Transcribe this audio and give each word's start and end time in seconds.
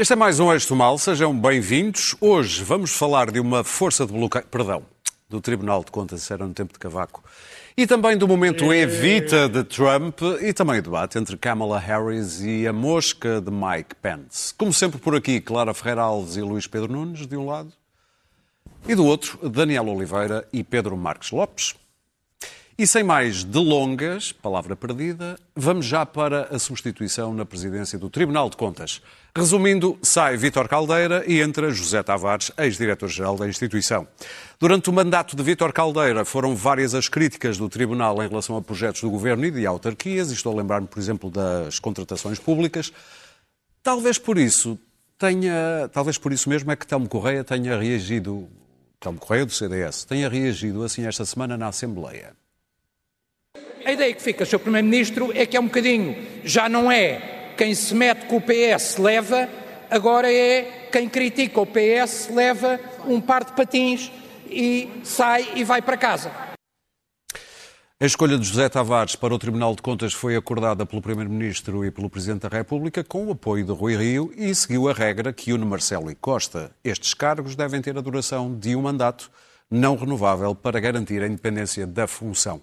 Este 0.00 0.12
é 0.12 0.16
mais 0.16 0.38
um 0.38 0.52
Eixo 0.52 0.76
Mal, 0.76 0.96
sejam 0.96 1.36
bem-vindos. 1.36 2.14
Hoje 2.20 2.62
vamos 2.62 2.92
falar 2.92 3.32
de 3.32 3.40
uma 3.40 3.64
força 3.64 4.06
de 4.06 4.12
bloqueio, 4.12 4.46
perdão, 4.46 4.84
do 5.28 5.40
Tribunal 5.40 5.82
de 5.82 5.90
Contas, 5.90 6.30
era 6.30 6.46
no 6.46 6.54
tempo 6.54 6.72
de 6.72 6.78
Cavaco, 6.78 7.20
e 7.76 7.84
também 7.84 8.16
do 8.16 8.28
momento 8.28 8.72
evita 8.72 9.48
de 9.48 9.64
Trump 9.64 10.20
e 10.40 10.52
também 10.52 10.78
o 10.78 10.82
debate 10.82 11.18
entre 11.18 11.36
Kamala 11.36 11.80
Harris 11.80 12.40
e 12.40 12.64
a 12.64 12.72
mosca 12.72 13.40
de 13.40 13.50
Mike 13.50 13.96
Pence. 14.00 14.54
Como 14.54 14.72
sempre 14.72 15.00
por 15.00 15.16
aqui, 15.16 15.40
Clara 15.40 15.74
Ferreira 15.74 16.02
Alves 16.02 16.36
e 16.36 16.42
Luís 16.42 16.68
Pedro 16.68 16.92
Nunes, 16.92 17.26
de 17.26 17.36
um 17.36 17.44
lado, 17.44 17.72
e 18.86 18.94
do 18.94 19.04
outro, 19.04 19.48
Daniel 19.48 19.88
Oliveira 19.88 20.46
e 20.52 20.62
Pedro 20.62 20.96
Marques 20.96 21.32
Lopes. 21.32 21.74
E 22.80 22.86
sem 22.86 23.02
mais 23.02 23.42
delongas, 23.42 24.30
palavra 24.30 24.76
perdida, 24.76 25.36
vamos 25.52 25.84
já 25.84 26.06
para 26.06 26.44
a 26.54 26.60
substituição 26.60 27.34
na 27.34 27.44
presidência 27.44 27.98
do 27.98 28.08
Tribunal 28.08 28.48
de 28.48 28.56
Contas. 28.56 29.02
Resumindo, 29.36 29.98
sai 30.00 30.36
Vítor 30.36 30.68
Caldeira 30.68 31.24
e 31.26 31.40
entra 31.40 31.72
José 31.72 32.00
Tavares, 32.04 32.52
ex-diretor-geral 32.56 33.36
da 33.36 33.48
instituição. 33.48 34.06
Durante 34.60 34.88
o 34.88 34.92
mandato 34.92 35.34
de 35.34 35.42
Vítor 35.42 35.72
Caldeira 35.72 36.24
foram 36.24 36.54
várias 36.54 36.94
as 36.94 37.08
críticas 37.08 37.58
do 37.58 37.68
Tribunal 37.68 38.22
em 38.22 38.28
relação 38.28 38.56
a 38.56 38.62
projetos 38.62 39.00
do 39.00 39.10
Governo 39.10 39.44
e 39.44 39.50
de 39.50 39.66
autarquias, 39.66 40.30
e 40.30 40.34
estou 40.34 40.52
a 40.52 40.56
lembrar-me, 40.56 40.86
por 40.86 41.00
exemplo, 41.00 41.32
das 41.32 41.80
contratações 41.80 42.38
públicas. 42.38 42.92
Talvez 43.82 44.18
por 44.18 44.38
isso 44.38 44.78
tenha, 45.18 45.90
talvez 45.92 46.16
por 46.16 46.32
isso 46.32 46.48
mesmo 46.48 46.70
é 46.70 46.76
que 46.76 46.86
Telmo 46.86 47.08
Correia 47.08 47.42
tenha 47.42 47.76
reagido, 47.76 48.48
Telmo 49.00 49.18
Correia 49.18 49.44
do 49.44 49.52
CDS, 49.52 50.04
tenha 50.04 50.28
reagido 50.28 50.84
assim 50.84 51.04
esta 51.04 51.24
semana 51.24 51.56
na 51.56 51.66
Assembleia. 51.66 52.36
A 53.88 53.92
ideia 53.92 54.12
que 54.12 54.20
fica, 54.20 54.44
Sr. 54.44 54.58
Primeiro-Ministro, 54.58 55.32
é 55.34 55.46
que 55.46 55.56
é 55.56 55.60
um 55.60 55.64
bocadinho, 55.64 56.14
já 56.44 56.68
não 56.68 56.92
é 56.92 57.54
quem 57.56 57.74
se 57.74 57.94
mete 57.94 58.26
com 58.26 58.36
o 58.36 58.40
PS 58.42 58.98
leva, 58.98 59.48
agora 59.90 60.30
é 60.30 60.88
quem 60.92 61.08
critica 61.08 61.58
o 61.58 61.66
PS 61.66 62.28
leva 62.30 62.78
um 63.06 63.18
par 63.18 63.44
de 63.44 63.52
patins 63.52 64.12
e 64.50 64.90
sai 65.02 65.52
e 65.54 65.64
vai 65.64 65.80
para 65.80 65.96
casa. 65.96 66.30
A 67.98 68.04
escolha 68.04 68.36
de 68.36 68.44
José 68.44 68.68
Tavares 68.68 69.16
para 69.16 69.34
o 69.34 69.38
Tribunal 69.38 69.74
de 69.74 69.80
Contas 69.80 70.12
foi 70.12 70.36
acordada 70.36 70.84
pelo 70.84 71.00
Primeiro-Ministro 71.00 71.82
e 71.82 71.90
pelo 71.90 72.10
Presidente 72.10 72.42
da 72.42 72.56
República 72.58 73.02
com 73.02 73.26
o 73.26 73.32
apoio 73.32 73.64
de 73.64 73.72
Rui 73.72 73.96
Rio 73.96 74.30
e 74.36 74.54
seguiu 74.54 74.86
a 74.88 74.92
regra 74.92 75.32
que 75.32 75.52
une 75.52 75.64
Marcelo 75.64 76.10
e 76.10 76.14
Costa. 76.14 76.70
Estes 76.84 77.14
cargos 77.14 77.56
devem 77.56 77.80
ter 77.80 77.96
a 77.96 78.02
duração 78.02 78.54
de 78.54 78.76
um 78.76 78.82
mandato 78.82 79.30
não 79.70 79.96
renovável 79.96 80.54
para 80.54 80.78
garantir 80.78 81.22
a 81.22 81.26
independência 81.26 81.86
da 81.86 82.06
função. 82.06 82.60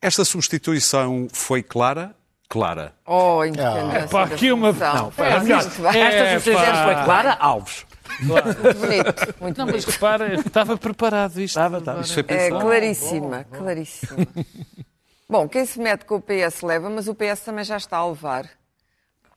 Esta 0.00 0.24
substituição 0.24 1.28
foi 1.32 1.62
clara? 1.62 2.14
Clara. 2.48 2.94
Oh, 3.06 3.42
independência. 3.44 3.98
É, 3.98 4.06
pá, 4.06 4.26
da 4.26 4.34
aqui 4.34 4.52
uma-. 4.52 4.72
Não, 4.72 5.12
É, 5.16 5.40
melhor. 5.40 5.62
É, 5.94 5.98
Esta 5.98 6.30
substituição 6.34 6.72
pá. 6.72 6.84
foi 6.94 7.04
Clara 7.04 7.32
Alves. 7.40 7.86
Muito 8.20 8.78
bonito, 8.78 9.34
muito 9.40 9.58
Não, 9.58 9.66
mas 9.66 9.84
bonito. 9.84 9.90
repara, 9.90 10.34
estava 10.34 10.76
preparado 10.76 11.32
isto. 11.40 11.56
Estava, 11.58 11.78
estava. 11.78 12.00
Isso 12.02 12.14
foi 12.14 12.20
É 12.20 12.26
pensado. 12.26 12.60
claríssima, 12.60 13.44
claríssima. 13.44 14.26
Bom, 15.28 15.48
quem 15.48 15.64
se 15.64 15.80
mete 15.80 16.04
com 16.04 16.16
o 16.16 16.20
PS 16.20 16.60
leva, 16.62 16.88
mas 16.90 17.08
o 17.08 17.14
PS 17.14 17.40
também 17.44 17.64
já 17.64 17.76
está 17.78 17.96
a 17.96 18.06
levar, 18.06 18.48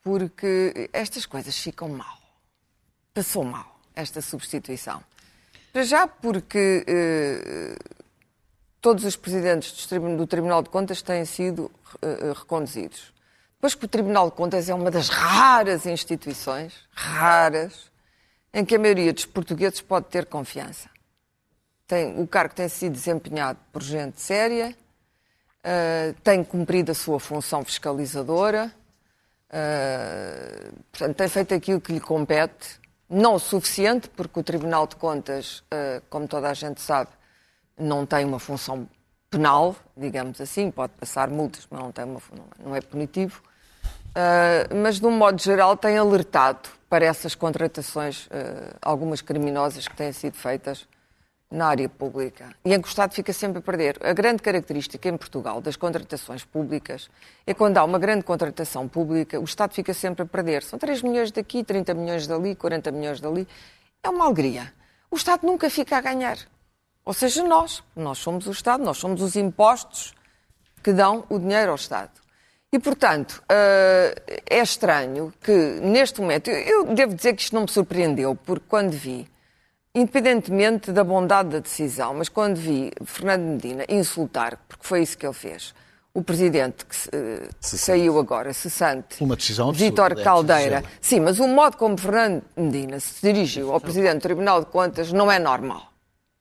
porque 0.03 0.89
estas 0.93 1.25
coisas 1.25 1.57
ficam 1.57 1.89
mal. 1.89 2.17
Passou 3.13 3.43
mal, 3.43 3.79
esta 3.95 4.21
substituição. 4.21 5.01
Para 5.73 5.83
já 5.83 6.07
porque 6.07 6.83
eh, 6.87 7.75
todos 8.81 9.03
os 9.03 9.15
presidentes 9.15 9.87
do 9.87 10.27
Tribunal 10.27 10.61
de 10.61 10.69
Contas 10.69 11.01
têm 11.01 11.25
sido 11.25 11.71
eh, 12.01 12.33
reconduzidos. 12.35 13.13
Depois 13.55 13.73
que 13.73 13.85
o 13.85 13.87
Tribunal 13.87 14.29
de 14.29 14.35
Contas 14.35 14.69
é 14.69 14.73
uma 14.73 14.91
das 14.91 15.09
raras 15.09 15.85
instituições, 15.85 16.73
raras, 16.91 17.91
em 18.53 18.63
que 18.63 18.75
a 18.75 18.79
maioria 18.79 19.11
dos 19.11 19.25
portugueses 19.25 19.81
pode 19.81 20.07
ter 20.07 20.25
confiança. 20.25 20.89
Tem, 21.87 22.21
o 22.21 22.27
cargo 22.27 22.53
tem 22.53 22.69
sido 22.69 22.93
desempenhado 22.93 23.59
por 23.71 23.81
gente 23.81 24.21
séria, 24.21 24.75
eh, 25.63 26.13
tem 26.23 26.43
cumprido 26.43 26.91
a 26.91 26.95
sua 26.95 27.19
função 27.19 27.63
fiscalizadora, 27.65 28.71
eh, 29.49 30.71
portanto, 30.91 31.15
tem 31.15 31.27
feito 31.27 31.53
aquilo 31.53 31.81
que 31.81 31.93
lhe 31.93 31.99
compete, 31.99 32.79
não 33.09 33.35
o 33.35 33.39
suficiente, 33.39 34.09
porque 34.09 34.39
o 34.39 34.43
Tribunal 34.43 34.85
de 34.85 34.97
Contas, 34.97 35.63
eh, 35.71 36.01
como 36.09 36.27
toda 36.27 36.49
a 36.49 36.53
gente 36.53 36.81
sabe, 36.81 37.09
não 37.77 38.05
tem 38.05 38.25
uma 38.25 38.39
função 38.39 38.87
penal, 39.29 39.75
digamos 39.95 40.39
assim, 40.39 40.71
pode 40.71 40.93
passar 40.93 41.29
multas, 41.29 41.67
mas 41.69 41.79
não, 41.79 41.91
tem 41.91 42.05
uma, 42.05 42.21
não 42.63 42.75
é 42.75 42.81
punitivo. 42.81 43.41
Uh, 44.09 44.75
mas, 44.81 44.99
de 44.99 45.05
um 45.05 45.11
modo 45.11 45.39
geral, 45.39 45.77
tem 45.77 45.97
alertado 45.97 46.69
para 46.89 47.05
essas 47.05 47.35
contratações, 47.35 48.25
uh, 48.27 48.75
algumas 48.81 49.21
criminosas 49.21 49.87
que 49.87 49.95
têm 49.95 50.11
sido 50.11 50.33
feitas 50.33 50.87
na 51.51 51.67
área 51.67 51.87
pública. 51.87 52.49
E 52.65 52.73
em 52.73 52.81
que 52.81 52.87
o 52.87 52.89
Estado 52.89 53.13
fica 53.13 53.31
sempre 53.31 53.59
a 53.59 53.61
perder. 53.61 53.97
A 54.01 54.13
grande 54.13 54.41
característica 54.41 55.07
em 55.07 55.15
Portugal 55.15 55.61
das 55.61 55.75
contratações 55.75 56.43
públicas 56.43 57.09
é 57.45 57.53
quando 57.53 57.77
há 57.77 57.83
uma 57.83 57.99
grande 57.99 58.23
contratação 58.23 58.87
pública, 58.87 59.39
o 59.39 59.43
Estado 59.43 59.73
fica 59.73 59.93
sempre 59.93 60.23
a 60.23 60.25
perder. 60.25 60.63
São 60.63 60.77
3 60.77 61.01
milhões 61.03 61.31
daqui, 61.31 61.63
30 61.63 61.93
milhões 61.93 62.27
dali, 62.27 62.55
40 62.55 62.91
milhões 62.91 63.21
dali. 63.21 63.47
É 64.03 64.09
uma 64.09 64.25
alegria. 64.25 64.73
O 65.09 65.15
Estado 65.15 65.45
nunca 65.45 65.69
fica 65.69 65.97
a 65.97 66.01
ganhar. 66.01 66.37
Ou 67.07 67.13
seja, 67.13 67.41
nós. 67.41 67.81
Nós 67.95 68.17
somos 68.17 68.47
o 68.47 68.51
Estado, 68.51 68.83
nós 68.83 68.97
somos 68.97 69.21
os 69.21 69.37
impostos 69.37 70.13
que 70.83 70.91
dão 70.91 71.23
o 71.29 71.39
dinheiro 71.39 71.69
ao 71.69 71.75
Estado. 71.75 72.11
E, 72.69 72.77
portanto, 72.77 73.41
eh, 73.47 74.41
é 74.45 74.59
estranho 74.59 75.33
que, 75.41 75.53
neste 75.81 76.19
momento, 76.19 76.49
eu 76.49 76.93
devo 76.93 77.15
dizer 77.15 77.33
que 77.33 77.43
isto 77.43 77.55
não 77.55 77.61
me 77.61 77.71
surpreendeu, 77.71 78.35
porque 78.35 78.65
quando 78.67 78.91
vi, 78.91 79.25
independentemente 79.95 80.91
da 80.91 81.01
bondade 81.01 81.47
da 81.47 81.59
decisão, 81.59 82.13
mas 82.13 82.27
quando 82.27 82.57
vi 82.57 82.91
Fernando 83.05 83.43
Medina 83.43 83.85
insultar, 83.87 84.57
porque 84.67 84.85
foi 84.85 85.01
isso 85.01 85.17
que 85.17 85.25
ele 85.25 85.33
fez, 85.33 85.73
o 86.13 86.21
presidente 86.21 86.85
que 86.85 86.95
eh, 87.13 87.47
saiu 87.61 88.19
agora, 88.19 88.51
cessante, 88.51 89.23
Uma 89.23 89.37
decisão 89.37 89.71
Vítor 89.71 90.11
é 90.11 90.21
Caldeira. 90.21 90.83
Sim, 90.99 91.21
mas 91.21 91.39
o 91.39 91.47
modo 91.47 91.77
como 91.77 91.97
Fernando 91.97 92.43
Medina 92.57 92.99
se 92.99 93.21
dirigiu 93.21 93.71
ao 93.71 93.79
presidente 93.79 94.17
do 94.17 94.23
Tribunal 94.23 94.59
de 94.59 94.65
Contas 94.65 95.13
não 95.13 95.31
é 95.31 95.39
normal. 95.39 95.93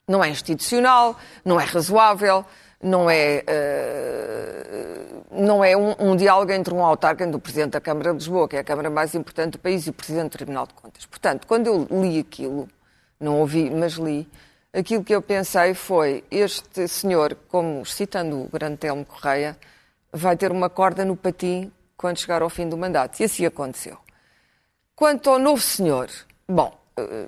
Não 0.08 0.22
é 0.22 0.28
institucional, 0.28 1.16
não 1.44 1.60
é 1.60 1.64
razoável, 1.64 2.44
não 2.80 3.10
é, 3.10 3.42
eh, 3.46 5.06
não 5.32 5.64
é 5.64 5.76
um, 5.76 5.94
um 5.98 6.16
diálogo 6.16 6.52
entre 6.52 6.72
um 6.72 6.84
autarca 6.84 7.26
o 7.26 7.40
Presidente 7.40 7.72
da 7.72 7.80
Câmara 7.80 8.10
de 8.12 8.18
Lisboa, 8.18 8.48
que 8.48 8.56
é 8.56 8.60
a 8.60 8.64
Câmara 8.64 8.88
mais 8.88 9.14
importante 9.14 9.52
do 9.52 9.58
país, 9.58 9.86
e 9.86 9.90
o 9.90 9.92
Presidente 9.92 10.30
do 10.30 10.32
Tribunal 10.32 10.66
de 10.66 10.74
Contas. 10.74 11.06
Portanto, 11.06 11.46
quando 11.46 11.66
eu 11.66 11.88
li 11.90 12.20
aquilo, 12.20 12.68
não 13.18 13.40
ouvi, 13.40 13.68
mas 13.68 13.94
li, 13.94 14.28
aquilo 14.72 15.02
que 15.02 15.14
eu 15.14 15.22
pensei 15.22 15.74
foi, 15.74 16.22
este 16.30 16.86
senhor, 16.86 17.36
como 17.48 17.84
citando 17.84 18.42
o 18.42 18.48
grande 18.48 18.76
Telmo 18.76 19.04
Correia, 19.04 19.56
vai 20.12 20.36
ter 20.36 20.52
uma 20.52 20.70
corda 20.70 21.04
no 21.04 21.16
patim 21.16 21.72
quando 21.96 22.18
chegar 22.18 22.42
ao 22.42 22.50
fim 22.50 22.68
do 22.68 22.76
mandato. 22.76 23.18
E 23.20 23.24
assim 23.24 23.44
aconteceu. 23.44 23.98
Quanto 24.94 25.30
ao 25.30 25.38
novo 25.38 25.60
senhor, 25.60 26.08
bom, 26.48 26.78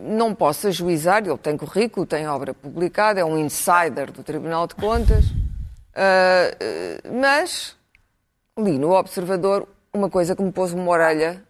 não 0.00 0.34
posso 0.34 0.66
ajuizar, 0.68 1.22
ele 1.26 1.36
tem 1.38 1.56
currículo, 1.56 2.06
tem 2.06 2.26
obra 2.26 2.54
publicada, 2.54 3.20
é 3.20 3.24
um 3.24 3.36
insider 3.36 4.10
do 4.10 4.22
Tribunal 4.22 4.66
de 4.66 4.74
Contas, 4.74 5.24
eh, 5.94 6.56
eh, 6.58 7.00
mas 7.10 7.76
li 8.58 8.78
no 8.78 8.92
Observador 8.92 9.68
uma 9.92 10.08
coisa 10.08 10.34
que 10.34 10.42
me 10.42 10.50
pôs 10.52 10.72
uma 10.72 10.90
orelha 10.90 11.42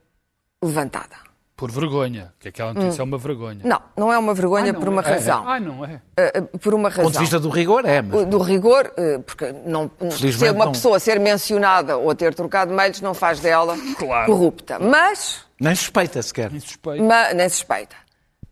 levantada. 0.63 1.17
Por 1.57 1.73
vergonha, 1.73 2.33
que 2.39 2.49
aquela 2.49 2.73
notícia 2.73 3.03
é 3.03 3.05
uma 3.05 3.19
vergonha. 3.19 3.61
Não, 3.65 3.81
não 3.97 4.13
é 4.13 4.19
uma 4.19 4.33
vergonha 4.33 4.71
Ah, 4.71 4.75
por 4.75 4.89
uma 4.89 5.03
é. 5.03 5.05
razão. 5.11 5.49
Ah, 5.49 5.59
não 5.59 5.85
é? 5.85 6.01
Eh, 6.17 6.33
eh, 6.37 6.41
por 6.59 6.73
uma 6.73 6.89
Do 6.89 6.93
razão. 6.97 7.05
ponto 7.07 7.15
de 7.15 7.19
vista 7.21 7.41
do 7.41 7.49
rigor, 7.49 7.85
é, 7.85 8.01
mas 8.01 8.27
Do 8.27 8.39
rigor, 8.39 8.93
eh, 8.97 9.19
porque 9.19 9.53
não, 9.67 9.91
ser 10.33 10.53
uma 10.53 10.67
não. 10.67 10.73
pessoa 10.73 11.01
ser 11.01 11.19
mencionada 11.19 11.97
ou 11.97 12.15
ter 12.15 12.33
trocado 12.35 12.73
mails 12.73 13.01
não 13.01 13.13
faz 13.13 13.41
dela 13.41 13.77
Claro. 13.99 14.27
corrupta. 14.27 14.79
Mas 14.79 15.41
nem 15.61 15.75
suspeita 15.75 16.23
sequer. 16.23 16.49
Nem 16.51 16.61
suspeito. 16.61 17.03
Ma- 17.05 17.33
nem 17.35 17.49
suspeita. 17.49 17.97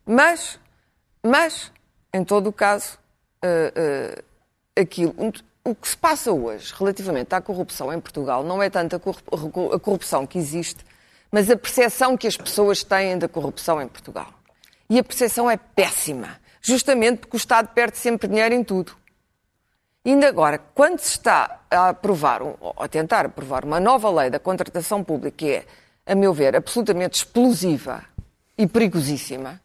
Mas, 0.06 0.58
mas, 1.23 1.73
em 2.14 2.25
todo 2.25 2.49
o 2.49 2.53
caso, 2.53 2.97
eh, 3.43 3.73
eh, 4.76 4.81
aquilo, 4.81 5.14
o 5.64 5.75
que 5.75 5.88
se 5.88 5.97
passa 5.97 6.31
hoje 6.31 6.73
relativamente 6.79 7.35
à 7.35 7.41
corrupção 7.41 7.93
em 7.93 8.00
Portugal 8.00 8.44
não 8.44 8.62
é 8.62 8.70
tanto 8.70 8.94
a 8.94 9.00
corru- 9.00 9.73
a 9.73 9.81
corrupção 9.81 10.25
que 10.25 10.38
existe, 10.38 10.85
mas 11.32 11.50
a 11.50 11.56
percepção 11.56 12.17
que 12.17 12.29
as 12.29 12.37
pessoas 12.37 12.85
têm 12.85 13.19
da 13.19 13.29
corrupção 13.29 13.82
em 13.82 13.88
Portugal. 13.88 14.32
E 14.88 14.99
a 14.99 15.03
percepção 15.03 15.50
é 15.50 15.56
péssima, 15.56 16.41
justamente 16.62 17.19
porque 17.19 17.37
o 17.37 17.38
Estado 17.38 17.69
perde 17.75 17.99
sempre 17.99 18.29
dinheiro 18.29 18.55
em 18.55 18.62
tudo. 18.62 18.93
Ainda 20.05 20.29
agora, 20.29 20.58
quando 20.73 21.00
se 21.00 21.11
está 21.19 21.62
a 21.69 21.88
aprovar, 21.88 22.41
ou 22.41 22.75
a 22.79 22.87
tentar 22.87 23.26
aprovar 23.26 23.64
uma 23.64 23.81
nova 23.81 24.08
lei 24.08 24.31
da 24.31 24.38
contratação 24.38 25.03
pública, 25.03 25.37
que 25.37 25.50
é, 25.50 25.67
a 26.06 26.14
meu 26.14 26.32
ver, 26.32 26.55
absolutamente 26.55 27.17
explosiva 27.17 28.05
e 28.56 28.69
perigosíssima, 28.69 29.61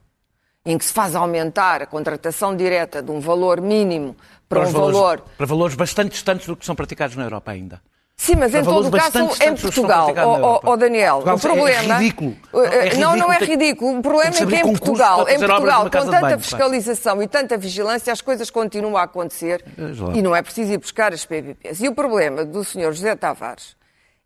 em 0.66 0.78
que 0.78 0.86
se 0.86 0.94
faz 0.94 1.16
aumentar 1.16 1.82
a 1.82 1.86
contratação 1.86 2.56
direta 2.56 3.02
de 3.02 3.12
um 3.12 3.20
valor 3.20 3.60
mínimo 3.60 4.16
para, 4.48 4.62
os 4.62 4.70
um 4.70 4.74
valores, 4.74 4.98
valor 4.98 5.24
para 5.38 5.46
valores 5.46 5.76
bastante 5.76 6.12
distantes 6.12 6.46
do 6.48 6.56
que 6.56 6.66
são 6.66 6.76
praticados 6.76 7.16
na 7.16 7.24
Europa 7.24 7.52
ainda. 7.52 7.82
Sim, 8.22 8.36
mas 8.36 8.54
em 8.54 8.64
todo 8.64 8.88
o 8.88 8.92
caso, 8.92 9.18
em 9.44 9.56
Portugal, 9.56 10.10
Europa. 10.10 10.70
ó, 10.70 10.76
Daniel, 10.76 11.18
o 11.18 11.24
Portugal 11.24 11.68
é 11.68 11.74
problema... 11.74 11.98
ridículo. 11.98 12.38
Eh, 12.54 12.90
É 12.90 12.98
Não, 12.98 13.16
não 13.16 13.34
é 13.34 13.40
ridículo. 13.40 13.64
ridículo. 13.64 13.98
O 13.98 14.02
problema 14.04 14.36
é 14.36 14.46
que 14.46 14.56
em 14.58 14.62
Portugal, 14.62 15.24
para 15.24 15.34
em 15.34 15.40
Portugal 15.40 15.84
com 15.86 15.90
tanta 15.90 16.22
banho, 16.22 16.38
pá. 16.38 16.44
fiscalização 16.44 17.24
e 17.24 17.28
tanta 17.28 17.58
vigilância, 17.58 18.14
as 18.14 18.22
coisas 18.22 18.52
continuam 18.52 18.96
a 18.96 19.04
acontecer 19.04 19.66
lá. 19.76 20.16
e 20.16 20.22
não 20.22 20.36
é 20.36 20.44
preciso 20.44 20.72
ir 20.72 20.78
buscar 20.78 21.12
as 21.12 21.26
PPPs. 21.26 21.82
E 21.82 21.88
o 21.88 21.96
problema 21.96 22.46
do 22.46 22.64
Sr. 22.64 22.92
José 22.94 23.16
Tavares 23.16 23.76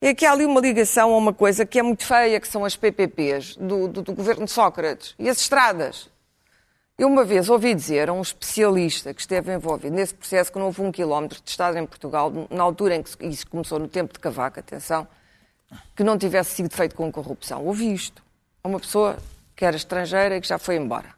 é 0.02 0.14
que 0.14 0.26
há 0.26 0.34
ali 0.34 0.46
uma 0.46 0.60
ligação 0.60 1.14
a 1.14 1.18
uma 1.18 1.32
coisa 1.32 1.66
que 1.66 1.80
é 1.80 1.82
muito 1.82 2.06
feia, 2.06 2.38
que 2.42 2.50
são 2.50 2.66
as 2.66 2.76
PPPs 2.76 3.56
do, 3.56 3.88
do, 3.88 4.02
do 4.02 4.12
governo 4.14 4.44
de 4.44 4.52
Sócrates 4.52 5.16
e 5.18 5.30
as 5.30 5.40
estradas. 5.40 6.10
Eu 6.98 7.10
uma 7.10 7.26
vez 7.26 7.50
ouvi 7.50 7.76
dizer 7.76 8.08
a 8.08 8.14
um 8.14 8.22
especialista 8.22 9.14
que 9.14 9.20
esteve 9.20 9.54
envolvido 9.54 9.94
nesse 9.94 10.14
processo 10.14 10.50
que 10.50 10.58
não 10.58 10.68
houve 10.68 10.82
um 10.82 10.94
quilómetro 10.94 11.42
de 11.44 11.50
estrada 11.50 11.78
em 11.78 11.86
Portugal, 11.86 12.32
na 12.50 12.64
altura 12.64 12.96
em 12.96 13.04
que 13.04 13.26
isso 13.26 13.46
começou 13.48 13.78
no 13.78 13.88
tempo 13.90 14.14
de 14.14 14.20
Cavaco, 14.20 14.62
atenção, 14.62 15.06
que 15.94 16.06
não 16.06 16.18
tivesse 16.18 16.56
sido 16.56 16.74
feito 16.74 16.96
com 16.96 17.12
corrupção. 17.12 17.66
Ouvi 17.66 17.94
isto. 17.94 18.24
A 18.64 18.70
uma 18.70 18.80
pessoa 18.80 19.18
que 19.58 19.66
era 19.66 19.76
estrangeira 19.76 20.38
e 20.38 20.42
que 20.42 20.48
já 20.48 20.58
foi 20.58 20.78
embora. 20.78 21.14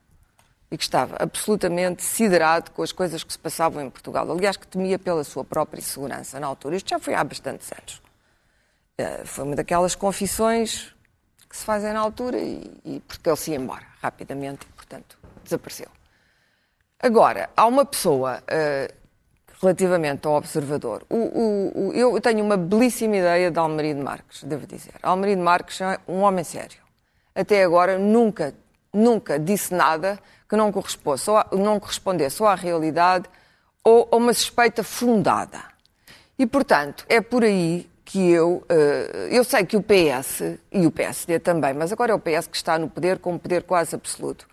E 0.72 0.78
que 0.78 0.84
estava 0.84 1.16
absolutamente 1.20 2.04
siderado 2.04 2.72
com 2.72 2.82
as 2.82 2.92
coisas 2.92 3.24
que 3.24 3.32
se 3.32 3.38
passavam 3.38 3.84
em 3.84 3.90
Portugal. 3.90 4.30
Aliás, 4.32 4.58
que 4.58 4.66
temia 4.66 4.98
pela 4.98 5.24
sua 5.24 5.44
própria 5.44 5.82
segurança 5.82 6.40
na 6.40 6.48
altura. 6.48 6.76
Isto 6.76 6.90
já 6.90 7.00
foi 7.00 7.14
há 7.14 7.24
bastantes 7.24 7.72
anos. 7.72 8.02
Eh, 8.98 9.24
Foi 9.26 9.44
uma 9.44 9.56
daquelas 9.56 9.94
confissões 9.94 10.92
que 11.48 11.56
se 11.56 11.64
fazem 11.64 11.94
na 11.94 12.00
altura 12.00 12.40
e, 12.40 12.82
e 12.84 13.00
porque 13.08 13.30
ele 13.30 13.38
se 13.38 13.52
ia 13.52 13.58
embora 13.58 13.86
rapidamente 14.02 14.66
portanto, 14.76 15.18
desapareceu. 15.48 15.88
Agora, 17.00 17.50
há 17.56 17.66
uma 17.66 17.86
pessoa, 17.86 18.42
eh, 18.48 18.92
relativamente 19.62 20.26
ao 20.28 20.34
observador, 20.34 21.04
o- 21.10 21.16
o- 21.16 21.88
o- 21.90 21.94
eu 21.94 22.20
tenho 22.22 22.44
uma 22.44 22.58
belíssima 22.58 23.18
ideia 23.18 23.52
de 23.52 23.60
Almerido 23.60 24.04
Marques, 24.04 24.44
devo 24.44 24.66
dizer. 24.66 24.94
Almerido 25.02 25.42
Marques 25.42 25.80
é 25.82 26.00
um 26.08 26.22
homem 26.22 26.44
sério. 26.44 26.80
Até 27.36 27.64
agora 27.64 27.98
nunca, 28.00 28.54
nunca 28.94 29.38
disse 29.40 29.74
nada 29.74 30.20
que 30.50 30.56
não 30.56 30.72
correspondesse, 30.72 31.30
ou, 31.30 31.44
não 31.58 31.80
correspondesse 31.80 32.42
ou 32.42 32.48
à 32.50 32.56
realidade 32.56 33.26
ou 33.84 34.08
a 34.12 34.16
uma 34.16 34.34
suspeita 34.34 34.84
fundada. 34.84 35.60
E, 36.38 36.46
portanto, 36.46 37.06
é 37.10 37.22
por 37.22 37.44
aí 37.44 37.90
que 38.06 38.32
eu. 38.32 38.64
eh, 38.70 39.28
eu 39.32 39.44
sei 39.44 39.66
que 39.66 39.76
o 39.78 39.84
PS, 39.84 40.58
e 40.72 40.86
o 40.88 40.92
PSD 40.92 41.40
também, 41.40 41.74
mas 41.74 41.92
agora 41.92 42.12
é 42.12 42.16
o 42.16 42.20
PS 42.20 42.48
que 42.48 42.56
está 42.58 42.78
no 42.80 42.90
poder 42.90 43.20
com 43.20 43.34
um 43.34 43.38
poder 43.38 43.64
quase 43.64 43.96
absoluto, 43.96 44.48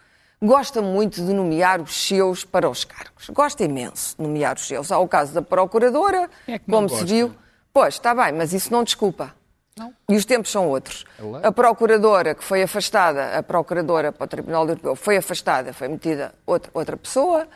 gosta 0.44 0.82
muito 0.82 1.24
de 1.24 1.32
nomear 1.32 1.80
os 1.80 2.06
seus 2.06 2.44
para 2.44 2.68
os 2.68 2.84
cargos. 2.84 3.28
Gosta 3.30 3.64
imenso 3.64 4.16
de 4.16 4.22
nomear 4.22 4.56
os 4.56 4.66
seus. 4.66 4.92
Há 4.92 4.98
o 4.98 5.08
caso 5.08 5.32
da 5.32 5.42
Procuradora, 5.42 6.28
é 6.46 6.58
como 6.58 6.88
se 6.88 6.94
gosta? 6.96 7.06
viu. 7.06 7.34
Pois, 7.72 7.94
está 7.94 8.14
bem, 8.14 8.32
mas 8.32 8.52
isso 8.52 8.72
não 8.72 8.84
desculpa. 8.84 9.34
Não. 9.76 9.92
E 10.08 10.14
os 10.16 10.24
tempos 10.24 10.52
são 10.52 10.68
outros. 10.68 11.04
lei. 11.18 11.40
A 11.42 11.50
procuradora 11.50 12.34
que 12.34 12.44
foi 12.44 12.62
afastada, 12.62 13.36
a 13.36 13.42
procuradora 13.42 14.12
para 14.12 14.24
o 14.24 14.28
Tribunal 14.28 14.68
Europeu 14.68 14.94
foi 14.94 15.16
afastada, 15.16 15.72
foi 15.72 15.88
metida 15.88 16.32
outra, 16.46 16.70
outra 16.72 16.96
pessoa, 16.96 17.48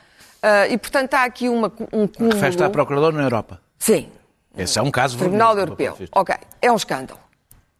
ah, 0.43 0.67
e 0.67 0.77
portanto 0.77 1.15
há 1.15 1.23
aqui 1.23 1.49
uma, 1.49 1.73
um 1.93 2.09
cúmulo. 2.09 2.37
Festa 2.37 2.67
a 2.67 2.71
Procurador 2.71 3.13
na 3.13 3.23
Europa. 3.23 3.61
Sim, 3.79 4.11
Esse 4.57 4.81
é 4.81 4.83
um 4.83 4.91
caso 4.91 5.17
Tribunal 5.17 5.57
Europeu. 5.57 5.97
Ok, 6.11 6.35
é 6.61 6.73
um 6.73 6.77
escândalo. 6.77 7.21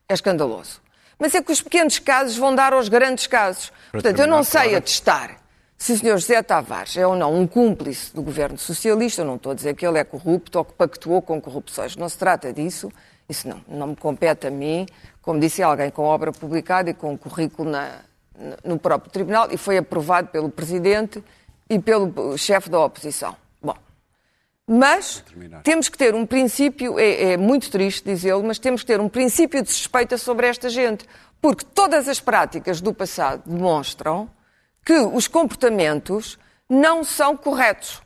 É 0.09 0.15
escandaloso. 0.15 0.81
Mas 1.19 1.35
é 1.35 1.43
que 1.43 1.51
os 1.53 1.61
pequenos 1.61 1.99
casos 1.99 2.37
vão 2.37 2.55
dar 2.55 2.73
aos 2.73 2.89
grandes 2.89 3.27
casos. 3.27 3.73
Portanto, 3.91 4.19
eu 4.21 4.27
não 4.27 4.43
sei 4.45 4.75
atestar 4.77 5.39
se 5.77 5.93
o 5.93 5.97
Sr. 5.99 6.19
José 6.19 6.43
Tavares 6.43 6.97
é 6.97 7.07
ou 7.07 7.17
não 7.17 7.35
um 7.35 7.47
cúmplice 7.47 8.15
do 8.15 8.23
governo 8.23 8.57
socialista. 8.59 9.23
Eu 9.23 9.27
não 9.27 9.37
estou 9.37 9.53
a 9.53 9.55
dizer 9.55 9.75
que 9.75 9.87
ele 9.87 9.99
é 9.99 10.05
corrupto 10.05 10.59
ou 10.59 10.65
que 10.65 10.73
pactuou 10.75 11.21
com 11.23 11.41
corrupções. 11.41 11.97
Não 11.97 12.09
se 12.09 12.17
trata 12.19 12.53
disso. 12.53 12.91
Isso 13.29 13.49
não, 13.49 13.61
não 13.69 13.87
me 13.89 13.97
compete 13.97 14.47
a 14.47 14.51
mim. 14.51 14.87
Como 15.21 15.39
disse 15.41 15.63
alguém 15.63 15.91
com 15.91 16.03
obra 16.03 16.31
publicada 16.33 16.91
e 16.91 16.95
com 16.95 17.17
currículo 17.19 17.69
na- 17.71 18.01
no 18.65 18.79
próprio 18.79 19.11
Tribunal 19.11 19.49
e 19.51 19.57
foi 19.57 19.77
aprovado 19.79 20.29
pelo 20.29 20.49
Presidente 20.49 21.23
e 21.69 21.79
pelo 21.79 22.39
chefe 22.39 22.71
da 22.71 22.79
oposição. 22.81 23.35
Mas 24.71 25.25
temos 25.63 25.89
que 25.89 25.97
ter 25.97 26.15
um 26.15 26.27
princípio, 26.27 26.99
é, 26.99 27.33
é 27.33 27.37
muito 27.39 27.71
triste 27.71 28.05
dizê-lo, 28.05 28.45
mas 28.45 28.59
temos 28.59 28.83
que 28.83 28.87
ter 28.89 29.01
um 29.01 29.09
princípio 29.09 29.63
de 29.63 29.71
suspeita 29.73 30.19
sobre 30.19 30.47
esta 30.47 30.69
gente. 30.69 31.07
Porque 31.41 31.65
todas 31.65 32.07
as 32.07 32.21
práticas 32.21 32.81
do 32.81 32.93
passado 32.93 33.43
demonstram 33.47 34.29
que 34.85 34.93
os 34.93 35.27
comportamentos 35.27 36.39
não 36.69 37.03
são 37.03 37.35
corretos. 37.37 38.03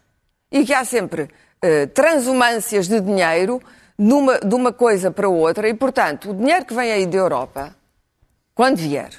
E 0.52 0.64
que 0.64 0.72
há 0.72 0.84
sempre 0.84 1.28
eh, 1.60 1.86
transumâncias 1.86 2.86
de 2.88 3.00
dinheiro 3.00 3.60
numa- 3.98 4.38
de 4.38 4.54
uma 4.54 4.72
coisa 4.72 5.10
para 5.10 5.28
outra. 5.28 5.68
E, 5.68 5.74
portanto, 5.74 6.30
o 6.30 6.34
dinheiro 6.34 6.64
que 6.64 6.74
vem 6.74 6.92
aí 6.92 7.06
da 7.06 7.16
Europa, 7.16 7.74
quando 8.54 8.76
vier, 8.76 9.10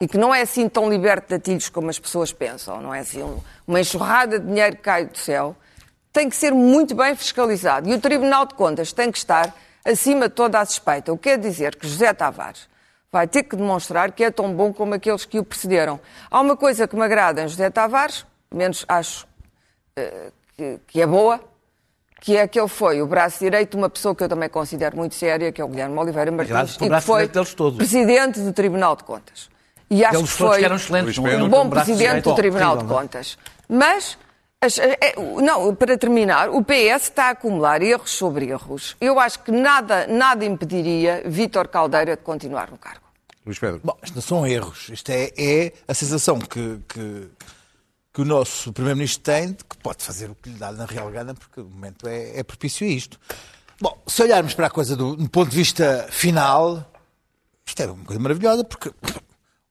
e 0.00 0.08
que 0.08 0.16
não 0.18 0.34
é 0.34 0.40
assim 0.42 0.68
tão 0.68 0.88
liberto 0.90 1.28
de 1.28 1.34
atilhos 1.36 1.68
como 1.68 1.88
as 1.90 1.98
pessoas 1.98 2.32
pensam, 2.32 2.80
não 2.80 2.92
é 2.94 3.00
assim 3.00 3.22
um- 3.22 3.38
uma 3.66 3.80
enxurrada 3.80 4.38
de 4.40 4.46
dinheiro 4.46 4.76
que 4.76 4.82
cai 4.82 5.04
do 5.06 5.16
céu, 5.18 5.54
tem 6.12 6.28
que 6.28 6.36
ser 6.36 6.52
muito 6.52 6.94
bem 6.94 7.14
fiscalizado. 7.14 7.88
E 7.88 7.94
o 7.94 8.00
Tribunal 8.00 8.46
de 8.46 8.54
Contas 8.54 8.92
tem 8.92 9.10
que 9.10 9.18
estar 9.18 9.54
acima 9.84 10.28
de 10.28 10.34
toda 10.34 10.60
a 10.60 10.64
suspeita. 10.64 11.12
O 11.12 11.16
que 11.16 11.30
quer 11.30 11.38
dizer 11.38 11.76
que 11.76 11.86
José 11.86 12.12
Tavares 12.12 12.68
vai 13.12 13.26
ter 13.26 13.42
que 13.42 13.56
demonstrar 13.56 14.12
que 14.12 14.22
é 14.22 14.30
tão 14.30 14.52
bom 14.52 14.72
como 14.72 14.94
aqueles 14.94 15.24
que 15.24 15.38
o 15.38 15.44
precederam. 15.44 15.98
Há 16.30 16.40
uma 16.40 16.56
coisa 16.56 16.86
que 16.86 16.94
me 16.94 17.02
agrada 17.02 17.42
em 17.42 17.48
José 17.48 17.70
Tavares, 17.70 18.24
menos 18.52 18.84
acho 18.88 19.26
eh, 19.96 20.30
que, 20.56 20.80
que 20.86 21.00
é 21.00 21.06
boa, 21.06 21.40
que 22.20 22.36
é 22.36 22.46
que 22.46 22.60
ele 22.60 22.68
foi 22.68 23.00
o 23.00 23.06
braço 23.06 23.38
direito 23.38 23.72
de 23.72 23.76
uma 23.78 23.88
pessoa 23.88 24.14
que 24.14 24.22
eu 24.22 24.28
também 24.28 24.48
considero 24.48 24.96
muito 24.96 25.14
séria, 25.14 25.50
que 25.50 25.60
é 25.60 25.64
o 25.64 25.68
Guilherme 25.68 25.98
Oliveira 25.98 26.30
Martins, 26.30 26.74
e 26.74 26.78
que 26.78 26.88
braço 26.88 27.06
foi 27.06 27.16
direito 27.22 27.32
deles 27.32 27.54
todos. 27.54 27.76
presidente 27.78 28.40
do 28.40 28.52
Tribunal 28.52 28.94
de 28.94 29.04
Contas. 29.04 29.48
E 29.90 30.04
acho 30.04 30.22
que 30.22 30.28
foi 30.28 30.62
um 31.42 31.48
bom 31.48 31.68
presidente 31.68 32.22
do 32.22 32.34
Tribunal 32.34 32.76
de 32.76 32.84
é? 32.84 32.86
Contas. 32.86 33.36
Mas, 33.68 34.16
as- 34.60 34.78
é, 34.78 35.14
não, 35.42 35.74
para 35.74 35.96
terminar, 35.96 36.50
o 36.50 36.62
PS 36.62 37.04
está 37.04 37.26
a 37.26 37.30
acumular 37.30 37.82
erros 37.82 38.10
sobre 38.10 38.46
erros. 38.48 38.96
Eu 39.00 39.18
acho 39.18 39.38
que 39.42 39.50
nada, 39.50 40.06
nada 40.06 40.44
impediria 40.44 41.22
Vítor 41.26 41.68
Caldeira 41.68 42.16
de 42.16 42.22
continuar 42.22 42.70
no 42.70 42.76
cargo. 42.78 43.00
Luís 43.46 43.58
Pedro. 43.58 43.80
Bom, 43.82 43.96
isto 44.02 44.14
não 44.14 44.22
são 44.22 44.46
erros. 44.46 44.88
Isto 44.90 45.10
é, 45.10 45.30
é 45.36 45.72
a 45.88 45.94
sensação 45.94 46.38
que, 46.38 46.78
que, 46.86 47.28
que 48.12 48.20
o 48.20 48.24
nosso 48.24 48.70
Primeiro-Ministro 48.72 49.22
tem 49.22 49.48
de 49.52 49.64
que 49.64 49.76
pode 49.78 50.04
fazer 50.04 50.30
o 50.30 50.34
que 50.34 50.50
lhe 50.50 50.58
dá 50.58 50.70
na 50.72 50.84
real 50.84 51.10
gana, 51.10 51.32
porque 51.34 51.60
o 51.60 51.64
momento 51.64 52.06
é, 52.06 52.38
é 52.38 52.42
propício 52.42 52.86
a 52.86 52.90
isto. 52.90 53.18
Bom, 53.80 53.98
se 54.06 54.22
olharmos 54.22 54.52
para 54.52 54.66
a 54.66 54.70
coisa 54.70 54.94
do, 54.94 55.16
do 55.16 55.28
ponto 55.30 55.48
de 55.50 55.56
vista 55.56 56.06
final, 56.10 56.86
isto 57.64 57.82
é 57.82 57.86
uma 57.86 58.04
coisa 58.04 58.20
maravilhosa, 58.20 58.62
porque 58.62 58.92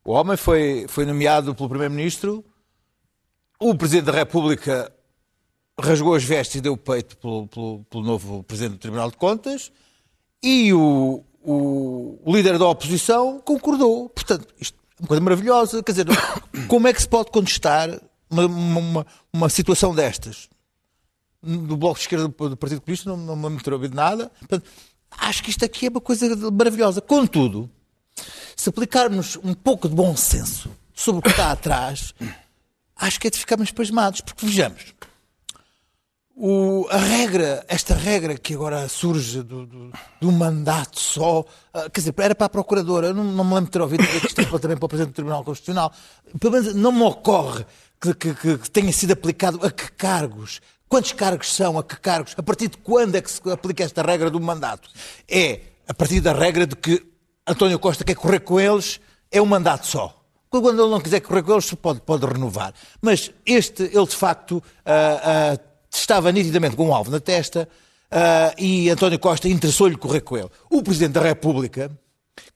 o 0.03 0.13
homem 0.13 0.35
foi, 0.35 0.87
foi 0.89 1.05
nomeado 1.05 1.53
pelo 1.53 1.69
Primeiro-Ministro, 1.69 2.43
o 3.59 3.75
Presidente 3.75 4.05
da 4.05 4.11
República 4.13 4.91
rasgou 5.79 6.13
as 6.15 6.23
vestes 6.23 6.55
e 6.55 6.61
deu 6.61 6.73
o 6.73 6.77
peito 6.77 7.17
pelo, 7.17 7.47
pelo- 7.47 7.85
pelo 7.89 8.03
novo 8.03 8.43
Presidente 8.43 8.73
do 8.73 8.79
Tribunal 8.79 9.09
de 9.11 9.17
Contas 9.17 9.71
e 10.43 10.73
o, 10.73 11.23
o- 11.43 12.19
líder 12.25 12.57
da 12.57 12.67
oposição 12.67 13.39
concordou. 13.39 14.09
Portanto, 14.09 14.47
isto 14.59 14.77
é 14.97 15.01
uma 15.01 15.07
coisa 15.07 15.21
maravilhosa. 15.23 15.83
Quer 15.83 15.91
dizer, 15.93 16.07
como 16.67 16.87
é 16.87 16.93
que 16.93 17.01
se 17.01 17.07
pode 17.07 17.31
contestar 17.31 17.89
uma, 18.29 18.45
uma, 18.45 19.07
uma 19.33 19.49
situação 19.49 19.93
destas? 19.95 20.49
Do 21.41 21.77
Bloco 21.77 21.95
de 21.95 22.01
Esquerda 22.01 22.27
do 22.27 22.57
Partido 22.57 22.81
Comunista 22.81 23.09
não, 23.09 23.15
não 23.17 23.35
me 23.37 23.47
lembro 23.47 23.87
de 23.89 23.95
nada. 23.95 24.29
Portanto, 24.39 24.65
acho 25.11 25.41
que 25.41 25.49
isto 25.49 25.63
aqui 25.63 25.85
é 25.85 25.89
uma 25.89 26.01
coisa 26.01 26.35
maravilhosa. 26.51 26.99
Contudo, 26.99 27.69
se 28.57 28.67
aplicarmos 28.67 29.37
um 29.41 29.53
pouco 29.53 29.87
de 29.87 29.95
bom 29.95 30.15
senso 30.17 30.69
sobre 30.93 31.19
o 31.19 31.21
que 31.21 31.29
está 31.29 31.51
atrás, 31.53 32.13
acho 32.99 33.19
que 33.19 33.27
é 33.27 33.31
de 33.31 33.37
ficarmos 33.39 33.71
pasmados. 33.71 34.21
Porque 34.21 34.45
vejamos, 34.45 34.93
o- 36.35 36.87
a 36.89 36.97
regra, 36.97 37.65
esta 37.67 37.93
regra 37.93 38.37
que 38.37 38.53
agora 38.53 38.87
surge 38.87 39.41
do, 39.43 39.65
do, 39.65 39.91
do 40.21 40.31
mandato 40.31 40.99
só, 40.99 41.43
ah, 41.73 41.89
quer 41.89 41.99
dizer, 42.01 42.13
era 42.17 42.33
para 42.35 42.45
a 42.45 42.49
Procuradora, 42.49 43.13
não, 43.13 43.23
não 43.23 43.43
me 43.43 43.49
lembro 43.55 43.65
de 43.65 43.71
ter 43.71 43.81
ouvido 43.81 44.03
dizer 44.05 44.21
que 44.21 44.27
isto 44.27 44.41
é 44.41 44.45
para- 44.45 44.59
também 44.59 44.77
para 44.77 44.85
o 44.85 44.89
Presidente 44.89 45.11
do 45.11 45.15
Tribunal 45.15 45.43
Constitucional, 45.43 45.91
pelo 46.39 46.53
menos 46.53 46.73
não 46.75 46.91
me 46.91 47.01
ocorre 47.03 47.65
que, 47.99 48.13
que- 48.13 48.33
que- 48.35 48.57
que 48.57 48.71
tenha 48.71 48.93
sido 48.93 49.11
aplicado 49.11 49.59
a 49.65 49.69
que 49.71 49.91
cargos, 49.91 50.61
quantos 50.87 51.11
cargos 51.11 51.53
são, 51.53 51.77
a 51.77 51.83
que 51.83 51.99
cargos, 51.99 52.33
a 52.37 52.43
partir 52.43 52.69
de 52.69 52.77
quando 52.77 53.15
é 53.15 53.21
que 53.21 53.29
se 53.31 53.41
aplica 53.51 53.83
esta 53.83 54.01
regra 54.01 54.29
do 54.29 54.39
mandato? 54.39 54.89
É 55.27 55.59
a 55.87 55.93
partir 55.93 56.21
da 56.21 56.31
regra 56.33 56.65
de 56.65 56.75
que 56.75 57.05
António 57.45 57.79
Costa 57.79 58.03
quer 58.05 58.15
correr 58.15 58.39
com 58.41 58.59
eles, 58.59 58.99
é 59.31 59.41
um 59.41 59.45
mandato 59.45 59.87
só. 59.87 60.18
Quando 60.49 60.81
ele 60.81 60.89
não 60.89 60.99
quiser 60.99 61.19
correr 61.19 61.43
com 61.43 61.51
eles, 61.51 61.71
pode, 61.75 62.01
pode 62.01 62.25
renovar. 62.25 62.73
Mas 63.01 63.31
este, 63.45 63.83
ele 63.83 64.07
de 64.07 64.15
facto 64.15 64.63
ah, 64.83 65.53
ah, 65.55 65.59
estava 65.93 66.31
nitidamente 66.31 66.75
com 66.75 66.87
um 66.87 66.93
alvo 66.93 67.11
na 67.11 67.19
testa 67.19 67.69
ah, 68.09 68.53
e 68.57 68.89
António 68.89 69.19
Costa 69.19 69.47
interessou-lhe 69.47 69.95
correr 69.95 70.21
com 70.21 70.37
ele. 70.37 70.49
O 70.69 70.81
Presidente 70.81 71.13
da 71.13 71.21
República, 71.21 71.91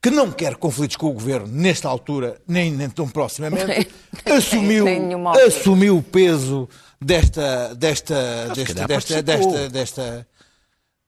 que 0.02 0.10
não 0.10 0.32
quer 0.32 0.56
conflitos 0.56 0.96
com 0.96 1.08
o 1.08 1.14
Governo 1.14 1.48
nesta 1.48 1.88
altura, 1.88 2.42
nem, 2.48 2.72
nem 2.72 2.90
tão 2.90 3.08
proximamente, 3.08 3.88
assumiu, 4.26 4.86
assumiu 5.46 5.98
o 5.98 6.02
peso 6.02 6.68
desta, 7.00 7.76
desta, 7.76 8.50
desta, 8.56 8.88
desta, 8.88 9.22
desta, 9.22 9.70
desta, 9.70 10.28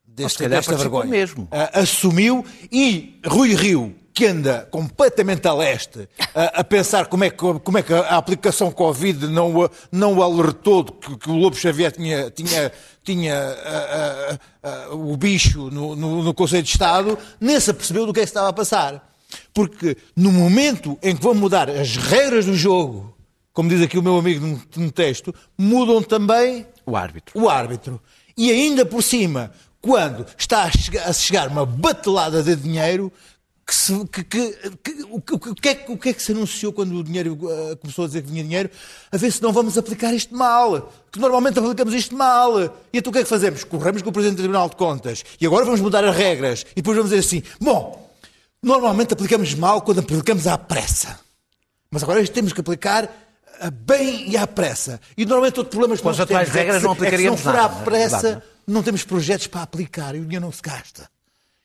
desta 0.05 0.49
participou 0.49 0.77
vergonha. 0.77 1.09
mesmo. 1.09 1.47
Assumiu 1.73 2.45
e 2.71 3.19
Rui 3.25 3.55
Rio, 3.55 3.95
que 4.15 4.25
anda 4.27 4.65
completamente 4.71 5.45
a 5.45 5.53
leste, 5.53 6.07
a, 6.33 6.61
a 6.61 6.63
pensar 6.63 7.07
como 7.07 7.25
é, 7.25 7.29
que, 7.29 7.37
como 7.37 7.77
é 7.77 7.83
que 7.83 7.93
a 7.93 8.15
aplicação 8.15 8.71
Covid 8.71 9.27
não, 9.27 9.53
o- 9.53 9.69
não 9.91 10.13
o 10.17 10.23
alertou 10.23 10.83
de 10.83 10.91
que, 10.93 11.17
que 11.17 11.29
o 11.29 11.33
Lobo 11.35 11.55
Xavier 11.57 11.91
tinha, 11.91 12.31
tinha, 12.31 12.71
tinha 13.03 13.35
ah, 13.35 14.39
ah, 14.63 14.87
o 14.93 15.17
bicho 15.17 15.69
no, 15.69 15.95
no, 15.97 16.23
no 16.23 16.33
Conselho 16.33 16.63
de 16.63 16.69
Estado, 16.69 17.17
nem 17.41 17.59
se 17.59 17.69
apercebeu 17.71 18.05
do 18.05 18.13
que 18.13 18.21
é 18.21 18.23
que 18.23 18.29
estava 18.29 18.47
a 18.49 18.53
passar. 18.53 19.13
Porque 19.53 19.97
no 20.15 20.31
momento 20.31 20.97
em 21.03 21.13
que 21.13 21.21
vão 21.21 21.33
mudar 21.33 21.69
as 21.69 21.97
regras 21.97 22.45
do 22.45 22.55
jogo, 22.55 23.13
como 23.51 23.67
diz 23.69 23.81
aqui 23.81 23.97
o 23.97 24.03
meu 24.03 24.17
amigo 24.17 24.45
no, 24.45 24.61
no 24.85 24.91
texto, 24.91 25.35
mudam 25.57 26.01
também 26.01 26.65
O 26.85 26.95
árbitro. 26.95 27.37
o 27.37 27.49
árbitro. 27.49 28.01
E 28.37 28.49
ainda 28.49 28.85
por 28.85 29.03
cima, 29.03 29.51
quando 29.81 30.25
está 30.37 30.63
a 30.63 30.71
chegar, 30.71 31.03
a 31.09 31.11
chegar 31.13 31.47
uma 31.49 31.65
batelada 31.65 32.41
de 32.41 32.55
dinheiro, 32.55 33.11
que 33.67 33.73
se- 33.75 34.05
que- 34.11 34.23
que- 34.23 35.03
o, 35.09 35.19
que- 35.21 35.69
é, 35.69 35.75
que- 35.75 35.91
o 35.91 35.97
que 35.97 36.09
é 36.09 36.13
que 36.13 36.21
se 36.21 36.31
anunciou 36.33 36.71
quando 36.71 36.95
o 36.97 37.03
dinheiro 37.03 37.37
eh, 37.49 37.75
começou 37.77 38.05
a 38.05 38.07
dizer 38.07 38.21
que 38.21 38.29
vinha 38.29 38.43
dinheiro? 38.43 38.69
A 39.11 39.17
ver 39.17 39.31
se 39.31 39.41
não 39.41 39.51
vamos 39.51 39.75
aplicar 39.77 40.13
isto 40.13 40.35
mal. 40.35 40.93
Que 41.11 41.17
normalmente 41.19 41.57
aplicamos 41.57 41.93
isto 41.93 42.15
mal. 42.15 42.59
E 42.61 42.97
então 42.99 43.09
o 43.09 43.13
que 43.13 43.19
é 43.19 43.23
que 43.23 43.29
fazemos? 43.29 43.63
Corremos 43.63 44.01
com 44.03 44.09
o 44.09 44.13
Presidente 44.13 44.37
do 44.37 44.41
Tribunal 44.43 44.69
de 44.69 44.75
Contas. 44.75 45.23
E 45.41 45.45
agora 45.47 45.65
vamos 45.65 45.81
mudar 45.81 46.03
as 46.05 46.15
regras. 46.15 46.63
E 46.73 46.75
depois 46.75 46.95
vamos 46.95 47.11
dizer 47.11 47.25
assim: 47.25 47.41
bom, 47.59 48.07
normalmente 48.61 49.13
aplicamos 49.13 49.53
mal 49.55 49.81
quando 49.81 49.99
aplicamos 49.99 50.45
à 50.45 50.57
pressa. 50.57 51.19
Mas 51.89 52.03
agora 52.03 52.25
temos 52.27 52.53
que 52.53 52.61
aplicar 52.61 53.09
ah, 53.59 53.71
bem 53.71 54.29
e 54.29 54.37
à 54.37 54.45
pressa. 54.45 54.99
E 55.17 55.25
normalmente 55.25 55.57
outro 55.59 55.71
problema 55.71 55.97
Com 55.99 56.09
as 56.09 56.19
atuais 56.19 56.49
é 56.49 56.51
regras 56.51 56.81
se- 56.81 56.83
não 56.85 56.91
é 56.91 56.95
que 56.95 56.99
se 57.01 57.05
aplicaríamos 57.07 57.43
não 57.43 57.51
for 57.51 57.59
à 57.59 57.69
pressa, 57.69 58.21
verdade, 58.21 58.43
não 58.67 58.83
temos 58.83 59.03
projetos 59.03 59.47
para 59.47 59.61
aplicar 59.63 60.13
e 60.15 60.19
o 60.19 60.23
dinheiro 60.23 60.45
não 60.45 60.51
se 60.51 60.61
gasta. 60.61 61.09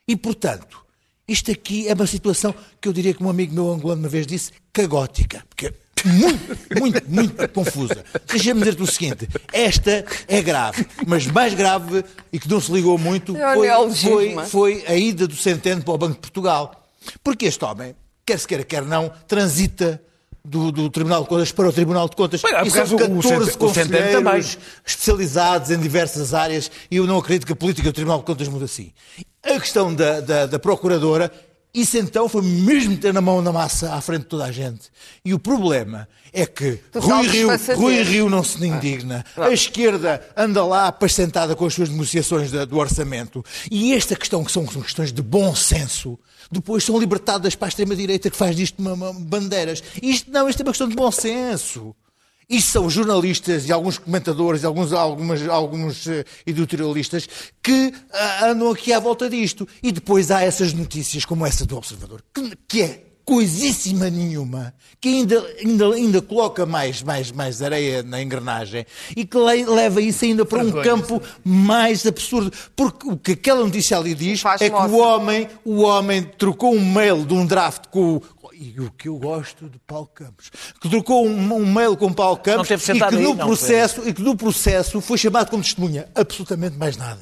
E, 0.09 0.17
portanto, 0.17 0.83
isto 1.31 1.51
aqui 1.51 1.89
é 1.89 1.95
uma 1.95 2.07
situação 2.07 2.55
que 2.81 2.89
eu 2.89 2.93
diria 2.93 3.15
que 3.15 3.23
um 3.23 3.29
amigo 3.31 3.55
meu 3.55 3.71
angolano 3.73 4.03
uma 4.03 4.09
vez 4.09 4.27
disse 4.27 4.53
cagótica. 4.73 5.45
Porque 5.49 5.67
é 5.67 5.73
muito, 6.05 6.59
muito, 6.79 7.03
muito 7.11 7.49
confusa. 7.51 8.05
Deixa-me 8.27 8.61
dizer-te 8.61 8.83
o 8.83 8.87
seguinte: 8.87 9.29
esta 9.53 10.05
é 10.27 10.43
grave, 10.43 10.87
mas 11.07 11.27
mais 11.27 11.55
grave 11.55 12.05
e 12.33 12.39
que 12.39 12.49
não 12.49 12.61
se 12.61 12.73
ligou 12.73 12.99
muito 12.99 13.37
É 13.37 13.55
foi, 13.55 13.67
neologismo. 13.67 14.45
foi, 14.47 14.47
foi 14.47 14.85
a 14.87 14.97
ida 14.97 15.27
do 15.29 15.37
Centeno 15.37 15.83
para 15.83 15.95
o 15.95 15.99
Banco 15.99 16.15
de 16.15 16.21
Portugal. 16.21 16.89
Porque 17.23 17.47
este 17.47 17.65
homem, 17.65 17.95
quer 18.27 18.39
se 18.39 18.47
queira, 18.47 18.65
quer 18.65 18.83
não, 18.85 19.11
transita 19.27 20.03
do, 20.45 20.73
do 20.73 20.91
Tribunal 20.91 21.23
de 21.23 21.29
Contas 21.29 21.53
para 21.53 21.69
o 21.69 21.73
Tribunal 21.73 22.09
de 22.09 22.17
Contas. 22.17 22.43
Bem, 22.43 22.55
há 22.55 22.63
e 22.63 22.71
são 22.71 22.87
bocado 22.87 23.19
o 23.19 23.23
14 23.23 23.51
Centeno- 23.53 23.71
o 23.71 23.75
Centeno 23.75 23.91
também. 23.99 24.13
conselheiros 24.15 24.59
especializados 24.87 25.71
em 25.71 25.79
diversas 25.79 26.35
áreas 26.35 26.71
e 26.91 26.97
eu 26.97 27.07
não 27.07 27.19
acredito 27.19 27.47
que 27.47 27.53
a 27.53 27.57
política 27.57 27.91
do 27.91 27.95
Tribunal 27.95 28.19
de 28.19 28.25
Contas 28.25 28.49
mude 28.49 28.65
assim. 28.65 28.93
A 29.43 29.59
questão 29.61 29.95
da, 29.95 30.21
da, 30.21 30.47
da 30.47 30.59
Procuradora, 30.59 31.33
isso 31.73 31.97
então 31.97 32.29
foi 32.29 32.43
mesmo 32.43 32.97
ter 32.97 33.13
na 33.15 33.21
mão 33.21 33.41
na 33.41 33.53
massa 33.53 33.95
à 33.95 34.01
frente 34.01 34.23
de 34.23 34.27
toda 34.29 34.45
a 34.45 34.53
gente. 34.53 34.91
E 35.25 35.33
o 35.33 35.39
problema 35.39 36.07
é 36.33 36.45
que 36.47 36.79
Rui 36.95 37.27
Rio. 37.29 37.49
Rui 37.77 38.03
Rio 38.03 38.29
não 38.29 38.43
se 38.45 38.65
indigna. 38.67 39.25
A 39.37 39.51
esquerda 39.51 40.21
anda 40.37 40.65
lá 40.65 40.89
apacentada 40.89 41.55
com 41.57 41.65
as 41.67 41.75
suas 41.75 41.89
negociações 41.89 42.51
da- 42.51 42.65
do 42.65 42.77
orçamento. 42.79 43.45
E 43.71 43.95
esta 43.95 44.15
questão, 44.17 44.45
que 44.45 44.53
são 44.53 44.65
questões 44.67 45.13
de 45.13 45.23
bom 45.23 45.55
senso, 45.55 46.19
depois 46.51 46.83
são 46.85 46.99
libertadas 46.99 47.55
para 47.55 47.69
a 47.69 47.71
extrema-direita 47.71 48.31
que 48.31 48.37
faz 48.37 48.57
disto 48.57 48.79
uma, 48.79 48.93
uma- 48.95 49.13
bandeiras. 49.13 49.83
Isto 50.03 50.31
não, 50.31 50.49
isto 50.49 50.61
é 50.61 50.65
uma 50.65 50.73
questão 50.73 50.89
de 50.89 50.97
bom 50.97 51.11
senso. 51.11 51.95
Isto 52.49 52.71
são 52.73 52.91
jornalistas 52.91 53.69
e 53.69 53.73
alguns 53.73 53.97
comentadores 53.97 54.63
e 54.65 54.67
alguns, 54.67 54.93
algumas, 54.93 55.49
alguns 55.49 56.07
eh, 56.09 56.25
editorialistas 56.45 57.29
que 57.63 57.93
ah, 58.13 58.47
andam 58.47 58.71
aqui 58.71 58.93
à 58.93 58.99
volta 58.99 59.31
disto. 59.31 59.69
E 59.81 59.93
depois 59.93 60.33
há 60.33 60.43
essas 60.43 60.73
notícias 60.73 61.25
como 61.25 61.47
essa 61.47 61.65
do 61.65 61.77
Observador, 61.77 62.25
que, 62.35 62.57
que 62.67 62.83
é 62.83 63.05
coisíssima 63.25 64.11
nenhuma, 64.11 64.75
que 65.01 65.09
ainda, 65.09 65.45
ainda, 65.65 65.95
ainda 65.95 66.23
coloca 66.23 66.67
mais, 66.67 67.03
mais, 67.03 67.31
mais 67.33 67.63
areia 67.63 68.03
na 68.03 68.21
engrenagem 68.23 68.85
e 69.17 69.25
que 69.25 69.37
le- 69.39 69.65
leva 69.67 70.01
isso 70.01 70.25
ainda 70.25 70.45
para 70.45 70.63
um 70.63 70.71
campo 70.83 71.23
mais 71.45 72.07
absurdo. 72.07 72.53
Porque 72.77 73.09
o 73.09 73.17
que 73.17 73.33
aquela 73.33 73.65
notícia 73.65 73.97
ali 73.97 74.15
diz 74.15 74.43
é 74.61 74.69
que 74.69 74.75
o 74.77 74.99
homem, 74.99 75.49
o 75.65 75.83
homem 75.83 76.23
trocou 76.23 76.75
um 76.75 76.93
mail 76.93 77.25
de 77.25 77.35
um 77.35 77.47
draft 77.47 77.85
com 77.91 78.17
o. 78.17 78.23
E 78.53 78.79
o 78.79 78.91
que 78.91 79.09
eu 79.09 79.17
gosto 79.17 79.71
de 79.71 79.79
Paulo 79.79 80.07
Campos, 80.15 80.51
que 80.83 80.87
trocou 80.91 81.27
um, 81.27 81.55
um 81.55 81.73
mail 81.73 81.97
com 81.97 82.13
Paulo 82.13 82.37
Campos 82.37 82.69
e 82.71 82.77
que, 82.77 83.03
aí, 83.03 83.23
no 83.23 83.35
não, 83.35 83.47
processo, 83.47 84.03
e 84.07 84.13
que 84.13 84.21
no 84.21 84.37
processo 84.37 85.01
foi 85.01 85.17
chamado 85.17 85.49
como 85.49 85.63
testemunha. 85.63 86.07
Absolutamente 86.15 86.77
mais 86.77 86.95
nada. 86.95 87.21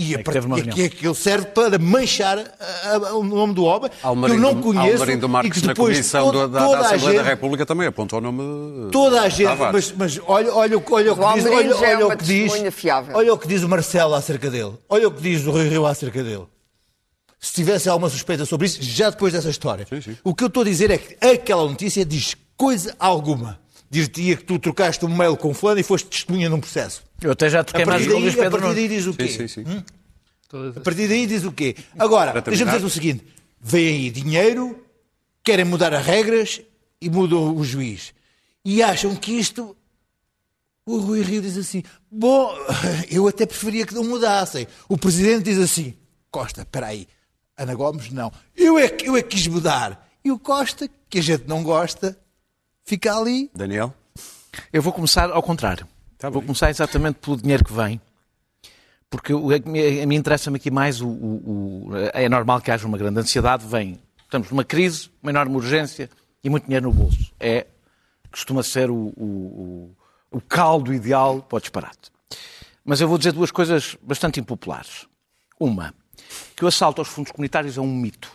E, 0.00 0.14
a 0.14 0.18
que 0.18 0.24
part- 0.24 0.34
teve 0.34 0.46
uma 0.46 0.56
e 0.58 0.60
reunião. 0.62 0.74
aqui 0.74 0.82
é 0.84 0.88
que 0.88 1.06
ele 1.06 1.14
serve 1.14 1.46
para 1.46 1.76
manchar 1.78 2.38
a- 2.38 2.94
a- 3.08 3.14
o 3.16 3.24
nome 3.24 3.52
do 3.52 3.64
homem, 3.64 3.90
que 3.90 4.06
eu 4.06 4.38
não 4.38 4.60
conheço. 4.62 4.92
Almarindo 4.92 5.26
e 5.26 5.28
Marques 5.28 5.60
que 5.60 5.66
na 5.66 5.72
depois 5.72 5.96
Comissão 5.96 6.30
to- 6.30 6.38
da, 6.38 6.46
da- 6.46 6.66
toda 6.66 6.78
da 6.78 6.84
a 6.84 6.86
Assembleia 6.86 7.18
da 7.18 7.24
gente- 7.24 7.30
República 7.34 7.66
também 7.66 7.86
apontou 7.88 8.18
o 8.20 8.22
nome 8.22 8.90
Toda 8.92 9.22
a 9.22 9.28
gente, 9.28 9.50
mas, 9.72 9.92
mas 9.96 10.20
olha, 10.26 10.54
olha, 10.54 10.78
o- 10.78 10.84
olha 10.90 11.12
o 11.12 11.16
que 11.16 11.34
diz, 11.34 11.46
olha, 11.46 11.72
é 11.84 11.94
olha 11.96 12.06
o 12.06 12.16
que 12.16 12.24
diz, 12.24 12.52
olha 13.12 13.34
o 13.34 13.38
que 13.38 13.48
diz 13.48 13.62
o 13.64 13.68
Marcelo 13.68 14.14
acerca 14.14 14.48
dele, 14.50 14.74
olha 14.88 15.08
o 15.08 15.10
que 15.10 15.20
diz 15.20 15.44
o 15.46 15.50
Rui 15.50 15.68
Rio 15.68 15.84
acerca 15.84 16.22
dele. 16.22 16.44
Se 17.40 17.52
tivesse 17.54 17.88
alguma 17.88 18.08
suspeita 18.08 18.44
sobre 18.44 18.66
isso, 18.66 18.78
já 18.82 19.10
depois 19.10 19.32
dessa 19.32 19.48
história. 19.50 19.86
Sim, 19.88 20.00
sim. 20.00 20.16
O 20.24 20.34
que 20.34 20.42
eu 20.44 20.48
estou 20.48 20.62
a 20.62 20.66
dizer 20.66 20.90
é 20.90 20.98
que 20.98 21.16
aquela 21.24 21.64
notícia 21.64 22.04
diz 22.04 22.36
coisa 22.56 22.94
alguma. 22.98 23.58
Diz-te 23.90 24.36
que 24.36 24.44
tu 24.44 24.58
trocaste 24.58 25.04
um 25.04 25.14
mail 25.14 25.36
com 25.36 25.54
fulano 25.54 25.80
e 25.80 25.82
foste 25.82 26.08
testemunha 26.08 26.48
num 26.48 26.60
processo. 26.60 27.02
Eu 27.22 27.32
até 27.32 27.48
já 27.48 27.60
A 27.60 27.64
toquei 27.64 27.84
mais 27.84 28.02
partir, 28.02 28.12
com 28.12 28.18
o 28.18 28.20
Luís 28.20 28.34
a 28.34 28.36
Pedro 28.36 28.50
partir 28.50 28.64
Nunes. 28.64 28.76
daí 28.76 28.88
diz 28.88 29.06
o 29.06 29.14
quê? 29.14 29.28
Sim, 29.28 29.48
sim, 29.48 29.64
sim. 29.64 29.84
Todas 30.48 30.76
A 30.76 30.80
partir 30.80 31.08
daí 31.08 31.26
diz 31.26 31.44
o 31.44 31.52
quê? 31.52 31.74
Agora, 31.98 32.40
deixa-me 32.40 32.70
dizer 32.70 32.84
o 32.84 32.90
seguinte: 32.90 33.24
vem 33.60 33.86
aí 33.86 34.10
dinheiro, 34.10 34.84
querem 35.42 35.64
mudar 35.64 35.94
as 35.94 36.04
regras 36.04 36.60
e 37.00 37.08
mudam 37.08 37.56
o 37.56 37.64
juiz. 37.64 38.12
E 38.64 38.82
acham 38.82 39.14
que 39.16 39.32
isto. 39.32 39.74
O 40.84 40.98
Rui 40.98 41.22
Rio 41.22 41.40
diz 41.42 41.56
assim: 41.56 41.82
Bom, 42.10 42.54
eu 43.10 43.26
até 43.26 43.46
preferia 43.46 43.86
que 43.86 43.94
não 43.94 44.04
mudassem. 44.04 44.66
O 44.88 44.98
presidente 44.98 45.44
diz 45.44 45.58
assim: 45.58 45.94
Costa, 46.30 46.62
espera 46.62 46.88
aí. 46.88 47.06
Ana 47.56 47.74
Gomes, 47.74 48.10
não. 48.10 48.32
Eu 48.56 48.78
é, 48.78 48.94
eu 49.02 49.16
é 49.16 49.22
que 49.22 49.36
quis 49.36 49.46
mudar. 49.46 50.08
E 50.24 50.30
o 50.30 50.38
Costa, 50.38 50.88
que 51.08 51.18
a 51.18 51.22
gente 51.22 51.44
não 51.46 51.62
gosta, 51.62 52.16
fica 52.88 53.14
ali. 53.16 53.50
Daniel? 53.54 53.94
Eu 54.72 54.82
vou 54.82 54.92
começar 54.92 55.30
ao 55.30 55.42
contrário. 55.42 55.86
Tá 56.16 56.28
vou 56.30 56.40
bem. 56.40 56.46
começar 56.46 56.70
exatamente 56.70 57.16
pelo 57.16 57.36
dinheiro 57.36 57.64
que 57.64 57.72
vem. 57.72 58.00
Porque 59.10 59.32
a 59.32 60.06
mim 60.06 60.16
interessa-me 60.16 60.56
aqui 60.56 60.70
mais 60.70 61.00
o, 61.00 61.08
o- 61.08 61.88
o- 61.90 61.96
É 62.12 62.28
normal 62.28 62.60
que 62.60 62.70
haja 62.70 62.86
uma 62.86 62.98
grande 62.98 63.20
ansiedade. 63.20 63.66
Vem, 63.66 63.98
estamos 64.24 64.50
numa 64.50 64.64
crise, 64.64 65.10
uma 65.22 65.30
enorme 65.30 65.54
urgência 65.56 66.10
e 66.42 66.50
muito 66.50 66.64
dinheiro 66.64 66.88
no 66.88 66.92
bolso. 66.94 67.32
É, 67.38 67.66
costuma 68.30 68.62
ser 68.62 68.90
o, 68.90 69.12
o- 69.16 69.94
o- 70.30 70.36
o 70.38 70.40
caldo 70.40 70.92
ideal 70.92 71.40
para 71.42 71.56
o 71.56 71.60
disparate. 71.60 72.10
Mas 72.84 73.00
eu 73.00 73.08
vou 73.08 73.16
dizer 73.18 73.32
duas 73.32 73.50
coisas 73.50 73.96
bastante 74.02 74.40
impopulares. 74.40 75.06
Uma, 75.60 75.94
que 76.56 76.64
o 76.64 76.68
assalto 76.68 77.00
aos 77.00 77.08
fundos 77.08 77.32
comunitários 77.32 77.76
é 77.78 77.80
um 77.80 77.86
mito. 77.94 78.30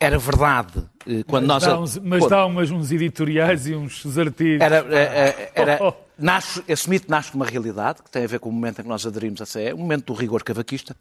Era 0.00 0.18
verdade 0.18 0.82
eh, 1.06 1.22
quando 1.26 1.46
Mas 1.46 1.62
nós... 1.62 1.64
dá, 1.64 1.80
uns, 1.80 1.98
mas 1.98 2.20
Pô, 2.24 2.28
dá 2.28 2.46
umas, 2.46 2.70
uns 2.70 2.90
editoriais 2.92 3.66
e 3.66 3.74
uns 3.74 4.18
artigos. 4.18 4.60
Era, 4.60 4.76
era, 4.78 5.50
era- 5.54 5.78
Oh, 5.82 5.88
oh. 5.88 5.94
nasce, 6.18 6.62
esse 6.68 6.88
mito 6.90 7.10
nasce 7.10 7.30
de 7.30 7.36
uma 7.36 7.46
realidade 7.46 8.02
que 8.02 8.10
tem 8.10 8.24
a 8.24 8.26
ver 8.26 8.40
com 8.40 8.48
o 8.48 8.52
momento 8.52 8.80
em 8.80 8.82
que 8.82 8.88
nós 8.88 9.06
aderimos 9.06 9.40
à 9.40 9.46
CE, 9.46 9.72
o 9.72 9.78
momento 9.78 10.06
do 10.06 10.14
rigor 10.14 10.42
cavaquista. 10.42 10.96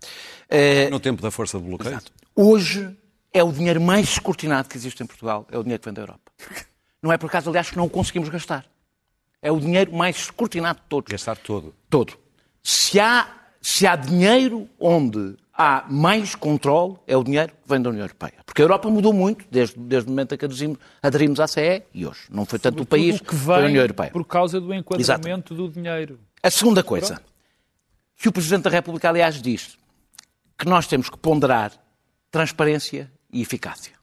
Eh, 0.50 0.89
No 0.89 1.00
tempo 1.00 1.22
da 1.22 1.31
força 1.31 1.57
de 1.60 1.65
bloqueio? 1.65 2.00
hoje 2.36 2.96
é 3.34 3.43
o 3.43 3.51
dinheiro 3.51 3.81
mais 3.81 4.07
escrutinado 4.10 4.67
que 4.69 4.77
existe 4.77 5.01
em 5.03 5.05
Portugal, 5.05 5.46
é 5.51 5.57
o 5.57 5.63
dinheiro 5.63 5.81
que 5.81 5.86
vem 5.86 5.93
da 5.93 6.01
Europa. 6.03 6.31
Não 7.01 7.12
é 7.12 7.17
por 7.17 7.27
acaso, 7.27 7.50
aliás, 7.50 7.69
que 7.69 7.77
não 7.77 7.86
o 7.86 7.89
conseguimos 7.89 8.27
gastar. 8.27 8.65
É 9.39 9.51
o 9.51 9.60
dinheiro 9.60 9.93
mais 9.96 10.15
escrutinado 10.17 10.79
de 10.79 10.86
todos. 10.89 11.12
Gastar 11.12 11.38
todo. 11.38 11.74
Todo. 11.89 12.13
Se 12.63 13.00
há, 13.00 13.27
se 13.62 13.86
há 13.86 13.96
dinheiro 13.96 14.67
onde 14.79 15.36
há 15.57 15.85
mais 15.89 16.35
controle, 16.35 16.97
é 17.07 17.17
o 17.17 17.23
dinheiro 17.23 17.51
que 17.51 17.67
vem 17.67 17.81
da 17.81 17.89
União 17.89 18.03
Europeia. 18.03 18.35
Porque 18.45 18.61
a 18.61 18.65
Europa 18.65 18.89
mudou 18.89 19.11
muito 19.11 19.43
desde, 19.49 19.77
desde 19.79 20.07
o 20.07 20.11
momento 20.11 20.35
em 20.35 20.37
que 20.37 20.45
aderimos, 21.01 21.39
à 21.39 21.47
CE 21.47 21.83
e 21.93 22.05
hoje. 22.05 22.21
Não 22.29 22.45
foi 22.45 22.59
tanto 22.59 22.83
o 22.83 22.85
país, 22.85 23.19
que 23.19 23.35
foi 23.35 23.55
a 23.55 23.57
vem 23.59 23.69
União 23.69 23.81
Europeia. 23.81 24.11
por 24.11 24.23
causa 24.23 24.61
do 24.61 24.71
enquadramento 24.73 25.55
do 25.55 25.67
dinheiro. 25.67 26.19
A 26.43 26.51
segunda 26.51 26.83
coisa, 26.83 27.19
que 28.15 28.29
o 28.29 28.31
Presidente 28.31 28.63
da 28.63 28.69
República, 28.69 29.09
aliás, 29.09 29.41
diz 29.41 29.77
que 30.57 30.67
nós 30.67 30.85
temos 30.85 31.09
que 31.09 31.17
ponderar 31.17 31.71
transparência 32.29 33.11
e 33.31 33.41
eficácia. 33.41 33.93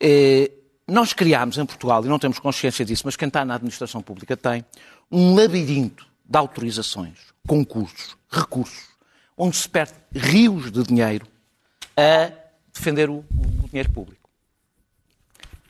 Eh, 0.00 0.50
nós 0.86 1.12
criámos 1.12 1.58
em 1.58 1.66
Portugal, 1.66 2.04
e 2.04 2.08
não 2.08 2.18
temos 2.18 2.38
consciência 2.38 2.84
disso, 2.84 3.02
mas 3.06 3.16
quem 3.16 3.28
está 3.28 3.44
na 3.44 3.54
administração 3.54 4.02
pública 4.02 4.36
tem, 4.36 4.64
um 5.10 5.34
labirinto 5.34 6.06
de 6.24 6.38
autorizações, 6.38 7.18
concursos, 7.46 8.16
recursos, 8.30 8.95
onde 9.36 9.56
se 9.56 9.68
perde 9.68 9.94
rios 10.12 10.70
de 10.70 10.82
dinheiro 10.82 11.26
a 11.96 12.32
defender 12.72 13.10
o, 13.10 13.18
o 13.18 13.68
dinheiro 13.68 13.92
público. 13.92 14.30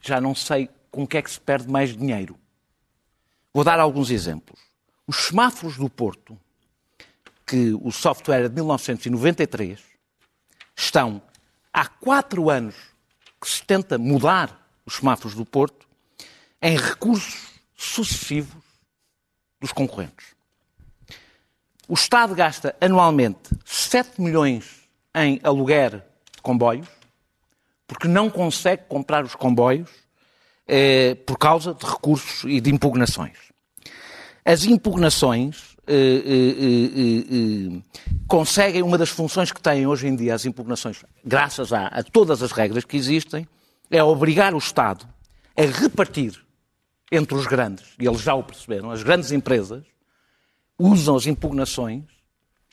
Já 0.02 0.20
não 0.20 0.34
sei 0.34 0.68
com 0.90 1.06
que 1.06 1.16
é 1.16 1.22
que 1.22 1.30
se 1.30 1.40
perde 1.40 1.68
mais 1.68 1.96
dinheiro. 1.96 2.38
Vou 3.52 3.64
dar 3.64 3.80
alguns 3.80 4.10
exemplos. 4.10 4.60
Os 5.06 5.16
semáforos 5.16 5.76
do 5.76 5.88
Porto 5.88 6.38
que 7.46 7.72
o 7.80 7.92
software 7.92 8.46
é 8.46 8.48
de 8.48 8.54
1993, 8.56 9.80
estão 10.74 11.22
há 11.72 11.86
quatro 11.86 12.50
anos 12.50 12.74
que 13.40 13.48
se 13.48 13.62
tenta 13.62 13.96
mudar 13.96 14.68
os 14.84 14.96
semáforos 14.96 15.34
do 15.34 15.46
Porto 15.46 15.86
em 16.60 16.76
recursos 16.76 17.60
sucessivos 17.76 18.62
dos 19.60 19.72
concorrentes. 19.72 20.34
O 21.88 21.94
Estado 21.94 22.34
gasta 22.34 22.74
anualmente 22.80 23.50
7 23.64 24.20
milhões 24.20 24.88
em 25.14 25.40
aluguer 25.44 26.02
de 26.34 26.42
comboios, 26.42 26.88
porque 27.86 28.08
não 28.08 28.28
consegue 28.28 28.82
comprar 28.88 29.24
os 29.24 29.36
comboios 29.36 29.88
eh, 30.66 31.14
por 31.24 31.38
causa 31.38 31.72
de 31.72 31.86
recursos 31.86 32.42
e 32.44 32.60
de 32.60 32.74
impugnações. 32.74 33.38
As 34.44 34.64
impugnações 34.64 35.76
eh, 35.86 36.22
eh, 36.26 37.80
conseguem, 38.26 38.82
uma 38.82 38.98
das 38.98 39.10
funções 39.10 39.52
que 39.52 39.60
têm 39.60 39.86
hoje 39.86 40.08
em 40.08 40.16
dia 40.16 40.34
as 40.34 40.44
impugnações, 40.44 41.04
graças 41.24 41.72
a, 41.72 41.86
a 41.86 42.02
todas 42.02 42.42
as 42.42 42.50
regras 42.50 42.84
que 42.84 42.96
existem, 42.96 43.46
é 43.88 44.02
obrigar 44.02 44.54
o 44.54 44.58
Estado 44.58 45.06
a 45.56 45.62
repartir 45.62 46.44
entre 47.12 47.36
os 47.36 47.46
grandes, 47.46 47.86
e 48.00 48.08
eles 48.08 48.22
já 48.22 48.34
o 48.34 48.42
perceberam, 48.42 48.90
as 48.90 49.04
grandes 49.04 49.30
empresas 49.30 49.84
usam 50.78 51.16
as 51.16 51.26
impugnações 51.26 52.04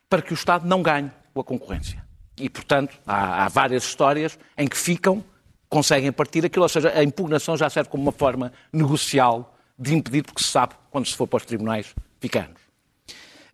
para 0.09 0.21
que 0.21 0.33
o 0.33 0.35
Estado 0.35 0.67
não 0.67 0.81
ganhe 0.81 1.11
com 1.33 1.41
a 1.41 1.43
concorrência. 1.43 2.03
E, 2.37 2.49
portanto, 2.49 2.97
há, 3.05 3.45
há 3.45 3.47
várias 3.47 3.83
histórias 3.83 4.37
em 4.57 4.67
que 4.67 4.77
ficam, 4.77 5.23
conseguem 5.69 6.11
partir 6.11 6.45
aquilo, 6.45 6.63
ou 6.63 6.69
seja, 6.69 6.91
a 6.95 7.03
impugnação 7.03 7.57
já 7.57 7.69
serve 7.69 7.89
como 7.89 8.03
uma 8.03 8.11
forma 8.11 8.51
negocial 8.71 9.55
de 9.77 9.93
impedir, 9.95 10.23
porque 10.23 10.43
se 10.43 10.49
sabe, 10.49 10.75
quando 10.91 11.07
se 11.07 11.15
for 11.15 11.27
para 11.27 11.37
os 11.37 11.45
tribunais, 11.45 11.95
fica 12.19 12.41
anos. 12.41 12.61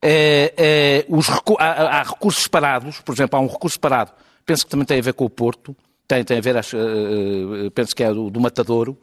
É, 0.01 0.53
é, 0.57 1.05
os, 1.09 1.29
há, 1.29 1.99
há, 1.99 2.03
recursos 2.03 2.47
parados, 2.47 2.99
por 3.01 3.13
exemplo, 3.13 3.37
há 3.37 3.41
um 3.41 3.47
recurso 3.47 3.79
parado, 3.79 4.11
penso 4.45 4.65
que 4.65 4.71
também 4.71 4.85
tem 4.85 4.99
a 4.99 5.01
ver 5.01 5.13
com 5.13 5.25
o 5.25 5.29
Porto, 5.29 5.75
tem, 6.07 6.23
tem 6.23 6.37
a 6.37 6.41
ver, 6.41 6.57
acho, 6.57 6.77
uh, 6.77 7.69
penso 7.71 7.95
que 7.95 8.03
é 8.03 8.13
do, 8.13 8.29
do 8.29 8.39
Matadouro, 8.39 8.97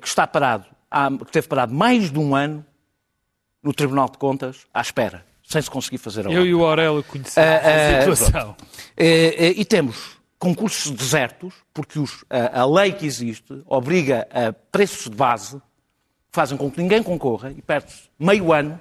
que 0.00 0.06
está 0.06 0.26
parado, 0.26 0.64
há, 0.90 1.10
que 1.10 1.30
teve 1.30 1.46
parado 1.46 1.74
mais 1.74 2.10
de 2.10 2.18
um 2.18 2.34
ano 2.34 2.64
no 3.64 3.72
Tribunal 3.72 4.08
de 4.08 4.18
Contas 4.18 4.66
à 4.72 4.80
espera, 4.80 5.24
sem 5.42 5.60
se 5.60 5.70
conseguir 5.70 5.98
fazer 5.98 6.28
a 6.28 6.30
Eu 6.30 6.46
e 6.46 6.54
o 6.54 6.64
Aurélio 6.64 7.02
conhecemos 7.02 7.50
uh, 7.50 7.66
a 7.66 8.00
situação. 8.00 8.56
e 8.96 9.64
temos 9.64 10.14
concursos 10.38 10.90
desertos, 10.90 11.54
porque 11.72 11.98
os, 11.98 12.22
a, 12.28 12.60
a 12.60 12.66
lei 12.66 12.92
que 12.92 13.06
existe 13.06 13.62
obriga 13.64 14.28
a 14.30 14.52
preços 14.52 15.10
de 15.10 15.16
base, 15.16 15.60
fazem 16.30 16.58
com 16.58 16.70
que 16.70 16.82
ninguém 16.82 17.02
concorra 17.02 17.50
e 17.50 17.62
perde-se 17.62 18.10
meio 18.18 18.52
ano 18.52 18.78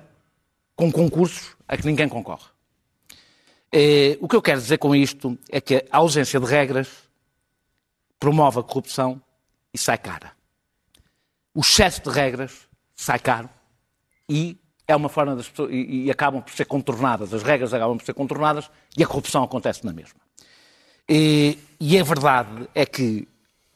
com 0.76 0.92
concursos 0.92 1.56
a 1.68 1.78
que 1.78 1.86
ninguém 1.86 2.10
concorre. 2.10 2.48
É, 3.72 4.18
o 4.20 4.28
que 4.28 4.36
eu 4.36 4.42
quero 4.42 4.60
dizer 4.60 4.78
com 4.78 4.96
isto 4.96 5.38
é 5.50 5.62
que 5.62 5.86
a 5.90 5.98
ausência 5.98 6.40
de 6.40 6.46
regras 6.46 6.90
promove 8.20 8.60
a 8.60 8.64
corrupção 8.64 9.22
e 9.74 9.78
sai 9.78 9.98
cara. 9.98 10.34
O 11.54 11.62
excesso 11.62 12.02
de 12.02 12.10
regras 12.10 12.68
sai 12.96 13.20
caro 13.20 13.50
e 14.28 14.58
é 14.94 14.96
uma 14.96 15.10
forma 15.10 15.36
das 15.36 15.50
pessoas, 15.50 15.72
e, 15.72 16.06
e, 16.06 16.12
acabam 16.12 16.42
por 16.42 16.54
ser 16.54 16.66
contornadas, 16.66 17.34
as 17.34 17.44
regras 17.44 17.74
acabam 17.74 17.98
por 17.98 18.06
ser 18.06 18.14
contornadas 18.14 18.70
e 18.98 19.04
a 19.04 19.08
corrupção 19.08 19.44
acontece 19.44 19.86
na 19.86 19.94
mesma. 19.94 20.20
E, 21.10 21.58
e 21.80 22.00
a 22.00 22.04
verdade 22.04 22.70
é 22.74 22.86
que 22.86 23.28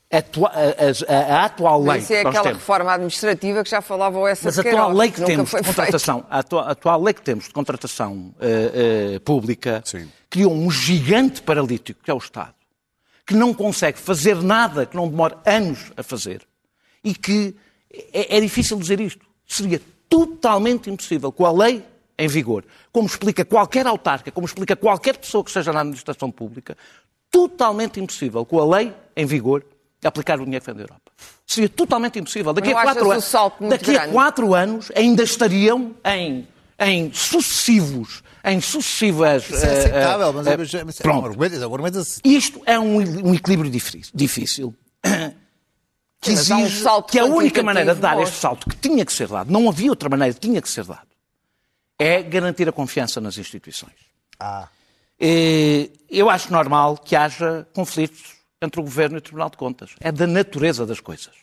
Atua, 0.09 0.49
a, 0.53 1.13
a, 1.13 1.41
a, 1.41 1.45
atual 1.45 1.83
lei. 1.83 1.99
Isso 1.99 2.13
é 2.13 2.21
aquela 2.21 2.41
temos, 2.41 2.59
reforma 2.59 2.93
administrativa 2.93 3.61
que 3.61 3.69
já 3.69 3.81
falava 3.81 4.17
o 4.17 4.25
essa 4.25 4.45
Mas 4.45 4.57
a 4.57 4.61
atual 4.61 4.93
lei 4.93 5.11
que 5.11 5.21
temos 5.21 5.49
de 5.51 5.63
contratação, 5.63 6.25
a 6.29 6.39
atual, 6.39 6.63
a 6.63 6.71
atual, 6.71 7.03
lei 7.03 7.13
que 7.13 7.21
temos 7.21 7.43
de 7.43 7.53
contratação 7.53 8.33
uh, 8.39 9.15
uh, 9.17 9.19
pública 9.19 9.81
Sim. 9.83 10.09
criou 10.29 10.53
um 10.53 10.71
gigante 10.71 11.41
paralítico, 11.41 11.99
que 12.01 12.09
é 12.09 12.13
o 12.13 12.19
Estado, 12.19 12.53
que 13.25 13.33
não 13.33 13.53
consegue 13.53 13.99
fazer 13.99 14.41
nada, 14.41 14.85
que 14.85 14.95
não 14.95 15.09
demora 15.09 15.37
anos 15.45 15.91
a 15.97 16.03
fazer. 16.03 16.47
E 17.03 17.13
que 17.13 17.53
é, 18.13 18.37
é 18.37 18.39
difícil 18.39 18.79
dizer 18.79 19.01
isto. 19.01 19.25
Seria 19.45 19.81
totalmente 20.09 20.89
impossível 20.89 21.31
com 21.31 21.45
a 21.45 21.51
lei 21.51 21.83
em 22.17 22.27
vigor, 22.27 22.63
como 22.91 23.05
explica 23.07 23.45
qualquer 23.45 23.85
autarca, 23.85 24.31
como 24.31 24.47
explica 24.47 24.75
qualquer 24.75 25.17
pessoa 25.17 25.43
que 25.43 25.49
esteja 25.49 25.71
na 25.71 25.81
administração 25.81 26.31
pública, 26.31 26.75
totalmente 27.29 27.99
impossível 27.99 28.43
com 28.45 28.59
a 28.59 28.77
lei 28.77 28.93
em 29.15 29.25
vigor 29.25 29.63
aplicar 30.03 30.39
o 30.39 30.45
dinheiro 30.45 30.63
que 30.63 30.71
vem 30.71 30.77
da 30.77 30.83
Europa. 30.83 31.11
Seria 31.45 31.69
totalmente 31.69 32.19
impossível. 32.19 32.53
Daqui, 32.53 32.71
a 32.71 32.81
quatro, 32.81 33.11
an... 33.11 33.19
Daqui 33.69 33.97
a 33.97 34.07
quatro 34.07 34.53
anos 34.53 34.91
ainda 34.95 35.23
estariam 35.23 35.95
em, 36.05 36.47
em 36.79 37.11
sucessivos 37.13 38.23
em 38.47 38.61
sucessivas. 38.61 39.43
Isso 39.43 39.65
é 39.65 39.79
aceitável, 39.79 40.27
uh, 40.27 40.29
uh, 40.29 40.33
mas, 40.33 40.73
é, 40.73 40.83
mas 40.83 40.97
pronto. 40.99 41.17
É 41.17 41.19
Isto 42.23 42.61
é 42.65 42.79
um, 42.79 42.95
um 43.29 43.33
equilíbrio 43.33 43.69
difícil. 43.69 44.73
Que 46.27 46.39
exige 46.39 46.87
um 46.87 47.01
que 47.01 47.19
a 47.19 47.25
única 47.25 47.63
maneira 47.63 47.95
de 47.95 48.01
dar 48.01 48.19
este 48.21 48.37
salto, 48.37 48.69
que 48.69 48.75
tinha 48.75 49.05
que 49.05 49.13
ser 49.13 49.27
dado, 49.27 49.51
não 49.51 49.69
havia 49.69 49.89
outra 49.89 50.09
maneira, 50.09 50.33
tinha 50.33 50.61
que 50.61 50.69
ser 50.69 50.83
dado, 50.83 51.07
é 51.97 52.21
garantir 52.21 52.67
a 52.69 52.71
confiança 52.71 53.19
nas 53.19 53.37
instituições. 53.37 53.95
Ah. 54.39 54.67
Eu 55.19 56.29
acho 56.29 56.51
normal 56.51 56.97
que 56.97 57.15
haja 57.15 57.67
conflitos 57.73 58.35
entre 58.61 58.79
o 58.79 58.83
Governo 58.83 59.17
e 59.17 59.19
o 59.19 59.21
Tribunal 59.21 59.49
de 59.49 59.57
Contas. 59.57 59.91
É 59.99 60.11
da 60.11 60.27
natureza 60.27 60.85
das 60.85 60.99
coisas. 60.99 61.33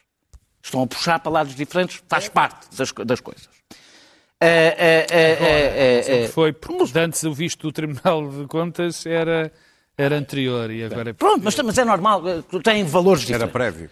Estão 0.63 0.83
a 0.83 0.87
puxar 0.87 1.19
para 1.21 1.31
lados 1.31 1.55
diferentes, 1.55 2.03
faz 2.09 2.29
parte 2.29 2.67
das, 2.77 2.93
das 2.93 3.21
coisas. 3.21 3.49
É, 4.41 5.07
é, 5.11 6.25
é, 6.25 6.29
foi, 6.29 6.53
porque 6.53 6.99
antes 6.99 7.23
o 7.23 7.33
visto 7.33 7.63
do 7.63 7.73
Tribunal 7.73 8.29
de 8.31 8.47
Contas 8.47 9.07
era, 9.07 9.53
era 9.97 10.17
anterior 10.17 10.71
e 10.71 10.85
agora 10.85 11.11
é... 11.11 11.13
Pronto, 11.13 11.43
mas, 11.43 11.57
mas 11.57 11.79
é 11.79 11.85
normal, 11.85 12.23
tem 12.63 12.85
valores 12.85 13.23
diferentes. 13.23 13.43
Era 13.43 13.51
prévio. 13.51 13.91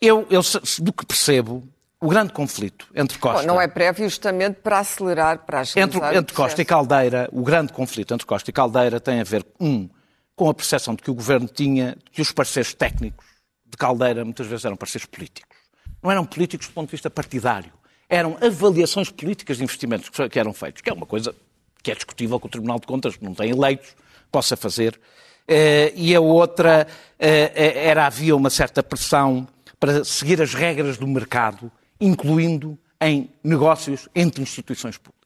Eu, 0.00 0.26
eu, 0.30 0.40
do 0.80 0.92
que 0.92 1.06
percebo, 1.06 1.68
o 2.00 2.08
grande 2.08 2.32
conflito 2.32 2.88
entre 2.94 3.18
Costa... 3.18 3.42
Bom, 3.42 3.46
não 3.46 3.60
é 3.60 3.68
prévio 3.68 4.08
justamente 4.08 4.56
para 4.56 4.80
acelerar, 4.80 5.38
para 5.38 5.60
agilizar 5.60 5.84
Entre, 5.84 6.18
entre 6.18 6.34
Costa 6.34 6.60
e 6.60 6.64
Caldeira, 6.64 7.28
o 7.32 7.42
grande 7.42 7.72
conflito 7.72 8.12
entre 8.12 8.26
Costa 8.26 8.50
e 8.50 8.52
Caldeira 8.52 8.98
tem 8.98 9.20
a 9.20 9.24
ver, 9.24 9.46
um, 9.60 9.88
com 10.34 10.50
a 10.50 10.54
percepção 10.54 10.94
de 10.94 11.02
que 11.02 11.10
o 11.10 11.14
governo 11.14 11.46
tinha 11.46 11.96
que 12.10 12.20
os 12.20 12.32
parceiros 12.32 12.74
técnicos 12.74 13.24
de 13.64 13.76
Caldeira 13.76 14.24
muitas 14.24 14.46
vezes 14.46 14.64
eram 14.64 14.76
parceiros 14.76 15.06
políticos. 15.06 15.56
Não 16.02 16.10
eram 16.10 16.26
políticos 16.26 16.66
do 16.66 16.72
ponto 16.72 16.88
de 16.88 16.92
vista 16.92 17.08
partidário. 17.08 17.72
Eram 18.08 18.36
avaliações 18.42 19.08
políticas 19.08 19.58
de 19.58 19.62
investimentos 19.62 20.10
que 20.28 20.38
eram 20.38 20.52
feitos, 20.52 20.82
que 20.82 20.90
é 20.90 20.92
uma 20.92 21.06
coisa 21.06 21.34
que 21.82 21.90
é 21.90 21.94
discutível 21.94 22.40
que 22.40 22.46
o 22.46 22.48
Tribunal 22.48 22.80
de 22.80 22.86
Contas, 22.86 23.16
que 23.16 23.24
não 23.24 23.34
tem 23.34 23.50
eleitos, 23.50 23.94
possa 24.30 24.56
fazer. 24.56 25.00
Eh, 25.46 25.92
e 25.96 26.14
a 26.14 26.20
outra 26.20 26.86
eh, 27.18 27.52
eh, 27.54 27.88
era 27.88 28.06
havia 28.06 28.34
uma 28.36 28.50
certa 28.50 28.82
pressão 28.82 29.46
para 29.78 30.04
seguir 30.04 30.40
as 30.40 30.54
regras 30.54 30.96
do 30.96 31.06
mercado, 31.06 31.70
incluindo 32.00 32.78
em 33.00 33.30
negócios 33.42 34.08
entre 34.14 34.42
instituições 34.42 34.96
públicas. 34.96 35.22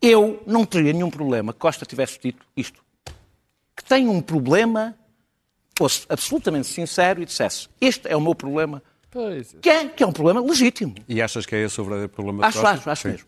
Eu 0.00 0.42
não 0.46 0.64
teria 0.64 0.92
nenhum 0.92 1.10
problema 1.10 1.52
que 1.52 1.58
Costa 1.58 1.86
tivesse 1.86 2.18
dito 2.20 2.44
isto 2.56 2.82
que 3.76 3.84
tem 3.84 4.08
um 4.08 4.20
problema, 4.20 4.94
fosse 5.76 6.06
absolutamente 6.08 6.66
sincero 6.66 7.22
e 7.22 7.24
dissesse: 7.24 7.68
Este 7.80 8.08
é 8.08 8.16
o 8.16 8.20
meu 8.20 8.34
problema, 8.34 8.82
pois. 9.10 9.54
Que, 9.60 9.68
é, 9.68 9.88
que 9.88 10.02
é 10.02 10.06
um 10.06 10.12
problema 10.12 10.40
legítimo. 10.40 10.94
E 11.08 11.20
achas 11.20 11.46
que 11.46 11.54
é 11.54 11.64
esse 11.64 11.80
o 11.80 11.84
verdadeiro 11.84 12.12
problema 12.12 12.46
acho, 12.46 12.64
Acho, 12.66 12.90
acho 12.90 13.08
mesmo. 13.08 13.26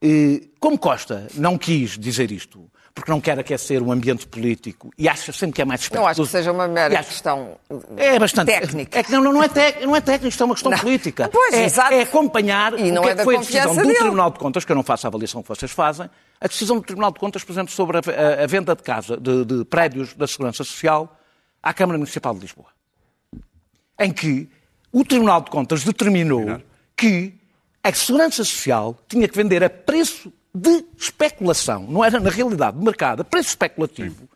E, 0.00 0.50
como 0.60 0.78
Costa 0.78 1.26
não 1.34 1.58
quis 1.58 1.98
dizer 1.98 2.30
isto, 2.30 2.70
porque 2.98 3.12
não 3.12 3.20
quer 3.20 3.38
aquecer 3.38 3.80
um 3.80 3.92
ambiente 3.92 4.26
político 4.26 4.90
e 4.98 5.08
acha 5.08 5.32
sempre 5.32 5.54
que 5.54 5.62
é 5.62 5.64
mais 5.64 5.82
esperto. 5.82 6.02
Não 6.02 6.08
acho 6.08 6.22
que 6.22 6.28
seja 6.28 6.50
uma 6.50 6.66
mera 6.66 6.98
acho... 6.98 7.10
questão 7.10 7.56
é 7.96 8.18
bastante... 8.18 8.48
técnica. 8.48 8.98
É 8.98 9.02
que 9.04 9.12
não, 9.12 9.22
não, 9.22 9.40
é 9.40 9.48
tec... 9.48 9.80
não 9.82 9.94
é 9.94 10.00
técnica, 10.00 10.28
isto 10.28 10.42
é 10.42 10.46
uma 10.46 10.54
questão 10.54 10.72
não. 10.72 10.78
política. 10.78 11.30
Pois, 11.38 11.54
é, 11.54 11.64
exato. 11.64 11.94
é 11.94 12.02
acompanhar 12.02 12.78
e 12.78 12.90
não 12.90 13.02
o 13.02 13.04
que, 13.04 13.10
é 13.12 13.14
que 13.14 13.22
foi 13.22 13.36
a 13.36 13.38
decisão 13.38 13.76
dele. 13.76 13.92
do 13.92 13.94
Tribunal 13.94 14.30
de 14.32 14.38
Contas, 14.38 14.64
que 14.64 14.72
eu 14.72 14.76
não 14.76 14.82
faço 14.82 15.06
a 15.06 15.08
avaliação 15.08 15.42
que 15.42 15.48
vocês 15.48 15.70
fazem, 15.70 16.10
a 16.40 16.48
decisão 16.48 16.76
do 16.76 16.82
Tribunal 16.82 17.12
de 17.12 17.20
Contas, 17.20 17.44
por 17.44 17.52
exemplo, 17.52 17.72
sobre 17.72 17.98
a, 17.98 18.00
a, 18.00 18.44
a 18.44 18.46
venda 18.46 18.74
de 18.74 18.82
casa, 18.82 19.16
de, 19.16 19.44
de 19.44 19.64
prédios 19.64 20.14
da 20.14 20.26
Segurança 20.26 20.64
Social 20.64 21.16
à 21.62 21.72
Câmara 21.72 21.98
Municipal 21.98 22.34
de 22.34 22.40
Lisboa. 22.40 22.68
Em 24.00 24.12
que 24.12 24.48
o 24.92 25.04
Tribunal 25.04 25.42
de 25.42 25.50
Contas 25.50 25.84
determinou 25.84 26.60
que 26.96 27.34
a 27.84 27.92
Segurança 27.92 28.44
Social 28.44 28.98
tinha 29.08 29.28
que 29.28 29.36
vender 29.36 29.62
a 29.62 29.70
preço 29.70 30.32
de 30.54 30.84
especulação, 30.96 31.86
não 31.88 32.04
era 32.04 32.18
na 32.18 32.30
realidade 32.30 32.78
de 32.78 32.84
mercado, 32.84 33.20
a 33.20 33.24
preço 33.24 33.50
especulativo, 33.50 34.28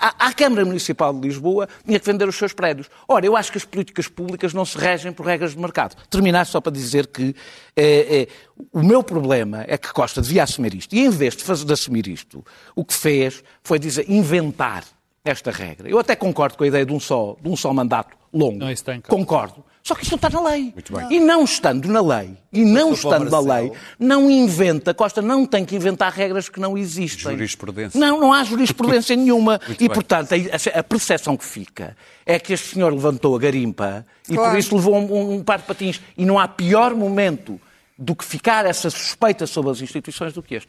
à, 0.00 0.28
à, 0.28 0.32
Câmara 0.32 0.64
Municipal 0.64 1.12
de 1.12 1.20
Lisboa 1.20 1.68
tinha 1.84 2.00
que 2.00 2.06
vender 2.06 2.26
os 2.26 2.34
seus 2.34 2.54
prédios. 2.54 2.88
Ora, 3.06 3.26
eu 3.26 3.36
acho 3.36 3.52
que 3.52 3.58
as 3.58 3.64
políticas 3.66 4.08
públicas 4.08 4.54
não 4.54 4.64
se 4.64 4.78
regem 4.78 5.12
por 5.12 5.26
regras 5.26 5.52
de 5.52 5.58
mercado. 5.58 5.94
Terminar 6.08 6.46
só 6.46 6.58
para 6.58 6.72
dizer 6.72 7.06
que 7.08 7.36
eh, 7.76 8.22
eh, 8.22 8.28
o 8.72 8.82
meu 8.82 9.02
problema 9.02 9.62
é 9.68 9.76
que 9.76 9.92
Costa 9.92 10.22
devia 10.22 10.42
assumir 10.42 10.74
isto. 10.74 10.94
E 10.94 11.00
em 11.00 11.10
vez 11.10 11.36
de, 11.36 11.44
fazer, 11.44 11.66
de 11.66 11.72
assumir 11.74 12.08
isto, 12.08 12.42
o 12.74 12.82
que 12.82 12.94
fez 12.94 13.44
foi 13.62 13.78
dizer, 13.78 14.08
inventar 14.08 14.84
esta 15.22 15.50
regra. 15.50 15.86
Eu 15.88 15.98
até 15.98 16.16
concordo 16.16 16.56
com 16.56 16.64
a 16.64 16.66
ideia 16.66 16.86
de 16.86 16.92
um 16.94 16.98
só, 16.98 17.36
de 17.38 17.48
um 17.50 17.56
só 17.56 17.70
mandato 17.74 18.16
longo. 18.32 18.58
Não, 18.58 18.70
isso 18.70 18.84
tem 18.84 19.02
concordo. 19.02 19.62
Só 19.82 19.94
que 19.94 20.02
isso 20.02 20.12
não 20.12 20.16
está 20.16 20.28
na 20.28 20.48
lei. 20.50 20.74
E 21.10 21.18
não 21.18 21.42
estando 21.42 21.88
na 21.88 22.00
lei, 22.02 22.36
e 22.52 22.64
não 22.64 22.92
estando 22.92 23.30
na 23.30 23.40
lei, 23.40 23.72
não 23.98 24.30
inventa, 24.30 24.92
Costa 24.92 25.22
não 25.22 25.46
tem 25.46 25.64
que 25.64 25.74
inventar 25.74 26.12
regras 26.12 26.48
que 26.48 26.60
não 26.60 26.76
existem. 26.76 27.32
Jurisprudência. 27.32 27.98
Não, 27.98 28.20
não 28.20 28.32
há 28.32 28.44
jurisprudência 28.44 29.16
nenhuma. 29.16 29.58
e, 29.70 29.74
bem. 29.78 29.88
portanto, 29.88 30.32
a, 30.34 30.78
a 30.78 30.82
percepção 30.82 31.36
que 31.36 31.44
fica 31.44 31.96
é 32.26 32.38
que 32.38 32.52
este 32.52 32.74
senhor 32.74 32.92
levantou 32.92 33.34
a 33.34 33.38
garimpa 33.38 34.06
e 34.28 34.34
Claro. 34.34 34.50
por 34.50 34.58
isso 34.58 34.76
levou 34.76 34.96
um, 34.96 35.34
um 35.36 35.42
par 35.42 35.58
de 35.58 35.64
patins. 35.64 36.00
E 36.16 36.24
não 36.26 36.38
há 36.38 36.46
pior 36.46 36.94
momento 36.94 37.60
do 37.98 38.14
que 38.14 38.24
ficar 38.24 38.66
essa 38.66 38.90
suspeita 38.90 39.46
sobre 39.46 39.70
as 39.70 39.80
instituições 39.80 40.32
do 40.32 40.42
que 40.42 40.54
este. 40.56 40.68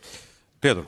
Pedro, 0.60 0.88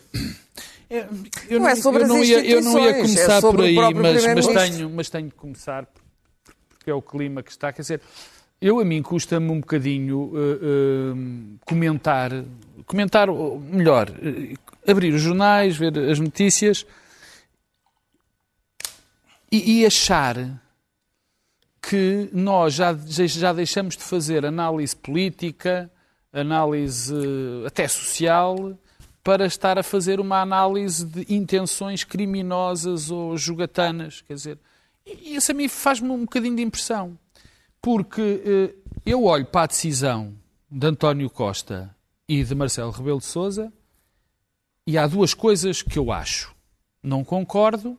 Eu 1.50 1.60
Não 1.60 1.68
é 1.68 1.76
sobre 1.76 2.02
eu 2.02 2.06
as 2.06 2.10
não 2.10 2.24
ia, 2.24 2.46
eu 2.46 2.62
não 2.62 2.80
ia 2.80 2.92
instituições, 2.92 3.18
é 3.18 3.26
começar 3.26 3.42
sobre 3.42 3.74
por 3.76 3.84
aí, 3.86 3.94
mas, 3.94 4.26
mas, 4.26 4.48
tenho, 4.48 4.90
mas 4.90 5.10
tenho 5.10 5.30
que 5.30 5.36
começar 5.36 5.88
porque 6.84 6.91
é 6.91 6.93
o 6.93 7.02
clima 7.02 7.41
que 7.41 7.50
está. 7.50 7.72
Quer 7.72 7.82
dizer, 7.82 8.02
eu 8.62 8.78
a 8.78 8.84
mim 8.84 9.02
custa-me 9.02 9.50
um 9.50 9.62
bocadinho 9.62 10.34
eh, 10.36 10.60
eh, 10.62 11.60
comentar, 11.65 12.32
comentar, 12.86 13.30
ou 13.30 13.58
melhor, 13.58 14.10
eh, 14.10 14.54
abrir 14.86 15.13
os 15.13 15.22
jornais, 15.22 15.78
ver 15.78 15.98
as 15.98 16.19
notícias 16.19 16.86
e, 19.50 19.80
e 19.80 19.86
achar 19.86 20.62
que 21.82 22.30
nós 22.34 22.74
já, 22.74 22.93
já 22.93 23.54
deixamos 23.54 23.96
de 23.96 24.04
fazer 24.04 24.46
análise 24.46 24.93
política, 24.93 25.89
análise 26.34 27.13
até 27.65 27.88
social, 27.88 28.78
para 29.24 29.46
estar 29.46 29.80
a 29.80 29.84
fazer 29.84 30.19
uma 30.19 30.41
análise 30.41 31.06
de 31.06 31.34
intenções 31.34 32.04
criminosas 32.04 33.10
ou 33.10 33.38
jogatanas. 33.38 34.22
Quer 34.28 34.34
dizer, 34.34 34.60
e 35.06 35.36
isso 35.36 35.52
a 35.52 35.56
mim 35.56 35.68
faz-me 35.68 36.10
um 36.10 36.22
bocadinho 36.22 36.56
de 36.56 36.62
impressão. 36.62 37.18
Porque 37.82 38.42
eh, 38.46 38.76
eu 39.06 39.26
olho 39.26 39.46
para 39.46 39.63
a 39.63 39.68
decisão 39.68 40.34
de 40.72 40.88
António 40.88 41.30
Costa 41.30 41.96
e 42.28 42.44
de 42.44 42.56
Marcelo 42.56 42.92
Rebelo 42.92 43.20
de 43.20 43.26
Sousa 43.26 43.72
e 44.88 44.98
há 44.98 45.06
duas 45.08 45.34
coisas 45.34 45.82
que 45.82 46.00
eu 46.00 46.12
acho. 46.12 46.56
Não 47.02 47.24
concordo, 47.24 47.98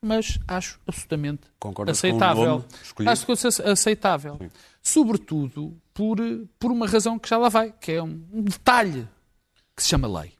mas 0.00 0.38
acho 0.46 0.80
absolutamente 0.86 1.42
Concordas 1.58 1.98
aceitável. 1.98 2.64
acho 3.06 3.26
que 3.26 3.32
é 3.32 3.70
aceitável. 3.70 4.38
Sobretudo 4.82 5.76
por, 5.92 6.18
por 6.58 6.70
uma 6.70 6.86
razão 6.86 7.18
que 7.18 7.28
já 7.28 7.36
lá 7.36 7.48
vai, 7.48 7.72
que 7.72 7.92
é 7.92 8.02
um 8.02 8.42
detalhe 8.42 9.06
que 9.76 9.82
se 9.82 9.88
chama 9.88 10.20
lei. 10.20 10.32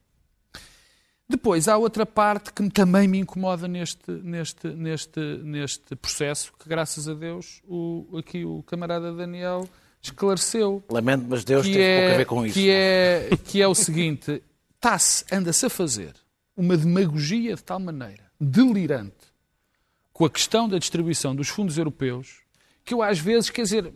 Depois 1.31 1.69
há 1.69 1.79
outra 1.79 2.05
parte 2.05 2.53
que 2.53 2.69
também 2.71 3.07
me 3.07 3.21
incomoda 3.21 3.69
neste, 3.69 4.11
neste, 4.11 4.67
neste, 4.67 5.21
neste 5.21 5.95
processo, 5.95 6.53
que 6.59 6.69
graças 6.69 7.09
a 7.09 7.15
Deus 7.15 7.63
o, 7.69 8.19
aqui 8.19 8.45
o 8.45 8.65
camarada 8.65 9.15
Daniel 9.15 9.69
esclareceu 10.03 10.83
Lamento, 10.91 11.27
mas 11.29 11.45
Deus 11.45 11.65
teve 11.65 11.79
pouco 11.79 11.89
a 11.89 12.13
é, 12.13 12.17
ver 12.17 12.25
com 12.25 12.45
isso. 12.45 12.55
que 12.55 12.69
é, 12.69 13.31
que 13.45 13.63
é 13.63 13.69
o 13.69 13.77
seguinte: 13.77 14.43
está-se, 14.75 15.25
anda-se 15.31 15.65
a 15.65 15.71
fazer 15.71 16.15
uma 16.57 16.77
demagogia 16.77 17.55
de 17.55 17.63
tal 17.63 17.79
maneira 17.79 18.25
delirante 18.41 19.31
com 20.13 20.25
a 20.25 20.31
questão 20.31 20.69
da 20.69 20.79
distribuição 20.79 21.33
dos 21.33 21.49
fundos 21.49 21.79
europeus 21.79 22.41
que 22.85 22.93
eu 22.93 23.05
às 23.05 23.21
vezes, 23.21 23.51
quer 23.51 23.63
dizer, 23.63 23.95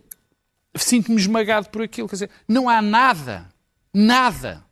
sinto-me 0.73 1.19
esmagado 1.19 1.67
por 1.67 1.81
aquilo. 1.81 2.07
Quer 2.07 2.15
dizer, 2.15 2.29
não 2.47 2.69
há 2.69 2.81
nada, 2.81 3.49
nada 3.93 4.63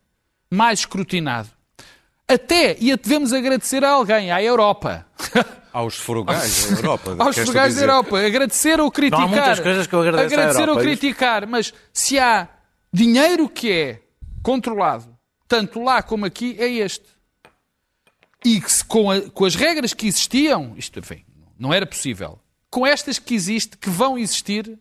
mais 0.50 0.80
escrutinado. 0.80 1.50
Até, 2.28 2.78
e 2.80 2.96
devemos 2.96 3.34
agradecer 3.34 3.84
a 3.84 3.90
alguém, 3.92 4.32
à 4.32 4.42
Europa. 4.42 5.06
aos 5.74 5.96
frugais 5.96 6.66
da 6.70 6.78
Europa. 6.78 7.16
aos 7.20 7.36
frugais 7.38 7.76
da? 7.76 7.82
Europa. 7.82 8.20
Agradecer 8.26 8.80
ou 8.80 8.92
criticar. 8.92 9.20
Não 9.20 9.28
há 9.28 9.30
muitas 9.30 9.60
coisas 9.60 9.88
que 9.88 9.94
eu 9.96 10.02
agradeço 10.02 10.34
à 10.36 10.38
Agradecer 10.38 10.62
Europa, 10.62 10.80
ou 10.80 10.82
é 10.82 10.84
criticar. 10.84 11.48
Mas 11.48 11.74
se 11.92 12.18
há 12.20 12.48
dinheiro 12.92 13.50
que 13.50 13.72
é 13.72 14.02
controlado, 14.42 15.16
tanto 15.48 15.82
lá 15.84 16.02
como 16.02 16.26
aqui, 16.26 16.56
é 16.60 16.68
este. 16.70 17.06
E 18.46 18.60
que 18.60 18.72
se 18.72 18.84
com, 18.84 19.10
a- 19.12 19.22
com 19.22 19.46
as 19.46 19.56
regras 19.56 19.94
que 19.94 20.08
existiam, 20.08 20.74
isto 20.78 21.00
enfim, 21.00 21.24
não 21.58 21.74
era 21.74 21.86
possível. 21.86 22.40
Com 22.70 22.86
estas 22.86 23.20
que 23.20 23.34
existe, 23.36 23.78
que 23.78 23.90
vão 23.90 24.18
existir, 24.18 24.78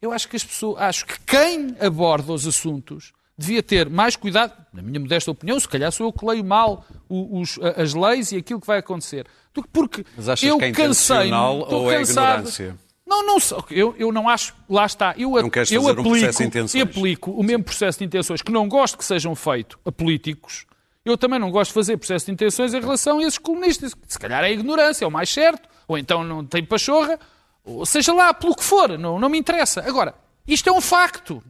eu 0.00 0.12
acho 0.12 0.28
que 0.28 0.36
as 0.36 0.44
pessoas, 0.44 0.80
acho 0.80 1.06
que 1.06 1.18
quem 1.26 1.76
aborda 1.80 2.32
os 2.32 2.46
assuntos 2.46 3.12
devia 3.38 3.62
ter 3.62 3.88
mais 3.90 4.16
cuidado, 4.16 4.52
na 4.72 4.82
minha 4.82 4.98
modesta 4.98 5.30
opinião, 5.30 5.58
se 5.60 5.68
calhar 5.68 5.90
sou 5.92 6.06
eu 6.06 6.12
que 6.12 6.24
leio 6.24 6.44
mal 6.44 6.84
os- 7.08 7.58
as 7.76 7.92
leis 7.94 8.32
e 8.32 8.36
aquilo 8.36 8.60
que 8.60 8.66
vai 8.66 8.78
acontecer. 8.78 9.26
Do 9.52 9.62
que 9.62 9.68
Porque 9.68 10.04
Mas 10.16 10.28
achas 10.28 10.48
eu 10.48 10.58
que 10.58 10.64
é 10.64 10.72
cansei 10.72 11.30
ou 11.32 11.90
é 11.92 12.02
ignorância? 12.02 12.76
Não, 13.06 13.24
não, 13.24 13.38
eu, 13.70 13.94
eu 13.98 14.10
não 14.10 14.28
acho, 14.28 14.52
lá 14.68 14.84
está, 14.84 15.14
eu, 15.16 15.30
Não 15.30 15.38
eu 15.46 15.50
fazer 15.52 15.78
um 15.78 15.88
aplico, 15.88 16.02
processo 16.10 16.38
de 16.38 16.44
intenções? 16.48 16.82
aplico 16.82 17.30
o 17.30 17.42
mesmo 17.42 17.62
processo 17.62 17.98
de 18.00 18.04
intenções 18.04 18.42
que 18.42 18.50
não 18.50 18.68
gosto 18.68 18.98
que 18.98 19.04
sejam 19.04 19.34
feitos 19.36 19.78
a 19.84 19.92
políticos, 19.92 20.66
eu 21.04 21.16
também 21.16 21.38
não 21.38 21.50
gosto 21.52 21.70
de 21.70 21.74
fazer 21.74 21.96
processo 21.98 22.26
de 22.26 22.32
intenções 22.32 22.74
em 22.74 22.80
relação 22.80 23.18
a 23.18 23.22
esses 23.22 23.38
comunistas. 23.38 23.94
Se 24.08 24.18
calhar 24.18 24.42
é 24.42 24.50
ignorância, 24.52 25.04
é 25.04 25.08
o 25.08 25.10
mais 25.10 25.30
certo, 25.30 25.68
ou 25.86 25.96
então 25.96 26.24
não 26.24 26.44
tem 26.44 26.64
pachorra, 26.64 27.16
ou 27.64 27.86
seja 27.86 28.12
lá, 28.12 28.34
pelo 28.34 28.56
que 28.56 28.64
for, 28.64 28.98
não, 28.98 29.20
não 29.20 29.28
me 29.28 29.38
interessa. 29.38 29.82
Agora, 29.86 30.12
isto 30.46 30.68
é 30.68 30.72
um 30.72 30.80
facto. 30.80 31.40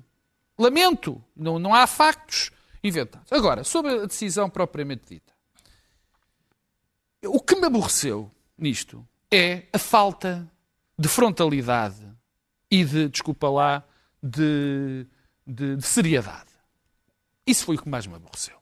Lamento, 0.58 1.22
não, 1.36 1.58
não 1.58 1.74
há 1.74 1.86
factos 1.86 2.50
inventados. 2.82 3.30
Agora, 3.32 3.62
sobre 3.64 3.92
a 3.92 4.06
decisão 4.06 4.48
propriamente 4.48 5.02
dita. 5.08 5.32
O 7.24 7.40
que 7.40 7.56
me 7.56 7.66
aborreceu 7.66 8.30
nisto 8.56 9.06
é 9.30 9.64
a 9.72 9.78
falta 9.78 10.50
de 10.98 11.08
frontalidade 11.08 12.06
e 12.70 12.84
de, 12.84 13.08
desculpa 13.08 13.48
lá, 13.48 13.84
de, 14.22 15.06
de- 15.46 15.76
de 15.76 15.86
seriedade. 15.86 16.46
Isso 17.46 17.64
foi 17.64 17.76
o 17.76 17.82
que 17.82 17.88
mais 17.88 18.06
me 18.06 18.14
aborreceu. 18.14 18.56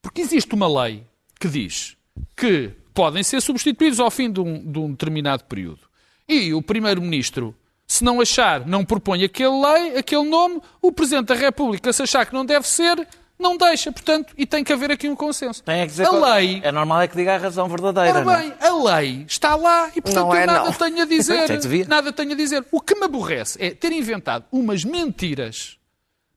Porque 0.00 0.20
existe 0.20 0.54
uma 0.54 0.68
lei 0.82 1.06
que 1.38 1.48
diz 1.48 1.96
que 2.36 2.68
podem 2.94 3.22
ser 3.22 3.40
substituídos 3.42 4.00
ao 4.00 4.10
fim 4.10 4.30
de 4.32 4.40
um, 4.40 4.70
de 4.72 4.78
um 4.78 4.90
determinado 4.90 5.44
período. 5.44 5.80
E 6.28 6.54
o 6.54 6.62
Primeiro-Ministro, 6.62 7.54
se 7.86 8.02
não 8.02 8.20
achar, 8.20 8.66
não 8.66 8.84
propõe 8.84 9.22
aquele 9.24 9.54
lei, 9.60 9.96
aquele 9.98 10.28
nome, 10.28 10.60
o 10.82 10.90
Presidente 10.90 11.26
da 11.26 11.34
República, 11.34 11.92
se 11.92 12.02
achar 12.02 12.26
que 12.26 12.34
não 12.34 12.44
deve 12.44 12.66
ser, 12.66 13.06
não 13.38 13.56
deixa. 13.56 13.92
Portanto, 13.92 14.34
e 14.36 14.44
tem 14.46 14.64
que 14.64 14.72
haver 14.72 14.90
aqui 14.90 15.08
um 15.08 15.14
consenso. 15.14 15.62
Tem 15.62 15.80
é 15.80 15.84
que 15.84 15.90
dizer 15.92 16.04
a 16.06 16.08
qual- 16.10 16.34
lei 16.34 16.60
É 16.64 16.72
normal 16.72 17.02
é 17.02 17.06
que 17.08 17.14
diga 17.16 17.34
a 17.34 17.38
razão 17.38 17.68
verdadeira. 17.68 18.10
Ora 18.10 18.24
não 18.24 18.32
é? 18.32 18.40
bem, 18.42 18.54
a 18.60 18.82
lei 18.98 19.24
está 19.28 19.54
lá 19.54 19.90
e, 19.94 20.00
portanto, 20.00 20.24
Não 20.26 20.34
é, 20.34 20.42
eu 20.42 20.46
nada 20.46 20.64
não. 20.64 20.72
tenho 20.72 21.02
a 21.02 21.04
dizer. 21.04 21.46
Nada 21.88 22.12
tenho 22.12 22.32
a 22.32 22.34
dizer. 22.34 22.64
O 22.72 22.80
que 22.80 22.94
me 22.96 23.04
aborrece 23.04 23.56
é 23.62 23.70
ter 23.70 23.92
inventado 23.92 24.44
umas 24.50 24.84
mentiras, 24.84 25.76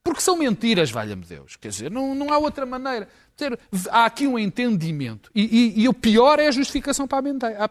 porque 0.03 0.21
são 0.21 0.37
mentiras, 0.37 0.91
valha-me 0.91 1.23
Deus. 1.25 1.55
Quer 1.55 1.69
dizer, 1.69 1.89
não, 1.89 2.13
não 2.13 2.31
há 2.31 2.37
outra 2.37 2.65
maneira. 2.65 3.07
Ter- 3.35 3.57
há 3.89 4.05
aqui 4.05 4.27
um 4.27 4.37
entendimento. 4.37 5.31
E, 5.33 5.41
e- 5.77 5.81
e 5.83 5.87
o 5.89 5.93
pior 5.93 6.37
é 6.39 6.47
a 6.47 6.51
justificação 6.51 7.07
para 7.07 7.19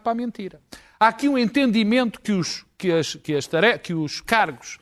a 0.03 0.13
mentira. 0.15 0.59
A. 0.99 1.05
Há 1.05 1.07
aqui 1.09 1.27
um 1.29 1.37
entendimento 1.37 2.19
que 2.21 2.31
os, 2.31 2.65
que 2.77 2.91
as, 2.91 3.15
que 3.15 3.35
as 3.35 3.47
tare- 3.47 3.79
que 3.79 3.93
os 3.93 4.21
cargos 4.21 4.77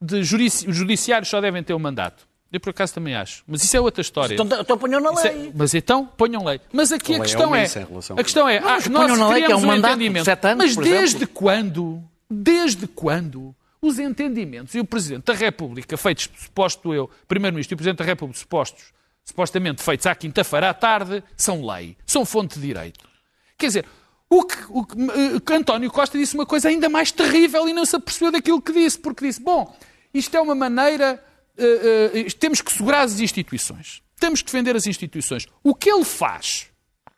de 0.00 0.22
judici- 0.22 0.68
os 0.68 0.76
judiciários 0.76 1.28
só 1.28 1.40
devem 1.40 1.62
ter 1.62 1.74
um 1.74 1.78
mandato. 1.78 2.26
Eu, 2.52 2.60
por 2.60 2.70
acaso, 2.70 2.94
também 2.94 3.16
acho. 3.16 3.42
Mas 3.48 3.64
isso 3.64 3.76
é 3.76 3.80
outra 3.80 4.00
história. 4.00 4.34
Então, 4.34 4.60
então 4.60 4.78
ponham 4.78 5.00
na 5.00 5.10
é- 5.22 5.32
lei. 5.32 5.52
mas 5.54 5.74
então 5.74 6.06
ponham 6.06 6.44
lei. 6.44 6.60
Mas 6.72 6.92
aqui 6.92 7.14
A 7.14 7.16
a, 7.16 7.18
é 7.18 7.22
questão 7.22 7.54
é, 7.54 7.64
a 7.64 8.22
questão 8.22 8.48
é, 8.48 8.58
ah, 8.58 8.62
mas 8.62 8.86
nós 8.86 9.04
ponham 9.06 9.16
na 9.16 9.28
lei 9.28 9.38
que 9.38 9.42
é 9.42 9.46
criamos 9.46 9.64
um 9.64 9.66
um 9.66 9.70
mandato 9.70 9.94
entendimento. 9.94 10.28
anos, 10.30 10.76
mas 10.76 10.76
desde 10.76 11.16
exemplo. 11.16 11.34
quando, 11.34 12.02
desde 12.30 12.86
quando 12.86 13.54
os 13.82 13.98
entendimentos 13.98 14.72
e 14.74 14.80
o 14.80 14.84
Presidente 14.84 15.24
da 15.24 15.34
República, 15.34 15.96
feitos, 15.96 16.28
suposto 16.36 16.94
eu, 16.94 17.10
Primeiro-Ministro 17.26 17.72
e 17.72 17.76
o 17.76 17.78
Presidente 17.78 17.98
da 17.98 18.04
República, 18.04 18.38
supostos, 18.38 18.84
supostamente 19.24 19.82
feitos 19.82 20.06
à 20.06 20.14
quinta-feira 20.14 20.70
à 20.70 20.74
tarde, 20.74 21.24
são 21.36 21.66
lei, 21.66 21.96
são 22.06 22.24
fonte 22.24 22.58
de 22.60 22.66
direito. 22.68 23.04
Quer 23.58 23.66
dizer, 23.66 23.84
o 24.28 24.42
que, 24.44 24.56
o 24.68 24.86
que, 25.40 25.52
eh, 25.52 25.56
António 25.56 25.90
Costa 25.90 26.18
disse 26.18 26.34
uma 26.34 26.46
coisa 26.46 26.68
ainda 26.68 26.88
mais 26.88 27.12
terrível 27.12 27.68
e 27.68 27.72
não 27.72 27.84
se 27.84 27.96
apercebeu 27.96 28.32
daquilo 28.32 28.60
que 28.60 28.72
disse, 28.72 28.98
porque 28.98 29.26
disse, 29.26 29.40
bom, 29.40 29.76
isto 30.12 30.36
é 30.36 30.40
uma 30.40 30.54
maneira, 30.54 31.22
eh, 31.56 32.10
eh, 32.14 32.26
temos 32.38 32.60
que 32.60 32.72
segurar 32.72 33.02
as 33.02 33.20
instituições, 33.20 34.02
temos 34.18 34.40
que 34.40 34.46
defender 34.46 34.74
as 34.74 34.86
instituições. 34.86 35.46
O 35.62 35.74
que 35.74 35.90
ele 35.90 36.04
faz 36.04 36.68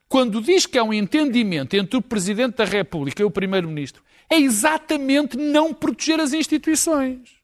quando 0.08 0.40
diz 0.40 0.66
que 0.66 0.78
há 0.78 0.84
um 0.84 0.92
entendimento 0.92 1.74
entre 1.74 1.96
o 1.96 2.02
Presidente 2.02 2.56
da 2.56 2.64
República 2.64 3.22
e 3.22 3.24
o 3.24 3.30
Primeiro-Ministro, 3.30 4.02
é 4.30 4.38
exatamente 4.38 5.36
não 5.36 5.74
proteger 5.74 6.20
as 6.20 6.32
instituições. 6.32 7.36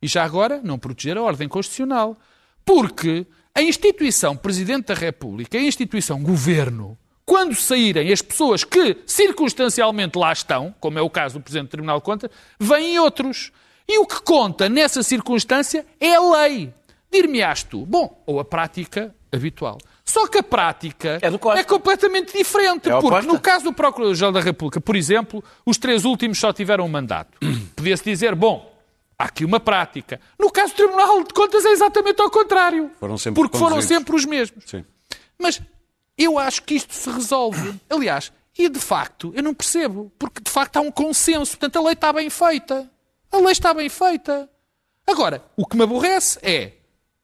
E 0.00 0.06
já 0.06 0.24
agora, 0.24 0.60
não 0.62 0.78
proteger 0.78 1.16
a 1.16 1.22
ordem 1.22 1.48
constitucional. 1.48 2.16
Porque 2.64 3.26
a 3.54 3.62
instituição 3.62 4.36
Presidente 4.36 4.86
da 4.86 4.94
República, 4.94 5.58
a 5.58 5.62
instituição 5.62 6.22
Governo, 6.22 6.96
quando 7.28 7.54
saírem 7.54 8.10
as 8.10 8.22
pessoas 8.22 8.64
que 8.64 8.96
circunstancialmente 9.06 10.18
lá 10.18 10.32
estão, 10.32 10.74
como 10.80 10.98
é 10.98 11.02
o 11.02 11.10
caso 11.10 11.38
do 11.38 11.42
Presidente 11.42 11.66
do 11.66 11.72
Tribunal 11.72 11.98
de 11.98 12.04
Contas, 12.04 12.30
vêm 12.58 12.98
outros. 12.98 13.52
E 13.86 13.98
o 13.98 14.06
que 14.06 14.22
conta 14.22 14.66
nessa 14.66 15.02
circunstância 15.02 15.84
é 16.00 16.14
a 16.14 16.20
lei. 16.20 16.72
Dir-me-ás 17.12 17.62
tu, 17.62 17.84
bom, 17.84 18.22
ou 18.24 18.40
a 18.40 18.46
prática 18.46 19.14
habitual. 19.30 19.76
Só 20.06 20.26
que 20.26 20.38
a 20.38 20.42
prática 20.42 21.18
É 21.20 21.58
é 21.58 21.64
completamente 21.64 22.32
diferente. 22.32 22.88
É 22.88 22.98
porque 22.98 23.26
no 23.26 23.38
caso 23.38 23.64
do 23.64 23.74
Procurador-Geral 23.74 24.32
da 24.32 24.40
República, 24.40 24.80
por 24.80 24.96
exemplo, 24.96 25.44
os 25.66 25.76
três 25.76 26.06
últimos 26.06 26.38
só 26.38 26.50
tiveram 26.50 26.86
um 26.86 26.88
mandato. 26.88 27.38
Podia-se 27.76 28.04
dizer, 28.04 28.34
bom, 28.34 28.74
Há 29.20 29.24
aqui 29.24 29.44
uma 29.44 29.58
prática. 29.58 30.20
No 30.38 30.48
caso 30.48 30.74
do 30.74 30.76
Tribunal 30.76 31.24
de 31.24 31.34
Contas 31.34 31.64
é 31.64 31.72
exatamente 31.72 32.22
ao 32.22 32.30
contrário. 32.30 32.88
Foram 33.00 33.18
sempre 33.18 33.42
porque 33.42 33.58
foram 33.58 33.82
sempre 33.82 34.14
os 34.14 34.24
mesmos. 34.24 34.62
Sim. 34.64 34.84
Mas 35.36 35.60
eu 36.18 36.38
acho 36.38 36.62
que 36.64 36.74
isto 36.74 36.92
se 36.92 37.08
resolve. 37.10 37.80
Aliás, 37.88 38.32
e 38.58 38.68
de 38.68 38.80
facto, 38.80 39.32
eu 39.36 39.42
não 39.42 39.54
percebo, 39.54 40.12
porque 40.18 40.42
de 40.42 40.50
facto 40.50 40.76
há 40.76 40.80
um 40.80 40.90
consenso. 40.90 41.52
Portanto, 41.52 41.78
a 41.78 41.82
lei 41.82 41.92
está 41.92 42.12
bem 42.12 42.28
feita. 42.28 42.90
A 43.30 43.36
lei 43.38 43.52
está 43.52 43.72
bem 43.72 43.88
feita. 43.88 44.50
Agora, 45.06 45.44
o 45.56 45.64
que 45.64 45.76
me 45.76 45.84
aborrece 45.84 46.38
é, 46.42 46.72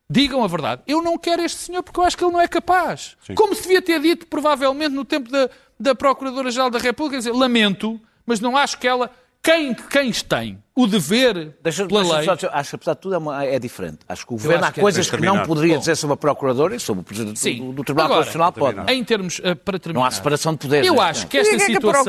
digam 0.08 0.44
a 0.44 0.46
verdade, 0.46 0.82
eu 0.86 1.02
não 1.02 1.18
quero 1.18 1.42
este 1.42 1.58
senhor 1.58 1.82
porque 1.82 1.98
eu 1.98 2.04
acho 2.04 2.16
que 2.16 2.24
ele 2.24 2.32
não 2.32 2.40
é 2.40 2.46
capaz. 2.46 3.16
Como 3.34 3.54
se 3.54 3.62
devia 3.62 3.82
ter 3.82 4.00
dito, 4.00 4.26
provavelmente, 4.26 4.94
no 4.94 5.04
tempo 5.04 5.30
da, 5.30 5.50
da 5.78 5.94
Procuradora-Geral 5.94 6.70
da 6.70 6.78
República, 6.78 7.18
dizer, 7.18 7.32
lamento, 7.32 8.00
mas 8.24 8.40
não 8.40 8.56
acho 8.56 8.78
que 8.78 8.86
ela, 8.86 9.10
quem, 9.44 9.74
quem 9.74 10.10
tem 10.10 10.58
o 10.74 10.86
dever 10.86 11.54
Deixa, 11.62 11.86
pela 11.86 12.00
deixa 12.02 12.16
lei... 12.16 12.24
só 12.24 12.48
acho 12.50 12.70
que, 12.70 12.76
apesar 12.76 12.94
de 12.94 13.00
tudo, 13.00 13.14
é, 13.14 13.18
uma- 13.18 13.44
é 13.44 13.58
diferente. 13.58 13.98
Acho 14.08 14.26
que 14.26 14.32
o 14.32 14.36
governo 14.36 14.64
há 14.64 14.72
que 14.72 14.80
é 14.80 14.82
coisas 14.82 15.08
que 15.10 15.20
não 15.20 15.42
poderia 15.44 15.74
Bom. 15.74 15.80
dizer 15.80 15.96
sobre 15.96 16.14
a 16.14 16.16
Procuradora 16.16 16.74
e 16.74 16.80
sobre 16.80 17.02
o 17.02 17.04
Presidente 17.04 17.38
Sim. 17.38 17.58
do, 17.58 17.72
do 17.74 17.84
Tribunal 17.84 18.06
Agora, 18.06 18.20
Constitucional. 18.24 18.52
Pode. 18.52 18.92
Em 18.92 19.04
termos, 19.04 19.40
eh, 19.44 19.54
para 19.54 19.78
terminar, 19.78 20.00
Não 20.00 20.06
há 20.06 20.10
separação 20.10 20.52
de 20.52 20.58
poderes. 20.58 20.86
Eu 20.86 21.00
acho 21.00 21.26
que 21.26 21.38
esta 21.38 21.56
que 21.56 21.62
situação, 21.66 22.04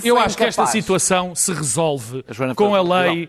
foi 0.00 0.10
eu 0.10 0.18
acho 0.18 0.36
que 0.36 0.44
esta 0.44 0.66
situação 0.66 1.32
se 1.34 1.52
resolve 1.54 2.24
A 2.28 2.54
com 2.54 2.74
a 2.74 2.82
lei. 2.82 3.28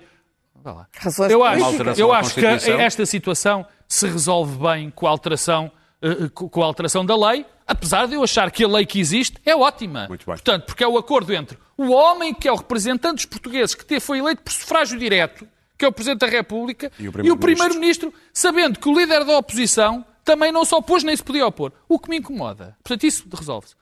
Eu 1.30 1.43
acho, 1.43 1.63
eu 1.97 2.13
acho 2.13 2.34
que 2.36 2.45
esta 2.45 3.06
situação 3.06 3.65
se 3.88 4.08
resolve 4.08 4.58
bem 4.58 4.89
com 4.89 5.08
a 5.08 5.10
alteração, 5.10 5.71
com 6.33 6.49
com 6.49 6.61
a 6.63 6.65
alteração 6.65 7.05
da 7.05 7.15
lei, 7.15 7.45
apesar 7.67 8.07
de 8.07 8.15
eu 8.15 8.23
achar 8.23 8.49
que 8.51 8.63
a 8.63 8.67
lei 8.67 8.85
que 8.85 8.99
existe 8.99 9.37
é 9.45 9.55
ótima. 9.55 10.07
Muito 10.07 10.25
bem. 10.25 10.35
Portanto, 10.35 10.65
porque 10.65 10.83
é 10.83 10.87
o 10.87 10.97
acordo 10.97 11.33
entre 11.33 11.57
o 11.77 11.89
homem 11.91 12.33
que 12.33 12.47
é 12.47 12.51
o 12.51 12.55
representante 12.55 13.15
dos 13.15 13.25
portugueses, 13.25 13.75
que 13.75 13.99
foi 13.99 14.19
eleito 14.19 14.41
por 14.43 14.51
sufrágio 14.51 14.97
direto, 14.99 15.47
que 15.77 15.85
é 15.85 15.87
o 15.87 15.91
Presidente 15.91 16.19
da 16.19 16.27
República, 16.27 16.91
E 16.99 17.07
o 17.07 17.11
Primeiro-Ministro. 17.11 17.39
Primeiro-Ministro, 17.39 18.13
sabendo 18.33 18.79
que 18.79 18.87
o 18.89 18.93
líder 18.97 19.23
da 19.25 19.37
oposição 19.37 20.05
também 20.23 20.51
não 20.51 20.63
se 20.63 20.75
opôs 20.75 21.03
nem 21.03 21.15
se 21.15 21.23
podia 21.23 21.45
opor. 21.47 21.71
O 21.89 21.97
que 21.97 22.09
me 22.09 22.17
incomoda. 22.17 22.77
Portanto, 22.83 23.03
isso 23.05 23.25
resolve-se. 23.33 23.73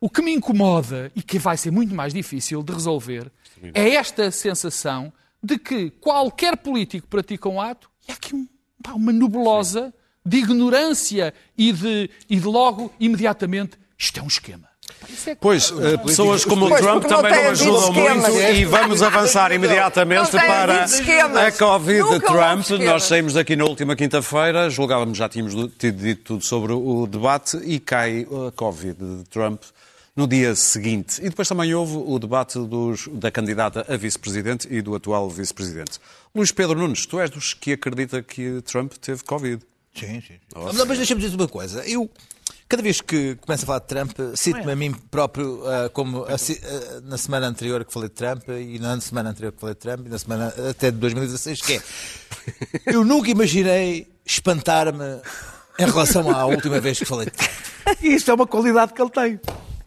O 0.00 0.08
que 0.08 0.22
me 0.22 0.32
incomoda 0.32 1.10
e 1.14 1.22
que 1.22 1.38
vai 1.38 1.56
ser 1.56 1.70
muito 1.70 1.94
mais 1.94 2.12
difícil 2.12 2.62
de 2.62 2.72
resolver 2.72 3.30
é 3.74 3.90
esta 3.94 4.30
sensação 4.30 5.12
de 5.42 5.58
que 5.58 5.90
qualquer 5.90 6.56
político 6.56 7.06
pratica 7.08 7.48
um 7.48 7.60
ato 7.60 7.88
e 8.08 8.12
há 8.12 8.14
aqui 8.14 8.34
um- 8.34 8.46
pá, 8.82 8.92
uma 8.92 9.12
nebulosa 9.12 9.92
de 10.24 10.38
ignorância 10.38 11.34
e 11.56 11.72
de, 11.72 12.10
e 12.28 12.36
de 12.36 12.46
logo, 12.46 12.92
imediatamente, 13.00 13.72
isto 13.98 14.20
é 14.20 14.22
um 14.22 14.26
esquema. 14.28 14.70
É- 15.26 15.34
Pois, 15.34 15.72
eh, 15.80 15.96
pessoas 15.96 16.44
como 16.44 16.66
o 16.66 16.76
Trump 16.76 17.02
não 17.04 17.08
também 17.10 17.32
não 17.32 17.38
havido 17.50 17.50
ajudam 17.50 17.88
esquemas. 17.88 18.28
muito 18.34 18.52
e 18.52 18.64
vamos 18.64 19.02
avançar 19.02 19.50
imediatamente 19.52 20.32
Não 20.34 20.40
para 20.40 21.46
a 21.46 21.52
Covid 21.52 22.08
de 22.10 22.20
Trump. 22.20 22.68
Nós 22.84 23.04
saímos 23.04 23.32
daqui 23.34 23.56
na 23.56 23.64
última 23.64 23.96
quinta-feira, 23.96 24.68
julgávamos 24.70 25.16
já 25.18 25.28
tínhamos 25.28 25.54
tido 25.78 25.96
dito 26.02 26.22
tudo 26.24 26.44
sobre 26.44 26.72
o 26.72 27.06
debate 27.06 27.56
e 27.64 27.78
cai 27.80 28.26
a 28.48 28.52
Covid 28.52 28.94
de 28.98 29.24
Trump 29.30 29.62
no 30.14 30.26
dia 30.26 30.54
seguinte. 30.54 31.20
E 31.20 31.28
depois 31.30 31.48
também 31.48 31.72
houve 31.74 31.96
o 31.96 32.18
debate 32.18 32.58
dos- 32.58 33.08
da 33.12 33.30
candidata 33.30 33.86
a 33.88 33.96
vice-presidente 33.96 34.68
e 34.70 34.82
do 34.82 34.94
atual 34.94 35.28
vice-presidente. 35.30 35.98
Luís 36.34 36.52
Pedro 36.52 36.78
Nunes, 36.78 37.06
tu 37.06 37.18
és 37.18 37.30
dos 37.30 37.54
que 37.54 37.72
acredita 37.72 38.22
que 38.22 38.60
Trump 38.62 38.92
teve 39.00 39.22
Covid. 39.24 39.62
Sim, 39.94 40.20
sim. 40.26 40.38
Não, 40.54 40.86
mas 40.86 40.96
deixa-me 40.98 41.20
dizer 41.20 41.36
uma 41.36 41.48
coisa. 41.48 41.86
Eu, 41.86 42.10
cada 42.68 42.82
vez 42.82 43.00
que 43.00 43.36
começo 43.36 43.64
a 43.64 43.66
falar 43.66 43.78
de 43.80 43.86
Trump, 43.86 44.12
cito-me 44.34 44.72
a 44.72 44.76
mim 44.76 44.92
próprio 45.10 45.62
ah, 45.66 45.88
como 45.90 46.24
a 46.24 46.32
ah, 46.34 47.00
na 47.02 47.18
semana 47.18 47.46
anterior 47.46 47.84
que 47.84 47.92
falei 47.92 48.08
de 48.08 48.14
Trump 48.14 48.48
e 48.48 48.78
na 48.78 48.98
semana 49.00 49.30
anterior 49.30 49.52
que 49.52 49.60
falei 49.60 49.74
de 49.74 49.80
Trump 49.80 50.06
e 50.06 50.08
na 50.08 50.18
semana 50.18 50.54
até 50.70 50.90
de 50.90 50.96
2016, 50.98 51.60
que 51.60 51.74
é 51.74 51.82
eu 52.94 53.04
nunca 53.04 53.30
imaginei 53.30 54.10
espantar-me 54.24 55.20
em 55.78 55.84
relação 55.86 56.30
à 56.30 56.44
última 56.46 56.80
vez 56.80 56.98
que 56.98 57.04
falei 57.04 57.26
de 57.26 57.32
Trump. 57.32 57.50
E 58.02 58.14
isto 58.14 58.30
é 58.30 58.34
uma 58.34 58.46
qualidade 58.46 58.92
que 58.94 59.02
ele 59.02 59.10
tem. 59.10 59.40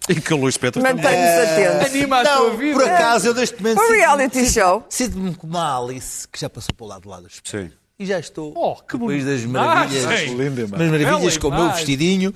E 0.08 0.22
que 0.22 0.34
o 0.36 0.38
Luís 0.38 0.56
Pedro 0.56 0.84
também. 0.84 1.04
Mantém-nos 1.04 1.50
atentos. 1.50 1.88
Anima 1.96 2.18
a 2.20 2.24
Não, 2.24 2.38
tua 2.42 2.58
vida. 2.58 2.80
por 2.80 2.88
acaso 2.88 3.28
eu 3.28 3.34
neste 3.34 3.58
momento 3.58 3.78
Um 3.80 3.82
sinto-me- 3.82 3.98
reality 3.98 4.40
sinto- 4.46 4.54
show. 4.54 4.86
Sinto-me 4.88 5.34
como 5.36 5.58
a 5.58 5.78
Alice 5.78 6.28
que 6.28 6.40
já 6.40 6.48
passou 6.50 6.76
para 6.76 6.86
o 6.86 6.88
lado 6.90 7.02
do 7.02 7.10
lado. 7.10 7.28
Sim. 7.44 7.72
E 7.98 8.06
já 8.06 8.20
estou 8.20 8.54
Oh, 8.56 8.76
que 8.76 8.98
no 8.98 9.08
país 9.08 9.24
bonito. 9.24 9.42
das 9.42 9.46
maravilhas, 9.52 10.06
Ah. 10.06 10.16
Linda, 10.26 10.68
das 10.68 10.92
maravilhas 10.92 11.38
com 11.38 11.48
o 11.48 11.52
meu 11.52 11.72
vestidinho 11.72 12.34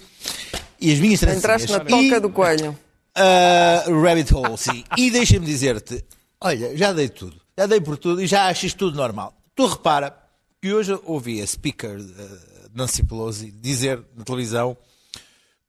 e 0.80 0.92
as 0.94 1.00
minhas 1.00 1.20
trancinhas. 1.20 1.44
Entraste 1.44 1.72
na 1.72 1.78
E- 1.84 2.10
toca 2.10 2.22
do 2.22 2.30
coelho. 2.30 2.78
Uh, 3.18 4.02
rabbit 4.02 4.34
hole, 4.34 4.58
sim. 4.58 4.84
E 4.98 5.12
deixa-me 5.12 5.46
dizer-te, 5.46 6.04
olha, 6.40 6.78
já 6.78 6.94
dei 6.94 7.10
tudo. 7.10 7.36
Já 7.58 7.66
dei 7.66 7.82
por 7.82 7.98
tudo 7.98 8.22
e 8.22 8.28
já 8.28 8.48
acho 8.48 8.66
isto 8.66 8.78
tudo 8.78 8.96
normal. 8.96 9.34
Tu 9.54 9.66
repara 9.66 10.16
que 10.62 10.74
hoje 10.74 10.98
ouvi 11.04 11.42
a 11.42 11.48
speaker 11.48 11.98
uh, 12.00 12.40
Nancy 12.74 13.04
Pelosi 13.04 13.52
dizer 13.52 14.02
na 14.16 14.24
televisão 14.24 14.78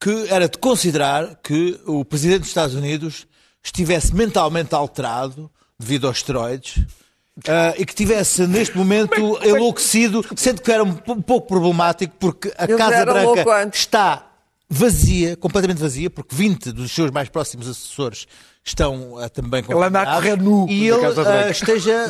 que 0.01 0.27
era 0.29 0.49
de 0.49 0.57
considerar 0.59 1.35
que 1.43 1.81
o 1.87 2.05
presidente 2.05 2.41
dos 2.41 2.49
Estados 2.49 2.77
Unidos 2.77 3.27
estivesse 3.65 4.15
mentalmente 4.15 4.73
alterado 4.75 5.51
devido 5.79 6.07
aos 6.07 6.19
esteroides 6.19 6.85
uh, 7.49 7.75
e 7.77 7.85
que 7.87 7.95
tivesse 7.95 8.47
neste 8.47 8.77
momento 8.77 9.39
enlouquecido, 9.43 10.25
sendo 10.37 10.63
que 10.63 10.71
era 10.71 10.85
um, 10.85 10.95
pouco 10.95 11.49
problemático 11.49 12.15
porque 12.19 12.53
a 12.57 12.67
Casa 12.67 13.05
Branca 13.05 13.71
está 13.73 14.27
vazia, 14.69 15.37
completamente 15.37 15.79
vazia, 15.79 16.09
porque 16.09 16.35
20 16.35 16.73
dos 16.73 16.93
seus 16.93 17.11
mais 17.11 17.29
próximos 17.29 17.69
assessores 17.69 18.27
estão 18.65 19.19
ah, 19.19 19.29
também 19.29 19.65
Ele 19.69 19.85
anda 19.85 20.03
a 20.03 20.15
correr 20.15 20.37
nu 20.37 20.67
e 20.69 20.89
ele 20.89 21.05
ah, 21.05 21.51
esteja 21.51 22.07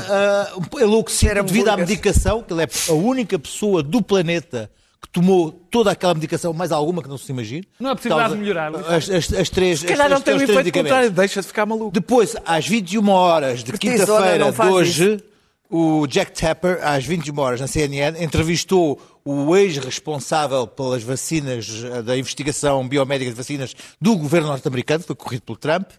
pouco 0.69 0.81
enlouquecido 0.85 1.43
devido 1.43 1.69
à 1.69 1.77
medicação, 1.77 2.43
que 2.43 2.53
ele 2.53 2.63
é 2.63 2.69
a 2.89 2.93
única 2.93 3.39
pessoa 3.39 3.83
do 3.83 4.03
planeta 4.03 4.71
que 5.03 5.09
tomou 5.11 5.51
toda 5.51 5.91
aquela 5.91 6.15
medicação, 6.15 6.53
mais 6.53 6.73
alguma 6.73 7.03
que 7.03 7.09
não 7.09 7.17
se 7.19 7.31
imagine. 7.33 7.67
Não 7.79 7.91
há 7.91 7.97
possibilidade 7.97 8.29
Causa- 8.29 8.37
de 8.37 8.41
melhorar. 8.43 8.95
As, 8.95 9.11
as, 9.11 9.33
as 9.33 9.49
três. 9.49 9.81
Se 9.81 9.87
calhar 9.87 10.07
as, 10.07 10.11
não 10.11 10.19
as, 10.19 10.23
tem 10.25 10.35
o 10.35 10.43
efeito 10.43 10.73
contrário, 10.73 11.11
deixa 11.11 11.41
de 11.41 11.47
ficar 11.47 11.67
maluco. 11.67 11.91
Depois, 11.91 12.37
às 12.45 12.67
21 12.67 13.09
horas 13.09 13.65
de 13.65 13.73
quinta-feira 13.73 14.53
de 14.53 14.63
hoje, 14.63 15.25
o 15.71 16.07
Jack 16.07 16.33
Tapper, 16.33 16.81
às 16.83 17.05
21 17.05 17.39
horas 17.39 17.61
na 17.61 17.67
CNN, 17.67 18.23
entrevistou 18.23 19.01
o 19.25 19.57
ex-responsável 19.57 20.67
pelas 20.67 21.03
vacinas, 21.03 21.85
eh, 21.85 22.03
da 22.03 22.17
investigação 22.17 22.87
biomédica 22.89 23.31
de 23.31 23.37
vacinas 23.37 23.75
do 24.01 24.17
governo 24.17 24.49
norte-americano, 24.49 25.01
que 25.01 25.07
foi 25.07 25.17
corrido 25.17 25.43
pelo 25.43 25.59
Trump, 25.59 25.91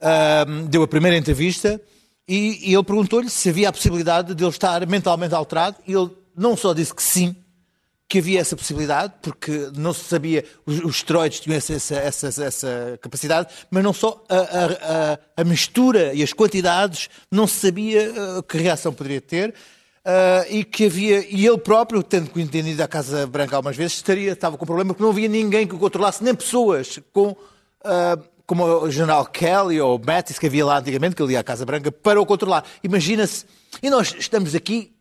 Ahm, 0.00 0.66
deu 0.66 0.82
a 0.82 0.88
primeira 0.88 1.14
entrevista 1.16 1.78
e, 2.26 2.70
e 2.70 2.74
ele 2.74 2.82
perguntou-lhe 2.82 3.28
se 3.28 3.50
havia 3.50 3.68
a 3.68 3.72
possibilidade 3.72 4.34
de 4.34 4.42
ele 4.42 4.50
estar 4.50 4.86
mentalmente 4.86 5.34
alterado 5.34 5.76
e 5.86 5.92
ele 5.92 6.08
não 6.34 6.56
só 6.56 6.72
disse 6.72 6.94
que 6.94 7.02
sim, 7.02 7.36
que 8.10 8.18
havia 8.18 8.40
essa 8.40 8.56
possibilidade, 8.56 9.14
porque 9.22 9.70
não 9.76 9.92
se 9.94 10.02
sabia, 10.02 10.44
os, 10.66 10.80
os 10.80 10.96
esteroides 10.96 11.38
tinham 11.38 11.56
essa, 11.56 11.72
essa, 11.74 11.94
essa, 12.26 12.44
essa 12.44 12.98
capacidade, 13.00 13.48
mas 13.70 13.84
não 13.84 13.92
só 13.92 14.20
a, 14.28 14.34
a- 14.36 15.18
a- 15.36 15.44
mistura 15.44 16.12
e 16.12 16.20
as 16.20 16.32
quantidades, 16.32 17.08
não 17.30 17.46
se 17.46 17.60
sabia 17.68 18.12
ah, 18.38 18.42
que 18.42 18.58
reação 18.58 18.92
poderia 18.92 19.20
ter. 19.20 19.54
ah, 20.04 20.44
e 20.50 20.64
que 20.64 20.86
havia, 20.86 21.24
e 21.32 21.46
ele 21.46 21.58
próprio, 21.58 22.02
tendo 22.02 22.28
entendido 22.40 22.82
a 22.82 22.88
Casa 22.88 23.28
Branca 23.28 23.54
algumas 23.54 23.76
vezes, 23.76 23.92
estaria, 23.98 24.32
estava 24.32 24.58
com 24.58 24.66
problema 24.66 24.88
porque 24.92 25.04
não 25.04 25.10
havia 25.10 25.28
ninguém 25.28 25.64
que 25.64 25.74
o 25.76 25.78
controlasse, 25.78 26.24
nem 26.24 26.34
pessoas 26.34 26.98
com, 27.12 27.36
ah, 27.84 28.18
como 28.44 28.64
o 28.64 28.90
general 28.90 29.24
Kelly 29.26 29.80
ou 29.80 30.00
Mattis 30.04 30.36
que 30.36 30.46
havia 30.48 30.66
lá 30.66 30.78
antigamente, 30.80 31.14
que 31.14 31.22
ele 31.22 31.34
ia 31.34 31.40
à 31.40 31.44
Casa 31.44 31.64
Branca, 31.64 31.92
para 31.92 32.20
o 32.20 32.26
controlar. 32.26 32.64
Imagina-se, 32.82 33.44
e 33.80 33.88
nós 33.88 34.12
estamos 34.18 34.52
aqui 34.56 34.92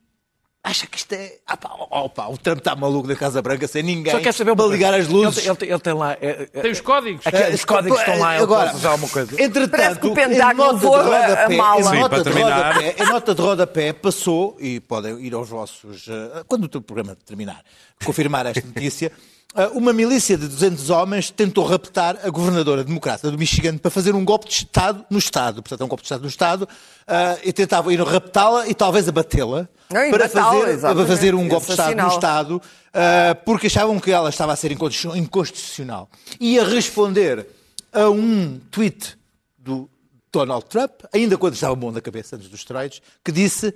Acha 0.62 0.86
que 0.86 0.98
isto 0.98 1.14
é. 1.14 1.36
Ah, 1.48 1.56
pá, 1.56 1.72
oh, 1.90 2.10
pá, 2.10 2.28
o 2.28 2.38
Trump 2.38 2.58
está 2.58 2.76
maluco 2.76 3.08
na 3.08 3.16
Casa 3.16 3.42
Branca 3.42 3.66
sem 3.66 3.82
ninguém 3.82 4.12
Só 4.12 4.20
quer 4.20 4.34
saber 4.34 4.52
uma 4.52 4.58
para 4.58 4.68
ligar 4.68 4.94
as 4.94 5.08
luzes. 5.08 5.38
Ele, 5.38 5.48
ele 5.48 5.56
tem- 5.56 5.70
ele 5.70 5.80
tem 5.80 5.94
lá. 5.94 6.14
é- 6.20 6.50
é- 6.54 6.62
Tem 6.62 6.72
os 6.72 6.82
códigos. 6.82 7.26
Aqueles 7.26 7.64
códigos 7.64 7.98
que 7.98 8.04
estão 8.10 8.20
lá, 8.22 8.34
ele 8.36 8.44
Agora, 8.44 8.66
pode 8.66 8.78
usar 8.78 8.90
alguma 8.90 9.10
coisa. 9.10 9.42
Entretanto, 9.42 9.72
Parece 9.72 10.00
que 10.02 10.08
o 10.08 10.12
em 10.12 10.14
pentáculo 10.16 10.58
nota 10.68 10.76
de 10.80 10.86
voa 10.86 11.00
a- 11.16 11.46
a 11.46 11.50
mala. 11.50 11.80
em 11.80 11.84
Sim, 11.86 11.96
nota 11.96 12.10
para 12.10 12.18
de 12.18 12.24
terminar. 12.26 12.74
rodapé- 12.74 12.96
Em 13.04 13.06
nota 13.08 13.36
de 13.36 13.42
rodapé 13.42 13.94
passou, 13.94 14.58
e 14.60 14.80
podem 14.82 15.18
ir 15.26 15.34
aos 15.34 15.48
vossos. 15.48 16.06
eh, 16.10 16.44
Quando 16.46 16.66
o 16.66 16.68
teu 16.68 16.82
programa 16.82 17.16
terminar, 17.26 17.64
confirmar 18.04 18.46
esta 18.46 18.62
notícia. 18.68 19.14
Eh, 19.56 19.68
Uma 19.74 19.92
milícia 19.94 20.38
de 20.38 20.48
200 20.48 20.90
homens 20.90 21.30
tentou 21.32 21.66
raptar 21.66 22.18
a 22.24 22.30
governadora 22.30 22.84
democrata 22.84 23.30
do 23.32 23.38
Michigan 23.38 23.78
para 23.78 23.90
fazer 23.92 24.14
um 24.16 24.24
golpe 24.26 24.48
de 24.48 24.54
Estado 24.56 25.06
no 25.10 25.18
Estado. 25.20 25.62
Portanto, 25.64 25.82
é 25.82 25.86
um 25.86 25.88
golpe 25.88 26.04
de 26.04 26.06
Estado 26.08 26.22
no 26.22 26.28
Estado. 26.28 26.68
eh, 27.08 27.40
E 27.46 27.54
tentavam 27.54 27.92
ir 27.92 28.02
raptá-la 28.02 28.68
e 28.68 28.74
talvez 28.74 29.08
abatê-la. 29.08 29.68
Para 30.12 30.30
fazer, 30.30 30.80
para 30.82 31.06
fazer 31.08 31.36
um 31.36 31.48
golpe 31.48 31.66
de 31.66 31.72
Estado 31.72 31.96
no. 32.04 32.08
Estado. 32.10 32.62
ah, 32.94 33.36
porque 33.46 33.68
achavam 33.68 34.00
que 34.00 34.12
ela 34.12 34.30
estava 34.30 34.54
a 34.54 34.56
ser 34.56 34.72
inconstitu- 34.72 35.16
inconstitucional. 35.18 36.08
E 36.40 36.60
a 36.60 36.64
responder 36.64 37.48
a 37.92 38.08
um 38.10 38.60
tweet 38.70 39.18
do 39.58 39.90
Donald 40.32 40.66
Trump, 40.68 40.92
ainda 41.12 41.36
quando 41.40 41.56
estava 41.56 41.74
bom 41.76 41.92
da 41.92 42.00
cabeça, 42.02 42.36
antes 42.36 42.48
dos 42.50 42.60
esteroides, 42.60 43.02
que 43.26 43.32
disse 43.32 43.74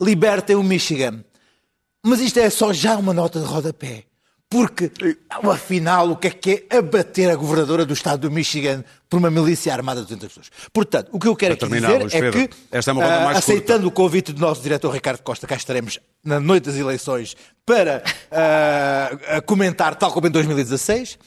libertem 0.00 0.56
o 0.56 0.62
Michigan. 0.64 1.24
Mas 2.04 2.18
isto 2.20 2.38
é 2.40 2.50
só 2.50 2.72
já 2.72 2.96
uma 2.96 3.14
nota 3.14 3.38
de 3.38 3.46
rodapé. 3.46 4.02
Porque, 4.48 4.90
afinal, 5.28 6.10
o 6.10 6.16
que 6.16 6.28
é 6.28 6.30
que 6.30 6.66
é 6.70 6.78
abater 6.78 7.30
a 7.30 7.34
governadora 7.34 7.84
do 7.84 7.92
estado 7.92 8.28
do 8.28 8.30
Michigan 8.30 8.84
por 9.08 9.18
uma 9.18 9.30
milícia 9.30 9.72
armada 9.72 10.00
de 10.00 10.06
200 10.06 10.28
pessoas. 10.28 10.50
Portanto, 10.72 11.08
o 11.12 11.18
que 11.18 11.28
eu 11.28 11.36
quero 11.36 11.54
aqui 11.54 11.60
terminar, 11.60 11.88
dizer 11.88 12.02
Luís 12.02 12.14
é 12.14 12.20
Pedro, 12.20 12.48
que, 12.48 12.56
esta 12.72 12.90
é 12.90 12.92
uma 12.92 13.04
ronda 13.04 13.20
mais 13.20 13.38
aceitando 13.38 13.86
o 13.86 13.90
convite 13.90 14.32
do 14.32 14.40
nosso 14.40 14.62
diretor 14.62 14.90
Ricardo 14.92 15.22
Costa, 15.22 15.46
cá 15.46 15.54
estaremos 15.54 15.98
na 16.24 16.40
noite 16.40 16.64
das 16.64 16.76
eleições 16.76 17.36
para 17.64 18.02
ah, 18.30 19.40
comentar, 19.46 19.94
tal 19.94 20.12
como 20.12 20.26
em 20.26 20.30
2016, 20.30 21.18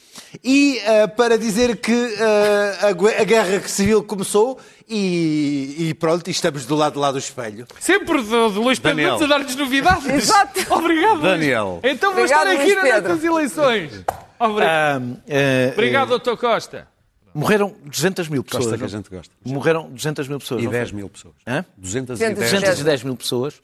e 0.44 0.80
ah, 0.86 1.08
para 1.08 1.38
dizer 1.38 1.78
que 1.78 2.16
ah, 2.20 2.88
a, 2.88 3.22
a 3.22 3.24
guerra 3.24 3.68
civil 3.68 4.04
começou 4.04 4.60
e, 4.88 5.76
e 5.90 5.94
pronto, 5.94 6.28
e 6.28 6.32
estamos 6.32 6.66
do 6.66 6.76
lado 6.76 6.94
de 6.94 7.00
lá 7.00 7.12
do 7.12 7.18
espelho. 7.20 7.66
Sempre 7.80 8.22
do, 8.22 8.50
do 8.50 8.62
Luís 8.62 8.80
Pedro 8.80 9.24
a 9.24 9.28
dar-lhes 9.28 9.56
novidades. 9.56 10.06
Exato. 10.08 10.60
Obrigado, 10.74 11.20
Luís. 11.20 11.24
Daniel. 11.24 11.80
Então 11.84 12.12
vou 12.14 12.24
Obrigado, 12.24 12.48
estar 12.48 12.62
aqui 12.62 12.74
Luís 12.74 12.76
na 12.76 12.82
noite 12.82 12.96
Pedro. 12.96 13.16
das 13.16 13.24
eleições. 13.24 14.06
Obrigado, 14.40 14.68
Ah, 14.68 15.02
eh, 15.28 15.72
Obrigado 15.74 16.10
doutor 16.10 16.38
Costa. 16.38 16.88
Morreram 17.34 17.76
200 17.86 18.28
mil 18.30 18.44
pessoas. 18.44 18.66
Gosta 18.66 18.78
que 18.78 18.84
a 18.84 18.88
gente 18.88 19.10
gosta. 19.10 19.34
Morreram 19.46 19.90
200 19.92 20.28
mil 20.28 20.40
pessoas. 20.40 20.62
E 20.62 20.66
não 20.66 20.72
foi? 20.72 20.80
10 20.80 20.92
mil 20.92 21.10
pessoas. 21.10 21.36
Hã? 21.48 21.66
210 21.78 22.36
210 22.38 23.04
mil 23.04 23.16
pessoas 23.16 23.62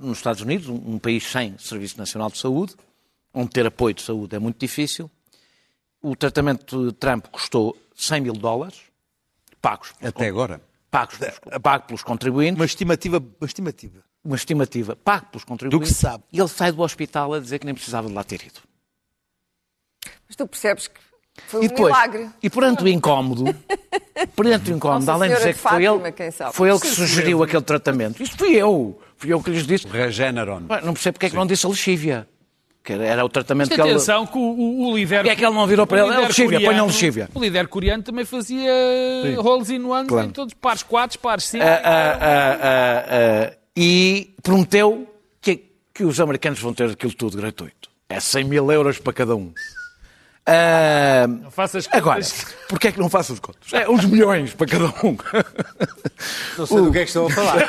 nos 0.00 0.18
Estados 0.18 0.40
Unidos, 0.42 0.68
um, 0.68 0.74
um 0.94 0.98
país 0.98 1.24
sem 1.24 1.56
Serviço 1.58 1.98
Nacional 1.98 2.30
de 2.30 2.38
Saúde, 2.38 2.74
onde 3.34 3.50
ter 3.50 3.66
apoio 3.66 3.94
de 3.94 4.02
saúde 4.02 4.34
é 4.34 4.38
muito 4.38 4.58
difícil. 4.58 5.10
O 6.02 6.14
tratamento 6.16 6.86
de 6.86 6.92
Trump 6.92 7.26
custou 7.26 7.76
100 7.94 8.20
mil 8.20 8.32
dólares, 8.34 8.80
pagos, 9.60 9.92
Até 10.00 10.28
agora. 10.28 10.60
pagos, 10.90 11.16
pelos- 11.18 11.40
pago 11.62 11.86
pelos 11.86 12.02
contribuintes, 12.02 12.58
Uma 12.58 12.64
estimativa, 12.66 13.18
uma 13.18 13.46
estimativa. 13.46 14.04
uma 14.24 14.36
estimativa 14.36 14.94
pago 14.96 15.26
pelos 15.26 15.44
contribuintes, 15.44 15.88
Do 15.88 15.94
que 15.94 16.00
sabe. 16.00 16.24
e 16.32 16.38
ele 16.38 16.48
sai 16.48 16.72
do 16.72 16.80
hospital 16.82 17.34
a 17.34 17.40
dizer 17.40 17.58
que 17.58 17.66
nem 17.66 17.74
precisava 17.74 18.08
de 18.08 18.14
lá 18.14 18.22
ter 18.24 18.42
ido. 18.44 18.60
Mas 20.28 20.36
tu 20.36 20.46
percebes 20.46 20.88
que 20.88 21.00
foi 21.46 21.60
um 21.60 21.64
E 21.64 21.68
depois, 21.68 21.92
milagre. 21.94 22.28
e 22.42 22.50
perante 22.50 22.84
o 22.84 22.88
incómodo, 22.88 23.54
perante 24.34 24.70
o 24.72 24.74
incómodo, 24.76 25.06
Nossa 25.06 25.12
além 25.12 25.30
de 25.30 25.36
dizer 25.36 25.48
de 25.48 25.54
que 25.54 25.60
foi 25.60 25.70
Fátima, 25.84 26.08
ele, 26.08 26.52
foi 26.52 26.68
ele 26.70 26.80
que 26.80 26.86
sugeriu 26.88 27.42
aquele 27.42 27.62
tratamento. 27.62 28.22
Isto 28.22 28.36
fui 28.38 28.54
eu. 28.54 28.98
Fui 29.16 29.32
eu 29.32 29.42
que 29.42 29.50
lhes 29.50 29.66
disse. 29.66 29.86
Regeneron. 29.86 30.60
Não 30.82 30.92
percebo 30.92 31.14
porque 31.14 31.26
é 31.26 31.30
que 31.30 31.36
não 31.36 31.46
disse 31.46 31.64
a 31.66 31.68
lexívia. 31.68 32.28
Que 32.84 32.92
era, 32.92 33.24
o 33.24 33.28
tratamento 33.28 33.70
que 33.74 33.80
ele... 33.80 33.90
Atenção 33.90 34.24
que 34.26 34.38
o, 34.38 34.40
o, 34.40 34.90
o 34.92 34.96
líder... 34.96 35.16
Porque 35.16 35.30
é 35.30 35.34
que 35.36 35.44
ele 35.44 35.54
não 35.54 35.66
virou 35.66 35.86
para 35.88 36.06
ele? 36.06 36.14
É 36.14 36.18
lexívia, 36.20 36.60
ponham 36.60 36.86
lexívia. 36.86 37.28
O 37.34 37.40
líder 37.40 37.66
coreano 37.66 38.02
também 38.04 38.24
fazia 38.24 38.70
roles 39.38 39.70
in 39.70 39.82
ones 39.84 40.06
Claro. 40.08 40.28
em 40.28 40.30
todos, 40.30 40.54
pares 40.54 40.84
4, 40.84 41.18
pares 41.18 41.44
5. 41.46 41.64
Ah, 41.64 41.66
ah, 41.68 41.80
ah, 41.84 42.58
ah, 42.62 43.04
ah, 43.50 43.56
e 43.76 44.32
prometeu 44.40 45.04
que, 45.40 45.64
que 45.92 46.04
os 46.04 46.20
americanos 46.20 46.60
vão 46.60 46.72
ter 46.72 46.88
aquilo 46.90 47.12
tudo 47.12 47.36
gratuito. 47.36 47.90
É 48.08 48.20
100 48.20 48.44
mil 48.44 48.70
euros 48.70 48.98
para 49.00 49.12
cada 49.12 49.34
um. 49.34 49.52
Ah, 50.48 51.26
Não 51.26 51.50
faças 51.50 51.88
agora, 51.90 52.20
contas. 52.20 52.46
porquê 52.68 52.88
é 52.88 52.92
que 52.92 53.00
não 53.00 53.10
faço 53.10 53.32
os 53.32 53.40
contos? 53.40 53.72
É 53.72 53.88
uns 53.88 54.04
milhões 54.04 54.54
para 54.54 54.66
cada 54.68 54.84
um. 55.04 55.16
Não 56.56 56.66
sei 56.66 56.76
do 56.82 56.92
que 56.92 56.98
é 56.98 57.02
que 57.02 57.08
estão 57.08 57.26
a 57.26 57.30
falar. 57.30 57.56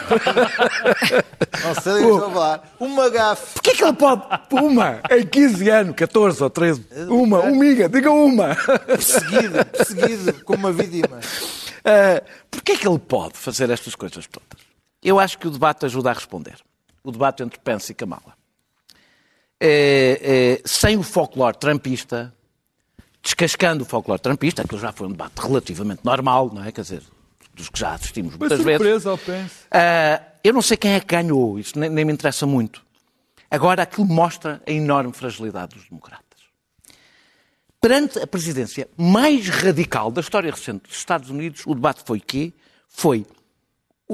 Não 1.63 1.73
sei 1.81 1.93
do 1.93 1.97
que 1.97 2.03
é 2.03 2.07
que 2.07 2.13
estão 2.13 2.27
a 2.27 2.31
falar. 2.31 2.75
Uma 2.79 3.09
gafe. 3.09 3.53
Porquê 3.55 3.69
é 3.71 3.73
que 3.73 3.83
ele 3.83 3.93
pode? 3.93 4.21
Uma, 4.51 5.01
em 5.09 5.25
15 5.25 5.69
anos, 5.69 5.95
14 5.95 6.43
ou 6.43 6.49
13. 6.51 6.85
Uma, 7.09 7.39
umiga, 7.39 7.89
diga 7.89 8.11
uma. 8.11 8.55
Perseguido, 8.85 9.65
perseguido 9.65 10.33
como 10.45 10.59
uma 10.59 10.71
vítima. 10.71 11.17
Uh, 11.17 12.23
Porquê 12.51 12.73
é 12.73 12.77
que 12.77 12.87
ele 12.87 12.99
pode 12.99 13.37
fazer 13.37 13.69
estas 13.71 13.95
coisas 13.95 14.27
todas? 14.27 14.65
Eu 15.01 15.19
acho 15.19 15.37
que 15.39 15.47
o 15.47 15.51
debate 15.51 15.85
ajuda 15.85 16.11
a 16.11 16.13
responder. 16.13 16.57
O 17.03 17.11
debate 17.11 17.41
entre 17.41 17.59
Pence 17.59 17.91
e 17.91 17.95
Kamala. 17.95 18.35
É, 19.59 20.59
é, 20.59 20.61
sem 20.63 20.97
o 20.97 21.03
folclore 21.03 21.57
trumpista, 21.57 22.33
descascando 23.27 23.83
o 23.83 23.85
folclore 23.85 24.21
trumpista, 24.21 24.61
aquilo 24.61 24.79
já 24.79 24.93
foi 24.93 25.07
um 25.07 25.11
debate 25.11 25.33
relativamente 25.41 25.99
normal, 26.03 26.49
não 26.53 26.63
é? 26.63 26.71
Quer 26.71 26.81
dizer, 26.81 27.03
dos 27.53 27.67
que 27.67 27.77
já 27.77 27.93
assistimos 27.93 28.37
muitas 28.37 28.61
vezes. 28.61 29.05
ao 29.05 29.17
Pence. 29.17 29.53
Ah, 29.69 30.21
eu 30.41 30.53
não 30.53 30.61
sei 30.61 30.77
quem 30.77 30.91
é 30.93 30.99
que 31.01 31.07
ganhou, 31.07 31.59
isso 31.59 31.77
nem, 31.77 31.89
nem 31.89 32.05
me 32.05 32.13
interessa 32.13 32.45
muito. 32.45 32.81
Agora, 33.51 33.83
aquilo 33.83 34.07
mostra 34.07 34.61
a 34.65 34.71
enorme 34.71 35.11
fragilidade 35.11 35.75
dos 35.75 35.89
democratas. 35.89 36.23
Perante 37.81 38.17
a 38.19 38.27
presidência 38.27 38.87
mais 38.95 39.49
radical 39.49 40.09
da 40.09 40.21
história 40.21 40.49
recente 40.49 40.87
dos 40.87 40.97
Estados 40.97 41.29
Unidos, 41.29 41.63
o 41.65 41.75
debate 41.75 42.03
foi 42.05 42.21
quê? 42.21 42.53
Foi 42.87 43.25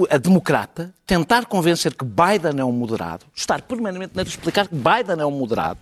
a 0.10 0.17
democrata 0.17 0.91
tentar 1.06 1.45
convencer 1.45 1.93
que 1.93 2.04
Biden 2.04 2.60
é 2.60 2.65
um 2.65 2.71
moderado, 2.71 3.26
estar 3.36 3.62
permanentemente 3.62 4.19
a 4.19 4.23
explicar 4.23 4.67
que 4.67 4.76
Biden 4.76 5.21
é 5.21 5.26
um 5.26 5.32
moderado, 5.32 5.82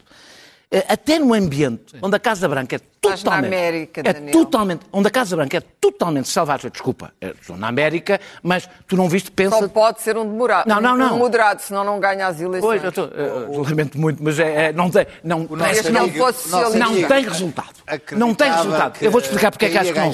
até 0.88 1.20
no 1.20 1.34
ambiente 1.34 1.96
onde 2.02 2.16
a 2.16 2.20
Casa 2.20 2.48
Branca 2.48 2.78
é 2.78 2.80
totalmente... 3.02 3.46
América, 3.48 4.02
é 4.06 4.14
totalmente... 4.32 4.86
Onde 4.94 5.08
a 5.08 5.12
Casa 5.12 5.36
Branca 5.36 5.58
é 5.58 5.62
totalmente 5.82 6.30
selvagem. 6.30 6.72
Desculpa, 6.72 7.12
eh, 7.20 7.34
estou 7.42 7.58
na 7.58 7.68
América, 7.68 8.22
mas 8.42 8.70
tu 8.88 8.96
não 8.96 9.10
viste, 9.10 9.30
pensa... 9.32 9.58
Só 9.58 9.68
pode 9.68 10.02
ser 10.02 10.16
um 10.18 10.24
demorado. 10.26 10.68
Não, 10.68 10.80
não, 10.80 10.96
não. 10.96 11.16
Um 11.16 11.20
moderado, 11.20 11.62
senão 11.62 11.84
não 11.84 12.00
ganha 12.00 12.26
as 12.28 12.40
eleições. 12.40 12.62
Pois, 12.62 12.84
eu, 12.84 12.90
estou- 12.90 13.08
eu 13.08 13.62
lamento 13.64 14.00
muito, 14.00 14.24
mas 14.24 14.40
é, 14.40 14.68
é- 14.68 14.72
não 14.74 14.90
tem, 14.90 15.06
não, 15.24 15.46
parece 15.46 15.90
não, 15.92 16.02
amigo- 16.04 16.18
fosse 16.18 16.50
não 16.50 17.08
tem 17.08 17.24
resultado. 17.24 17.74
Não 18.16 18.34
tem 18.34 18.50
resultado. 18.52 18.98
Eu 19.02 19.12
vou-te 19.12 19.26
explicar 19.26 19.52
porque 19.52 19.66
é 19.66 19.70
que 19.70 19.78
acho 19.78 19.92
que 19.92 20.00
não 20.00 20.12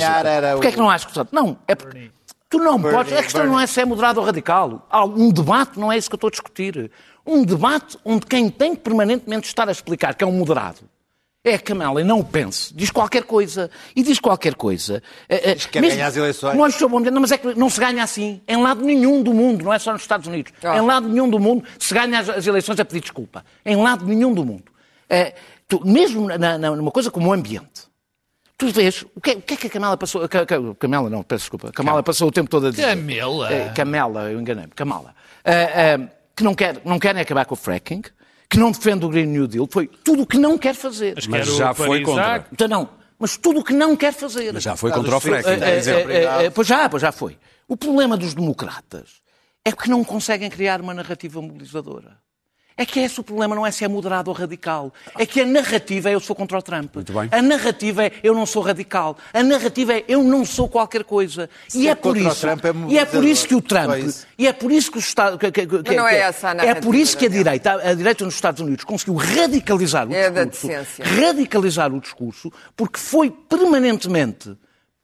Porque 0.53 0.67
é 0.67 0.71
que 0.71 0.77
não 0.77 0.89
acho 0.89 1.05
que 1.07 1.11
resulta. 1.13 1.29
Não, 1.35 1.57
é 1.67 1.75
porque 1.75 2.09
tu 2.49 2.57
não 2.57 2.81
podes. 2.81 3.13
A 3.13 3.21
questão 3.21 3.45
não 3.45 3.59
é 3.59 3.67
se 3.67 3.79
é 3.79 3.85
moderado 3.85 4.19
ou 4.21 4.25
radical. 4.25 4.87
Há 4.89 5.05
Um 5.05 5.29
debate 5.31 5.79
não 5.79 5.91
é 5.91 5.97
isso 5.97 6.09
que 6.09 6.15
eu 6.15 6.17
estou 6.17 6.29
a 6.29 6.31
discutir. 6.31 6.89
Um 7.27 7.43
debate 7.43 7.97
onde 8.05 8.25
quem 8.25 8.49
tem 8.49 8.73
que 8.73 8.81
permanentemente 8.81 9.47
estar 9.47 9.67
a 9.67 9.71
explicar 9.71 10.15
que 10.15 10.23
é 10.23 10.27
um 10.27 10.31
moderado 10.31 10.79
é 11.43 11.53
a 11.55 11.59
Kamala 11.59 12.01
e 12.01 12.03
não 12.03 12.19
o 12.19 12.23
pense. 12.25 12.73
Diz 12.73 12.89
qualquer 12.91 13.23
coisa. 13.23 13.69
E 13.95 14.03
diz 14.03 14.19
qualquer 14.19 14.53
coisa. 14.55 15.01
Diz 15.55 15.65
que 15.65 15.73
quer 15.73 15.81
ganhar 15.81 16.07
as 16.07 16.17
eleições. 16.17 16.57
Nós 16.57 16.75
somos, 16.75 17.01
não, 17.09 17.21
mas 17.21 17.31
é 17.31 17.37
que 17.37 17.53
não 17.55 17.69
se 17.69 17.79
ganha 17.79 18.03
assim. 18.03 18.41
Em 18.45 18.61
lado 18.61 18.83
nenhum 18.83 19.23
do 19.23 19.33
mundo, 19.33 19.63
não 19.63 19.71
é 19.73 19.79
só 19.79 19.93
nos 19.93 20.01
Estados 20.01 20.27
Unidos. 20.27 20.51
Ah. 20.61 20.77
Em 20.77 20.81
lado 20.81 21.07
nenhum 21.07 21.29
do 21.29 21.39
mundo 21.39 21.63
se 21.79 21.93
ganha 21.93 22.19
as, 22.19 22.27
as 22.27 22.47
eleições 22.47 22.77
a 22.81 22.83
pedir 22.85 22.99
desculpa. 23.01 23.45
Em 23.65 23.77
lado 23.77 24.05
nenhum 24.05 24.33
do 24.33 24.43
mundo. 24.43 24.65
É, 25.09 25.35
tu- 25.69 25.81
mesmo 25.85 26.27
na, 26.27 26.57
na- 26.57 26.75
numa 26.75 26.91
coisa 26.91 27.09
como 27.09 27.29
o 27.29 27.33
ambiente, 27.33 27.87
tu 28.57 28.67
vês 28.69 29.05
o 29.15 29.21
que, 29.21 29.31
é- 29.31 29.35
o 29.35 29.41
que 29.41 29.53
é 29.53 29.57
que 29.57 29.67
a 29.67 29.69
Kamala 29.69 29.95
passou. 29.95 30.23
a 30.23 30.27
Ca- 30.27 30.45
Ca- 30.45 30.57
Kamala, 30.77 31.09
não, 31.09 31.23
peço 31.23 31.43
desculpa. 31.43 31.69
A 31.69 31.71
Kamala 31.71 32.03
passou 32.03 32.27
o 32.27 32.31
tempo 32.31 32.49
todo 32.49 32.67
a 32.67 32.71
dizer. 32.71 32.87
Camela. 32.87 33.53
É, 33.53 33.69
Camela, 33.69 34.29
eu 34.31 34.41
enganei-me. 34.41 34.71
Kamala. 34.75 35.15
É, 35.45 35.53
é, 35.93 36.09
que 36.37 36.43
não, 36.43 36.53
quer, 36.53 36.79
não 36.85 36.99
querem 36.99 37.19
acabar 37.19 37.45
com 37.45 37.55
o 37.55 37.57
fracking, 37.57 38.03
que 38.47 38.59
não 38.59 38.71
defende 38.71 39.03
o 39.03 39.09
Green 39.09 39.25
New 39.25 39.47
Deal. 39.47 39.67
Foi 39.69 39.87
tudo 39.87 40.21
o 40.21 40.27
que 40.27 40.37
não 40.37 40.55
quer 40.55 40.75
fazer. 40.75 41.15
Mas 41.15 41.25
Quero 41.25 41.57
já 41.57 41.73
foi 41.73 42.01
contra. 42.03 42.45
Então, 42.51 42.67
não. 42.67 42.89
Mas 43.17 43.35
tudo 43.35 43.61
o 43.61 43.63
que 43.63 43.73
não 43.73 43.95
quer 43.95 44.13
fazer. 44.13 44.53
Mas 44.53 44.61
já 44.61 44.75
foi 44.75 44.91
contra 44.91 45.17
o 45.17 45.19
fracking. 45.19 45.49
É, 45.49 45.57
quer 45.57 45.79
dizer. 45.79 46.09
é, 46.09 46.13
é, 46.13 46.45
é, 46.45 46.49
pois 46.51 46.67
já, 46.67 46.87
pois 46.87 47.01
já 47.01 47.11
foi. 47.11 47.39
O 47.67 47.75
problema 47.75 48.15
dos 48.15 48.35
democratas 48.35 49.21
é 49.65 49.71
que 49.71 49.89
não 49.89 50.03
conseguem 50.03 50.49
criar 50.49 50.79
uma 50.79 50.93
narrativa 50.93 51.41
mobilizadora. 51.41 52.19
É 52.77 52.85
que 52.85 52.99
esse 52.99 53.19
o 53.19 53.23
problema, 53.23 53.55
não 53.55 53.65
é 53.65 53.71
se 53.71 53.83
é 53.83 53.87
moderado 53.87 54.29
ou 54.29 54.35
radical. 54.35 54.93
É 55.17 55.25
que 55.25 55.41
a 55.41 55.45
narrativa 55.45 56.09
é 56.09 56.13
eu 56.13 56.19
sou 56.19 56.35
contra 56.35 56.59
o 56.59 56.61
Trump. 56.61 56.93
Muito 56.93 57.11
bem. 57.11 57.27
A 57.31 57.41
narrativa 57.41 58.05
é 58.05 58.11
eu 58.21 58.35
não 58.35 58.45
sou 58.45 58.61
radical. 58.61 59.17
A 59.33 59.41
narrativa 59.41 59.93
é 59.93 60.05
eu 60.07 60.23
não 60.23 60.45
sou 60.45 60.69
qualquer 60.69 61.03
coisa. 61.03 61.49
e 61.73 61.87
é 61.87 61.91
é 61.91 61.95
por 61.95 62.15
o 62.15 62.19
isso. 62.19 62.41
Trump, 62.41 62.63
é 62.65 62.73
e 62.87 62.99
é 62.99 63.05
por 63.05 63.25
isso 63.25 63.47
que 63.47 63.55
o. 63.55 63.61
Trump. 63.61 63.89
E 64.37 64.45
é 64.47 64.53
por 64.53 64.71
isso 64.71 64.91
que 64.91 64.99
os 64.99 65.07
Estados. 65.07 65.39
Que, 65.39 65.51
que, 65.51 65.65
que, 65.65 65.95
não 65.95 66.07
é 66.07 66.19
essa 66.19 66.49
a 66.49 66.51
É 66.51 66.53
narrativa, 66.53 66.81
por 66.81 66.93
isso 66.93 67.17
que 67.17 67.25
a 67.25 67.29
direita, 67.29 67.73
a 67.73 67.93
direita 67.95 68.23
nos 68.23 68.35
Estados 68.35 68.61
Unidos 68.61 68.83
conseguiu 68.83 69.15
radicalizar 69.15 70.07
o 70.07 70.13
É 70.13 70.29
da 70.29 70.43
discurso. 70.43 70.67
decência. 70.67 71.05
Radicalizar 71.05 71.91
o 71.91 71.99
discurso 71.99 72.51
porque 72.75 72.99
foi 72.99 73.31
permanentemente, 73.31 74.55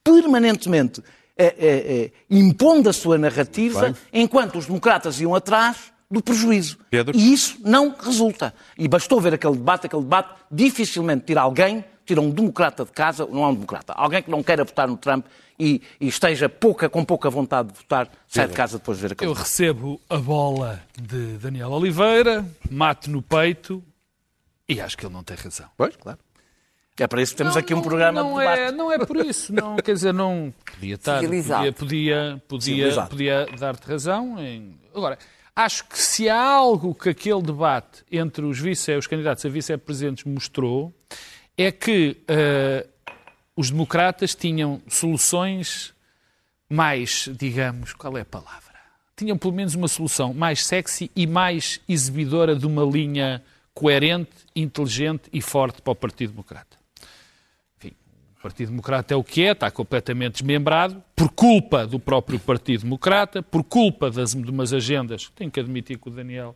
permanentemente 0.03 1.01
eh, 1.35 1.55
eh, 1.57 1.83
eh, 1.87 2.11
impondo 2.29 2.89
a 2.89 2.93
sua 2.93 3.17
narrativa 3.17 3.95
enquanto 4.13 4.59
os 4.59 4.67
democratas 4.67 5.19
iam 5.19 5.33
atrás 5.33 5.92
do 6.13 6.21
prejuízo. 6.21 6.77
Pedro? 6.89 7.17
E 7.17 7.33
isso 7.33 7.57
não 7.61 7.95
resulta. 7.99 8.53
E 8.77 8.87
bastou 8.87 9.19
ver 9.19 9.33
aquele 9.33 9.55
debate, 9.55 9.87
aquele 9.87 10.03
debate 10.03 10.29
dificilmente 10.51 11.25
tira 11.25 11.41
alguém, 11.41 11.83
tira 12.05 12.21
um 12.21 12.29
democrata 12.29 12.85
de 12.85 12.91
casa, 12.91 13.25
não 13.25 13.43
é 13.43 13.47
um 13.47 13.53
democrata, 13.53 13.93
alguém 13.93 14.21
que 14.21 14.29
não 14.31 14.43
queira 14.43 14.63
votar 14.63 14.87
no 14.87 14.97
Trump 14.97 15.25
e, 15.59 15.81
e 15.99 16.07
esteja 16.07 16.47
pouca, 16.49 16.89
com 16.89 17.03
pouca 17.05 17.29
vontade 17.29 17.69
de 17.71 17.75
votar, 17.77 18.09
sai 18.27 18.47
de 18.47 18.53
casa 18.53 18.77
depois 18.77 18.97
de 18.97 19.01
ver 19.03 19.13
aquele 19.13 19.29
Eu 19.29 19.33
debate. 19.33 19.49
recebo 19.49 20.01
a 20.09 20.17
bola 20.17 20.81
de 20.99 21.37
Daniel 21.37 21.71
Oliveira, 21.71 22.45
mato 22.69 23.09
no 23.09 23.21
peito 23.21 23.83
e 24.67 24.79
acho 24.81 24.97
que 24.97 25.05
ele 25.05 25.13
não 25.13 25.23
tem 25.23 25.35
razão. 25.37 25.67
Pois, 25.77 25.95
claro. 25.95 26.19
É 26.99 27.07
para 27.07 27.21
isso 27.23 27.31
que 27.33 27.37
temos 27.39 27.57
aqui 27.57 27.73
um 27.73 27.81
programa 27.81 28.21
não 28.21 28.33
de 28.33 28.39
debate. 28.39 28.59
é, 28.59 28.71
não 28.71 28.91
é 28.91 28.99
por 28.99 29.17
isso, 29.17 29.51
não, 29.51 29.77
quer 29.77 29.93
dizer, 29.93 30.13
não 30.13 30.53
podia 30.63 30.93
estar, 30.95 31.21
Civilizado. 31.21 31.73
podia, 31.73 32.41
podia, 32.47 32.85
podia, 32.85 33.01
podia 33.07 33.57
dar-te 33.57 33.87
razão. 33.87 34.37
Em... 34.39 34.75
Agora, 34.93 35.17
acho 35.55 35.85
que 35.85 35.99
se 35.99 36.29
há 36.29 36.41
algo 36.41 36.95
que 36.95 37.09
aquele 37.09 37.41
debate 37.41 38.03
entre 38.11 38.45
os, 38.45 38.59
vice, 38.59 38.95
os 38.95 39.07
candidatos 39.07 39.45
a 39.45 39.49
vice-presidentes 39.49 40.23
mostrou, 40.23 40.93
é 41.57 41.71
que 41.71 42.17
eh, 42.27 42.87
os 43.55 43.69
democratas 43.69 44.33
tinham 44.33 44.81
soluções 44.87 45.93
mais, 46.67 47.29
digamos, 47.37 47.93
qual 47.93 48.17
é 48.17 48.21
a 48.21 48.25
palavra? 48.25 48.73
Tinham 49.15 49.37
pelo 49.37 49.53
menos 49.53 49.75
uma 49.75 49.87
solução 49.87 50.33
mais 50.33 50.65
sexy 50.65 51.11
e 51.15 51.27
mais 51.27 51.79
exibidora 51.87 52.55
de 52.55 52.65
uma 52.65 52.83
linha 52.83 53.43
coerente, 53.73 54.31
inteligente 54.55 55.29
e 55.31 55.41
forte 55.41 55.81
para 55.81 55.91
o 55.91 55.95
Partido 55.95 56.31
Democrata. 56.31 56.82
Partido 58.43 58.71
Democrata 58.71 59.13
é 59.13 59.17
o 59.17 59.23
que 59.23 59.41
é, 59.41 59.51
está 59.53 59.71
completamente 59.71 60.33
desmembrado, 60.33 61.01
por 61.15 61.29
culpa 61.29 61.87
do 61.87 61.97
próprio 61.97 62.37
Partido 62.37 62.83
Democrata, 62.83 63.41
por 63.41 63.63
culpa 63.63 64.11
das, 64.11 64.35
de 64.35 64.51
umas 64.51 64.73
agendas, 64.73 65.31
tenho 65.33 65.49
que 65.49 65.61
admitir 65.61 65.97
que 65.97 66.09
o 66.09 66.11
Daniel 66.11 66.53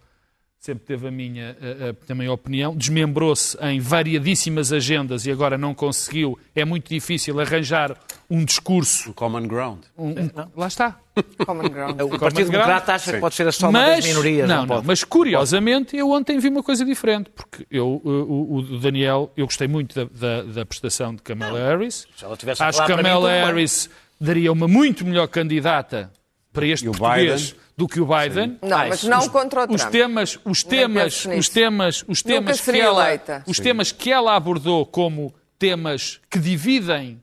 sempre 0.60 0.86
teve 0.86 1.08
a 1.08 1.12
minha 1.12 1.56
a, 1.62 1.90
a, 1.90 1.94
também 2.06 2.28
opinião, 2.28 2.76
desmembrou-se 2.76 3.58
em 3.62 3.80
variadíssimas 3.80 4.74
agendas 4.74 5.26
e 5.26 5.32
agora 5.32 5.58
não 5.58 5.74
conseguiu, 5.74 6.38
é 6.56 6.66
muito 6.66 6.90
difícil 6.90 7.40
arranjar 7.40 7.96
um 8.30 8.44
discurso. 8.44 9.14
Common 9.14 9.48
ground. 9.48 9.80
um- 9.98 10.10
um- 10.10 10.30
lá 10.56 10.68
está. 10.68 11.00
Common 11.46 11.70
ground. 11.70 12.02
O 12.02 12.20
Partido 12.20 12.52
Democrata 12.52 12.94
acha 12.96 13.14
que 13.14 13.20
pode 13.20 13.36
ser 13.36 13.48
a 13.48 13.52
soma 13.52 13.72
Mas, 13.72 13.98
das 13.98 14.06
minorias. 14.08 14.48
não, 14.50 14.56
Não, 14.58 14.62
não, 14.64 14.76
pode. 14.76 14.88
mas 14.88 15.04
curiosamente 15.04 15.96
eu 15.96 16.10
ontem 16.12 16.38
vi 16.40 16.50
uma 16.50 16.62
coisa 16.62 16.84
diferente, 16.84 17.30
porque 17.34 17.66
eu, 17.72 18.02
uh, 18.04 18.10
o, 18.10 18.58
o 18.58 18.80
Daniel, 18.80 19.32
eu 19.38 19.46
gostei 19.46 19.68
muito 19.68 19.96
da, 19.96 20.04
da, 20.12 20.44
da 20.44 20.66
prestação 20.66 21.16
de 21.16 21.22
Kamala 21.22 21.58
Harris. 21.60 22.06
Se 22.18 22.26
ela 22.26 22.36
tivesse 22.36 22.62
a 22.62 22.68
Acho 22.68 22.86
que 22.86 22.94
Kamala. 22.96 23.30
Harris 23.30 23.90
daria 24.20 24.52
uma 24.52 24.68
muito 24.68 25.06
melhor 25.06 25.28
candidata 25.28 26.12
para 26.58 26.68
este 26.68 26.86
português 26.86 27.42
Biden? 27.52 27.62
do 27.78 27.88
que 27.88 28.00
o 28.02 28.06
Biden. 28.08 28.58
Não, 28.62 28.78
mas 28.90 29.04
não 29.04 29.30
contra 29.30 29.62
o 29.70 29.74
Os 29.74 29.82
Trump. 29.82 29.92
temas, 29.94 30.40
os 30.44 30.64
temas, 30.64 31.26
os 31.26 31.50
temas, 31.50 32.04
os 32.08 32.22
temas 32.24 32.60
que 32.62 32.80
ela, 32.80 33.06
eleita. 33.06 33.44
os 33.48 33.60
temas 33.60 33.92
que 33.92 34.12
ela 34.12 34.36
abordou 34.36 34.86
como 34.86 35.34
temas 35.60 36.20
que 36.30 36.40
dividem 36.40 37.22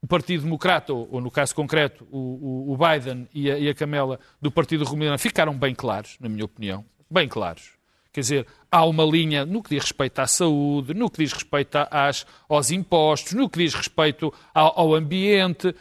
o 0.00 0.06
Partido 0.06 0.42
Democrata, 0.42 0.92
ou, 0.92 1.08
ou 1.12 1.20
no 1.20 1.30
caso 1.30 1.54
concreto, 1.54 2.04
o, 2.10 2.18
o- 2.18 2.72
o 2.72 2.76
Biden 2.76 3.28
e 3.32 3.48
a, 3.50 3.58
e 3.58 3.68
a 3.68 3.74
Kamala 3.74 4.18
do 4.40 4.50
Partido 4.50 4.82
Republicano, 4.84 5.16
ficaram 5.18 5.54
bem 5.54 5.74
claros, 5.74 6.16
na 6.20 6.28
minha 6.28 6.44
opinião. 6.44 6.84
Bem 7.08 7.28
claros. 7.28 7.70
Quer 8.12 8.20
dizer, 8.20 8.46
há 8.70 8.84
uma 8.84 9.04
linha 9.04 9.46
no 9.46 9.62
que 9.62 9.70
diz 9.70 9.84
respeito 9.84 10.18
à 10.18 10.26
saúde, 10.26 10.92
no 10.92 11.08
que 11.10 11.22
diz 11.24 11.32
respeito 11.32 11.78
às, 11.90 12.26
aos 12.46 12.70
impostos, 12.70 13.32
no 13.32 13.48
que 13.48 13.58
diz 13.60 13.72
respeito 13.74 14.32
ao, 14.52 14.78
ao 14.80 14.94
ambiente. 14.94 15.74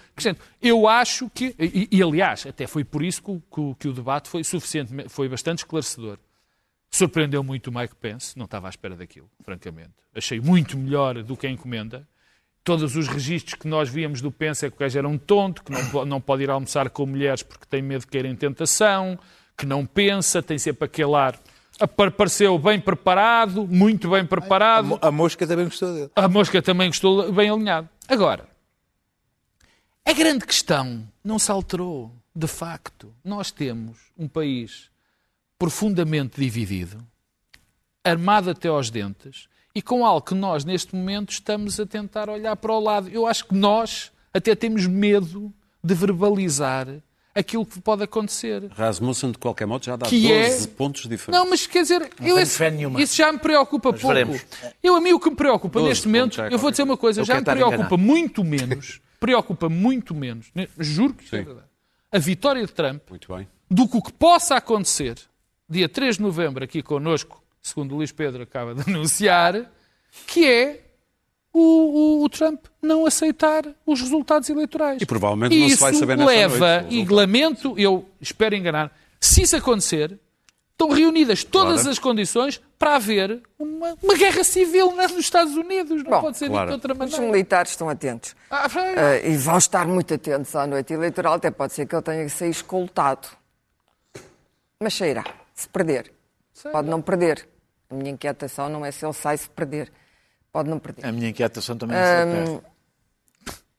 Eu 0.61 0.87
acho 0.87 1.29
que, 1.29 1.53
e, 1.59 1.89
e, 1.91 2.01
aliás, 2.01 2.45
até 2.47 2.65
foi 2.67 2.85
por 2.85 3.03
isso 3.03 3.21
que, 3.21 3.31
o- 3.31 3.41
que 3.75 3.75
que 3.81 3.87
o 3.89 3.93
debate 3.93 4.29
foi 4.29 4.43
suficientemente, 4.45 5.09
foi 5.09 5.27
bastante 5.27 5.59
esclarecedor. 5.59 6.17
Surpreendeu 6.89 7.43
muito 7.43 7.67
o 7.69 7.73
Mike 7.73 7.95
Pence, 7.95 8.37
não 8.37 8.45
estava 8.45 8.67
à 8.67 8.69
espera 8.69 8.95
daquilo, 8.95 9.29
francamente. 9.43 9.91
Achei 10.15 10.39
muito 10.41 10.77
melhor 10.77 11.21
do 11.23 11.35
que 11.37 11.47
a 11.47 11.49
encomenda. 11.49 12.07
Todos 12.63 12.95
os 12.95 13.07
registros 13.07 13.55
que 13.55 13.67
nós 13.67 13.89
víamos 13.89 14.21
do 14.21 14.31
Pence 14.31 14.65
é 14.65 14.69
que 14.69 14.75
o 14.75 14.79
gajo 14.79 14.97
era 14.97 15.07
um 15.07 15.17
tonto, 15.17 15.63
que 15.63 15.71
não, 15.71 16.05
não 16.05 16.21
pode 16.21 16.43
ir 16.43 16.49
almoçar 16.49 16.89
com 16.89 17.05
mulheres 17.05 17.43
porque 17.43 17.65
tem 17.65 17.81
medo 17.81 18.01
de 18.01 18.07
cair 18.07 18.25
em 18.25 18.35
tentação, 18.35 19.17
que 19.57 19.65
não 19.65 19.85
pensa, 19.85 20.41
tem 20.43 20.57
sempre 20.57 20.85
aquele 20.85 21.15
ar. 21.15 21.39
Apar- 21.81 22.11
Pareceu 22.11 22.57
bem 22.59 22.79
preparado, 22.79 23.67
muito 23.67 24.09
bem 24.11 24.25
preparado. 24.25 24.99
a 25.01 25.11
mosca 25.11 25.47
também 25.47 25.65
gostou 25.65 25.93
dele. 25.93 26.11
A 26.15 26.27
mosca 26.27 26.61
também 26.61 26.87
gostou 26.89 27.31
bem 27.33 27.49
alinhado. 27.49 27.89
Agora, 28.07 28.47
a 30.05 30.13
grande 30.13 30.45
questão 30.45 31.07
não 31.23 31.37
se 31.39 31.51
alterou. 31.51 32.11
De 32.33 32.47
facto, 32.47 33.13
nós 33.25 33.51
temos 33.51 33.97
um 34.17 34.25
país 34.27 34.89
profundamente 35.59 36.39
dividido, 36.39 37.05
armado 38.03 38.49
até 38.49 38.69
aos 38.69 38.89
dentes 38.89 39.47
e 39.75 39.81
com 39.81 40.05
algo 40.05 40.21
que 40.25 40.33
nós, 40.33 40.63
neste 40.63 40.95
momento, 40.95 41.31
estamos 41.31 41.77
a 41.79 41.85
tentar 41.85 42.29
olhar 42.29 42.55
para 42.55 42.71
o 42.71 42.79
lado. 42.79 43.09
Eu 43.09 43.27
acho 43.27 43.45
que 43.45 43.53
nós 43.53 44.11
até 44.33 44.55
temos 44.55 44.85
medo 44.87 45.53
de 45.83 45.93
verbalizar 45.93 46.87
aquilo 47.33 47.65
que 47.65 47.79
pode 47.81 48.03
acontecer. 48.03 48.69
Rasmussen, 48.71 49.31
de 49.31 49.37
qualquer 49.37 49.65
modo, 49.65 49.85
já 49.85 49.95
dá 49.95 50.05
Que 50.05 50.31
é- 50.31 50.49
12 50.49 50.67
pontos 50.69 51.01
diferentes. 51.03 51.29
Não, 51.43 51.49
mas 51.49 51.65
quer 51.67 51.81
dizer, 51.83 52.09
eu 52.21 52.37
esse- 52.37 52.61
isso 53.01 53.15
já 53.15 53.31
me 53.31 53.39
preocupa 53.39 53.91
pouco. 53.93 54.07
veremos. 54.07 54.41
Eu, 54.83 54.95
a 54.95 55.01
mim, 55.01 55.13
o 55.13 55.19
que 55.19 55.29
me 55.29 55.35
preocupa 55.35 55.79
12 55.79 55.89
neste 55.89 56.07
momento, 56.07 56.41
é 56.41 56.53
eu 56.53 56.57
vou 56.57 56.71
dizer 56.71 56.83
uma 56.83 56.97
coisa, 56.97 57.21
Eu 57.21 57.25
já 57.25 57.35
me 57.35 57.41
preocupa 57.45 57.97
muito 57.97 58.43
menos, 58.43 58.99
preocupa 59.19 59.69
muito 59.69 60.13
menos, 60.13 60.51
juro 60.77 61.13
que 61.13 61.23
isto 61.23 61.35
é 61.35 61.41
verdade, 61.43 61.67
a 62.11 62.19
vitória 62.19 62.65
de 62.65 62.71
Trump 62.73 63.01
Muito 63.09 63.33
bem. 63.33 63.47
do 63.69 63.87
que 63.87 63.97
o 63.97 64.01
que 64.01 64.11
possa 64.11 64.55
acontecer 64.55 65.15
dia 65.69 65.87
3 65.87 66.17
de 66.17 66.21
novembro 66.23 66.63
aqui 66.63 66.81
connosco, 66.83 67.41
segundo 67.61 67.93
o 67.93 67.97
Luís 67.97 68.11
Pedro 68.11 68.43
acaba 68.43 68.75
de 68.75 68.81
anunciar, 68.91 69.71
que 70.27 70.45
é 70.45 70.81
o, 71.53 71.59
o- 71.59 72.23
o 72.23 72.29
Trump 72.29 72.65
não 72.81 73.05
aceitar 73.05 73.65
os 73.85 73.99
resultados 74.01 74.49
eleitorais. 74.49 75.01
E 75.01 75.05
provavelmente 75.05 75.57
não 75.59 75.69
se 75.69 75.75
vai 75.75 75.91
isso 75.91 75.99
saber 75.99 76.17
nessa 76.17 76.29
leva, 76.31 76.81
noite 76.81 76.95
e 76.95 77.05
lamento, 77.05 77.73
eu 77.77 78.07
espero 78.19 78.55
enganar, 78.55 78.91
se 79.19 79.41
isso 79.43 79.55
acontecer, 79.55 80.17
estão 80.71 80.89
reunidas 80.89 81.43
todas 81.43 81.75
Claro. 81.81 81.89
as 81.91 81.99
condições 81.99 82.61
para 82.79 82.95
haver 82.95 83.41
uma, 83.59 83.95
uma 84.01 84.15
guerra 84.15 84.43
civil 84.43 84.91
nos 84.95 85.11
Estados 85.17 85.55
Unidos. 85.55 86.03
Não 86.03 86.09
Bom, 86.09 86.21
pode 86.21 86.37
ser 86.39 86.49
claro. 86.49 86.67
de 86.69 86.73
outra 86.73 86.93
Os 86.93 86.97
maneira. 86.99 87.21
militares 87.23 87.71
estão 87.71 87.87
atentos. 87.87 88.35
Ah. 88.49 88.67
Eh, 88.75 89.29
e 89.31 89.37
vão 89.37 89.57
estar 89.59 89.85
muito 89.85 90.11
atentos 90.13 90.55
à 90.55 90.65
noite 90.65 90.91
eleitoral, 90.91 91.33
até 91.33 91.51
pode 91.51 91.73
ser 91.73 91.85
que 91.85 91.93
ele 91.93 92.01
tenha 92.01 92.23
que 92.23 92.31
sair 92.31 92.49
escoltado. 92.49 93.27
Mas 94.79 94.95
sairá, 94.95 95.23
se 95.53 95.69
perder. 95.69 96.11
Pode 96.71 96.89
não 96.89 97.01
perder. 97.01 97.47
A 97.89 97.93
minha 97.93 98.11
inquietação 98.11 98.69
não 98.69 98.83
é 98.85 98.91
se 98.91 99.05
ele 99.05 99.13
sai 99.13 99.37
se 99.37 99.49
perder. 99.49 99.91
Pode 100.51 100.69
não 100.69 100.79
perder. 100.79 101.05
A 101.05 101.11
minha 101.11 101.29
inquietação 101.29 101.77
também 101.77 101.97
é 101.97 102.25
um... 102.25 102.61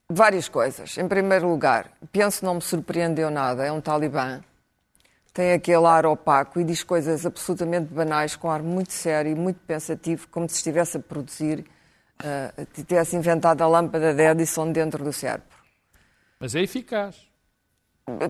Várias 0.09 0.49
coisas. 0.49 0.97
Em 0.99 1.09
primeiro 1.09 1.49
lugar, 1.49 1.91
penso 2.11 2.41
que 2.41 2.45
não 2.45 2.57
me 2.57 2.63
surpreendeu 2.63 3.31
nada. 3.31 3.65
É 3.65 3.73
um 3.73 3.81
talibã. 3.81 4.43
Tem 5.33 5.53
aquele 5.53 5.87
ar 5.87 6.05
opaco 6.05 6.61
e 6.61 6.65
diz 6.65 6.83
coisas 6.83 7.25
absolutamente 7.25 7.93
banais, 7.93 8.37
com 8.37 8.51
ar 8.51 8.63
muito 8.63 8.93
sério 8.93 9.33
e 9.33 9.35
muito 9.35 9.61
pensativo, 9.61 10.29
como 10.29 10.47
se 10.49 10.57
estivesse 10.57 10.99
a 10.99 11.01
produzir, 11.01 11.65
uh, 12.23 12.67
tivesse 12.85 13.17
inventado 13.17 13.63
a 13.63 13.67
lâmpada 13.67 14.13
de 14.13 14.23
Edison 14.23 14.71
dentro 14.71 15.03
do 15.03 15.13
cérebro. 15.13 15.47
Mas 16.39 16.55
é 16.55 16.61
eficaz. 16.61 17.32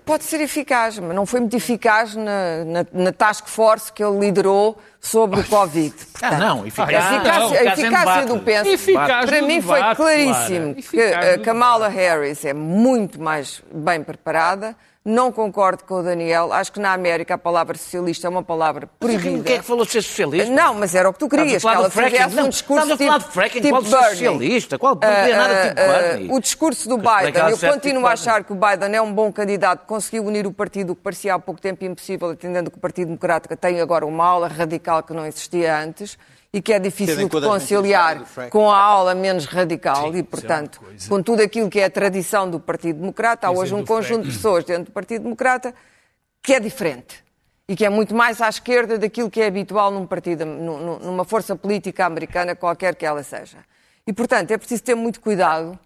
Pode 0.04 0.24
ser 0.24 0.38
eficaz, 0.42 0.98
mas 0.98 1.16
não 1.16 1.24
foi 1.24 1.40
muito 1.40 1.56
eficaz 1.56 2.14
na, 2.14 2.62
na, 2.64 2.86
na 2.92 3.10
task 3.12 3.46
force 3.46 3.90
que 3.90 4.04
ele 4.04 4.18
liderou 4.18 4.78
sobre 5.00 5.40
o 5.40 5.44
Covid. 5.44 5.94
Ah, 5.96 6.28
Portanto, 6.28 6.38
não, 6.40 6.62
a 6.62 6.66
eficaz. 6.66 6.90
eficácia, 6.90 7.40
não, 7.40 7.50
a 7.50 7.54
eficaz 7.54 7.78
em 7.78 7.82
eficácia 7.82 8.26
do. 8.26 8.38
Pence, 8.40 8.68
Eficaz 8.68 9.26
para 9.26 9.42
mim 9.42 9.62
foi 9.62 9.80
claríssimo 9.94 10.74
Clara. 10.74 10.82
que 10.82 11.00
a 11.00 11.36
no 11.38 11.42
Kamala 11.42 11.88
Harris 11.88 12.44
é 12.44 12.52
muito 12.52 13.18
mais 13.20 13.62
bem 13.72 14.02
preparada. 14.04 14.76
Não 15.04 15.32
concordo 15.32 15.82
com 15.82 15.94
o 15.94 16.02
Daniel. 16.02 16.52
Acho 16.52 16.70
que 16.72 16.78
na 16.78 16.92
América 16.92 17.34
a 17.34 17.38
palavra 17.38 17.76
socialista 17.76 18.28
é 18.28 18.30
uma 18.30 18.42
palavra 18.44 18.88
Mas 19.00 19.10
o 19.14 19.18
proibida. 19.18 19.42
que 19.44 19.52
é 19.54 19.58
que 19.58 19.64
falou 19.64 19.84
de 19.84 19.90
ser 19.90 20.00
socialista? 20.02 20.52
Não, 20.52 20.74
mas 20.74 20.94
era 20.94 21.08
o 21.10 21.12
que 21.12 21.18
tu 21.18 21.28
querias, 21.28 21.50
que 21.50 21.56
Estás 21.56 21.74
a 21.86 21.90
falar 21.90 22.06
ela 22.06 22.10
fizesse 22.10 22.36
Não, 22.36 22.44
um 22.44 22.48
discurso 22.48 22.82
estás 22.84 23.00
a 23.00 23.04
falar 23.04 23.18
tipo, 23.18 23.28
de 23.28 23.34
fracking, 23.34 23.60
tipo 23.62 23.70
qual 23.70 23.82
Bernie. 23.82 24.08
socialista? 24.10 24.78
Qual- 24.78 24.94
não 25.02 25.08
é 25.08 25.34
nada 25.36 25.68
tipo 25.68 25.80
Ah, 25.80 25.84
ah, 25.84 26.02
Bernie. 26.02 26.28
O 26.32 26.40
discurso 26.40 26.88
do 26.88 26.98
Biden, 26.98 27.34
eu 27.50 27.56
certo, 27.56 27.74
continuo 27.74 27.96
tipo 28.02 28.06
a 28.06 28.12
achar 28.12 28.44
que 28.44 28.52
o 28.52 28.54
Biden 28.56 28.94
é 28.94 29.02
um 29.02 29.12
bom 29.12 29.32
candidato, 29.32 29.86
conseguiu 29.86 30.24
unir 30.24 30.46
o 30.46 30.52
partido, 30.52 30.90
o 30.92 30.94
que 30.94 31.02
parecia 31.02 31.34
há 31.34 31.38
pouco 31.40 31.60
tempo 31.60 31.84
impossível, 31.84 32.30
atendendo 32.30 32.70
que 32.70 32.78
o 32.78 32.80
Partido 32.80 33.08
Democrático 33.08 33.56
tem 33.56 33.80
agora 33.80 34.06
uma 34.06 34.24
ala 34.24 34.46
radical 34.46 35.02
que 35.02 35.12
não 35.12 35.26
existia 35.26 35.76
antes 35.78 36.16
e 36.52 36.60
que 36.60 36.72
é 36.72 36.78
difícil 36.78 37.16
de 37.16 37.22
conciliar 37.48 38.18
com 38.50 38.70
a 38.70 38.76
ala 38.76 39.14
menos 39.14 39.46
radical 39.46 40.10
Sim, 40.12 40.16
e, 40.16 40.20
é 40.20 40.22
portanto, 40.22 40.80
com 41.08 41.22
tudo 41.22 41.40
aquilo 41.42 41.70
que 41.70 41.80
é 41.80 41.84
a 41.86 41.90
tradição 41.90 42.48
do 42.50 42.60
Partido 42.60 43.00
Democrata, 43.00 43.46
há 43.46 43.50
hoje 43.50 43.74
um 43.74 43.84
conjunto 43.84 44.26
de 44.28 44.32
pessoas 44.36 44.64
dentro 44.64 44.84
do 44.86 44.92
Partido 44.92 45.22
Democrata 45.22 45.74
que 46.42 46.52
é 46.52 46.60
diferente 46.60 47.24
e 47.66 47.74
que 47.74 47.84
é 47.86 47.88
muito 47.88 48.14
mais 48.14 48.42
à 48.42 48.48
esquerda 48.48 48.98
daquilo 48.98 49.30
que 49.30 49.40
é 49.40 49.46
habitual 49.46 49.90
num 49.90 50.06
partido, 50.06 50.44
num- 50.44 50.78
num- 50.78 50.98
numa 50.98 51.24
força 51.24 51.56
política 51.56 52.04
americana, 52.04 52.54
qualquer 52.54 52.94
que 52.96 53.06
ela 53.06 53.22
seja. 53.22 53.58
E, 54.06 54.12
portanto, 54.12 54.50
é 54.50 54.58
preciso 54.58 54.82
ter 54.82 54.94
muito 54.94 55.20
cuidado 55.20 55.78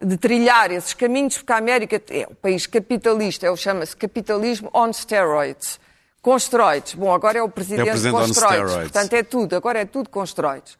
de 0.00 0.16
trilhar 0.16 0.70
esses 0.70 0.92
caminhos, 0.94 1.38
porque 1.38 1.52
a 1.52 1.56
América 1.56 2.00
é 2.10 2.26
um 2.30 2.34
país 2.34 2.66
capitalista, 2.66 3.46
é 3.46 3.50
o 3.50 3.56
chama-se 3.56 3.96
capitalismo 3.96 4.68
on 4.74 4.92
steroids, 4.92 5.80
com 6.22 6.36
esteroides. 6.36 6.94
Bom, 6.94 7.12
agora 7.12 7.38
é 7.38 7.42
o 7.42 7.48
presidente, 7.48 7.90
presidente 7.90 8.14
com 8.14 8.22
esteroides, 8.24 8.74
portanto 8.74 9.12
é 9.12 9.22
tudo, 9.24 9.56
agora 9.56 9.80
é 9.80 9.84
tudo 9.84 10.08
com 10.08 10.22
esteroides. 10.24 10.78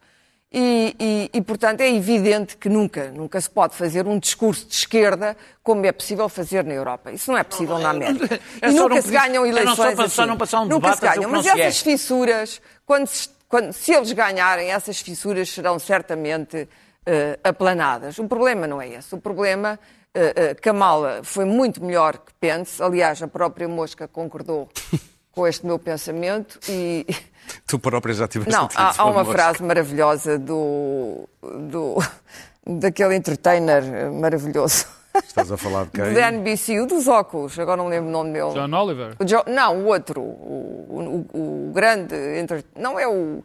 E, 0.55 0.95
e- 0.99 1.29
e, 1.33 1.41
portanto, 1.41 1.81
é 1.81 1.89
evidente 1.91 2.55
que 2.57 2.69
nunca, 2.69 3.09
nunca 3.11 3.41
se 3.41 3.49
pode 3.49 3.75
fazer 3.75 4.05
um 4.07 4.19
discurso 4.19 4.67
de 4.67 4.75
esquerda 4.75 5.35
como 5.63 5.83
é 5.83 5.91
possível 5.91 6.29
fazer 6.29 6.63
na 6.63 6.73
Europa. 6.75 7.11
Isso 7.11 7.31
não 7.31 7.37
é 7.39 7.43
possível 7.43 7.79
na 7.79 7.89
América. 7.89 8.39
é 8.61 8.69
e 8.69 8.73
nunca 8.73 9.01
se 9.01 9.09
ganham 9.11 9.43
é 9.45 9.47
não 9.51 9.57
eleições 9.57 9.75
só 9.75 9.83
para- 9.95 10.09
só 10.09 10.21
assim. 10.21 10.29
não 10.29 10.37
passar 10.37 10.61
um 10.61 10.65
Nunca 10.65 10.93
se 10.95 11.01
ganham. 11.01 11.29
Mas 11.31 11.45
é. 11.47 11.59
essas 11.59 11.79
fissuras, 11.81 12.61
quando, 12.85 13.07
se- 13.07 13.29
quando- 13.49 13.73
se 13.73 13.91
eles 13.93 14.11
ganharem, 14.11 14.69
essas 14.71 14.99
fissuras 15.01 15.49
serão 15.49 15.79
certamente 15.79 16.69
eh, 17.05 17.37
aplanadas. 17.43 18.19
O 18.19 18.27
problema 18.27 18.67
não 18.67 18.79
é 18.79 18.87
esse. 18.89 19.13
O 19.15 19.17
problema, 19.17 19.79
eh, 20.13 20.33
eh, 20.35 20.53
Kamala 20.53 21.21
foi 21.23 21.45
muito 21.45 21.83
melhor 21.83 22.13
que 22.19 22.31
Pence. 22.39 22.81
Aliás, 22.81 23.21
a 23.23 23.27
própria 23.27 23.67
Mosca 23.67 24.07
concordou 24.07 24.69
com 25.33 25.45
este 25.47 25.65
meu 25.65 25.77
pensamento 25.77 26.59
e... 26.69 27.05
Tu 27.67 27.77
própria 27.77 28.13
já 28.13 28.25
tiveste 28.27 28.53
Não, 28.53 28.69
há, 28.73 29.01
há 29.01 29.03
uma 29.05 29.15
Mosca. 29.23 29.31
frase 29.33 29.61
maravilhosa 29.63 30.39
do, 30.39 31.27
do 31.69 31.97
daquele 32.79 33.15
entertainer 33.15 33.83
maravilhoso 34.13 34.85
Estás 35.13 35.51
a 35.51 35.57
falar 35.57 35.83
de 35.85 35.91
quem? 36.01 36.13
da 36.13 36.31
NBC, 36.31 36.79
o 36.79 36.85
dos 36.87 37.07
óculos, 37.07 37.59
agora 37.59 37.77
não 37.77 37.87
lembro 37.89 38.09
o 38.09 38.11
nome 38.11 38.31
dele. 38.33 38.51
John 38.53 38.73
Oliver. 38.75 39.15
O 39.19 39.25
Jo- 39.25 39.43
não, 39.45 39.83
o 39.83 39.85
outro, 39.87 40.21
o, 40.21 41.27
o- 41.33 41.67
o 41.69 41.71
grande, 41.73 42.15
enter- 42.39 42.63
não 42.75 42.97
é 42.99 43.07
o... 43.07 43.43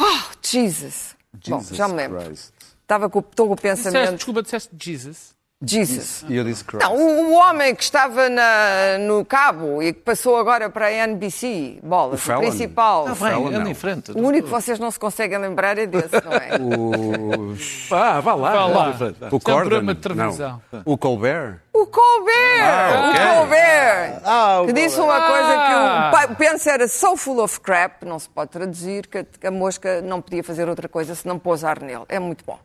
Oh, 0.00 0.18
Jesus! 0.42 1.14
Bom, 1.48 1.60
Jesus 1.60 1.76
já 1.76 1.86
me 1.86 1.94
lembro. 1.94 2.18
Christ. 2.24 2.52
Estava 2.82 3.08
com, 3.10 3.20
estou 3.20 3.46
com 3.46 3.52
o 3.52 3.56
Disseste, 3.56 3.84
pensamento. 3.84 4.16
desculpa, 4.16 4.42
disseste 4.42 4.70
Jesus. 4.80 5.35
Jesus. 5.64 6.22
E 6.28 6.36
eu 6.36 6.44
disse 6.44 6.62
Christ. 6.62 6.84
Não, 6.84 6.94
o, 6.94 7.30
o 7.30 7.32
homem 7.32 7.74
que 7.74 7.82
estava 7.82 8.28
na- 8.28 8.98
no 9.00 9.24
cabo 9.24 9.82
e 9.82 9.90
que 9.94 10.00
passou 10.00 10.36
agora 10.36 10.68
para 10.68 10.86
a 10.86 10.92
NBC, 10.92 11.78
bola, 11.82 12.14
o, 12.14 12.18
Fallon. 12.18 12.40
principal. 12.42 13.08
Ah, 13.08 13.14
vai, 13.14 13.32
Fala, 13.32 13.48
anda 13.48 13.58
não. 13.60 13.70
em 13.70 13.72
frente. 13.74 14.12
O 14.12 14.18
único 14.18 14.44
que 14.44 14.50
vocês 14.50 14.78
não 14.78 14.90
se 14.90 14.98
conseguem 14.98 15.38
lembrar 15.38 15.78
é 15.78 15.86
desse, 15.86 16.10
não 16.22 16.32
é? 16.32 16.50
Ah, 17.90 18.20
vá 18.20 18.34
lá. 18.34 18.52
Vá 18.52 18.66
lá. 18.66 18.84
anda 18.86 18.90
em 18.90 18.98
frente. 18.98 19.16
O 19.22 19.26
é 19.26 19.30
Corden? 19.40 19.40
programa 19.60 19.94
de 19.94 20.00
televisão. 20.02 20.62
Não. 20.70 20.82
O 20.84 20.98
Colbert? 20.98 21.60
O 21.72 21.86
Colbert! 21.86 22.60
Ah, 22.62 23.08
ok. 23.10 23.20
O 23.22 23.36
Colbert! 23.38 24.20
Ah, 24.24 24.60
o 24.62 24.66
que 24.66 24.72
disse 24.74 25.00
uma 25.00 25.20
coisa 25.20 25.52
que 25.52 25.72
Ah. 25.72 26.26
o 26.28 26.32
o 26.32 26.36
Pence 26.36 26.68
era 26.68 26.86
so 26.86 27.16
full 27.16 27.42
of 27.42 27.60
crap, 27.60 28.04
não 28.04 28.18
se 28.18 28.28
pode 28.28 28.50
traduzir, 28.50 29.06
que 29.06 29.18
a, 29.18 29.24
que 29.24 29.46
a 29.46 29.50
mosca 29.50 30.02
não 30.02 30.20
podia 30.20 30.44
fazer 30.44 30.68
outra 30.68 30.86
coisa 30.88 31.14
senão 31.14 31.38
pousar 31.38 31.80
nele. 31.80 32.04
É 32.10 32.18
muito 32.18 32.44
bom. 32.44 32.58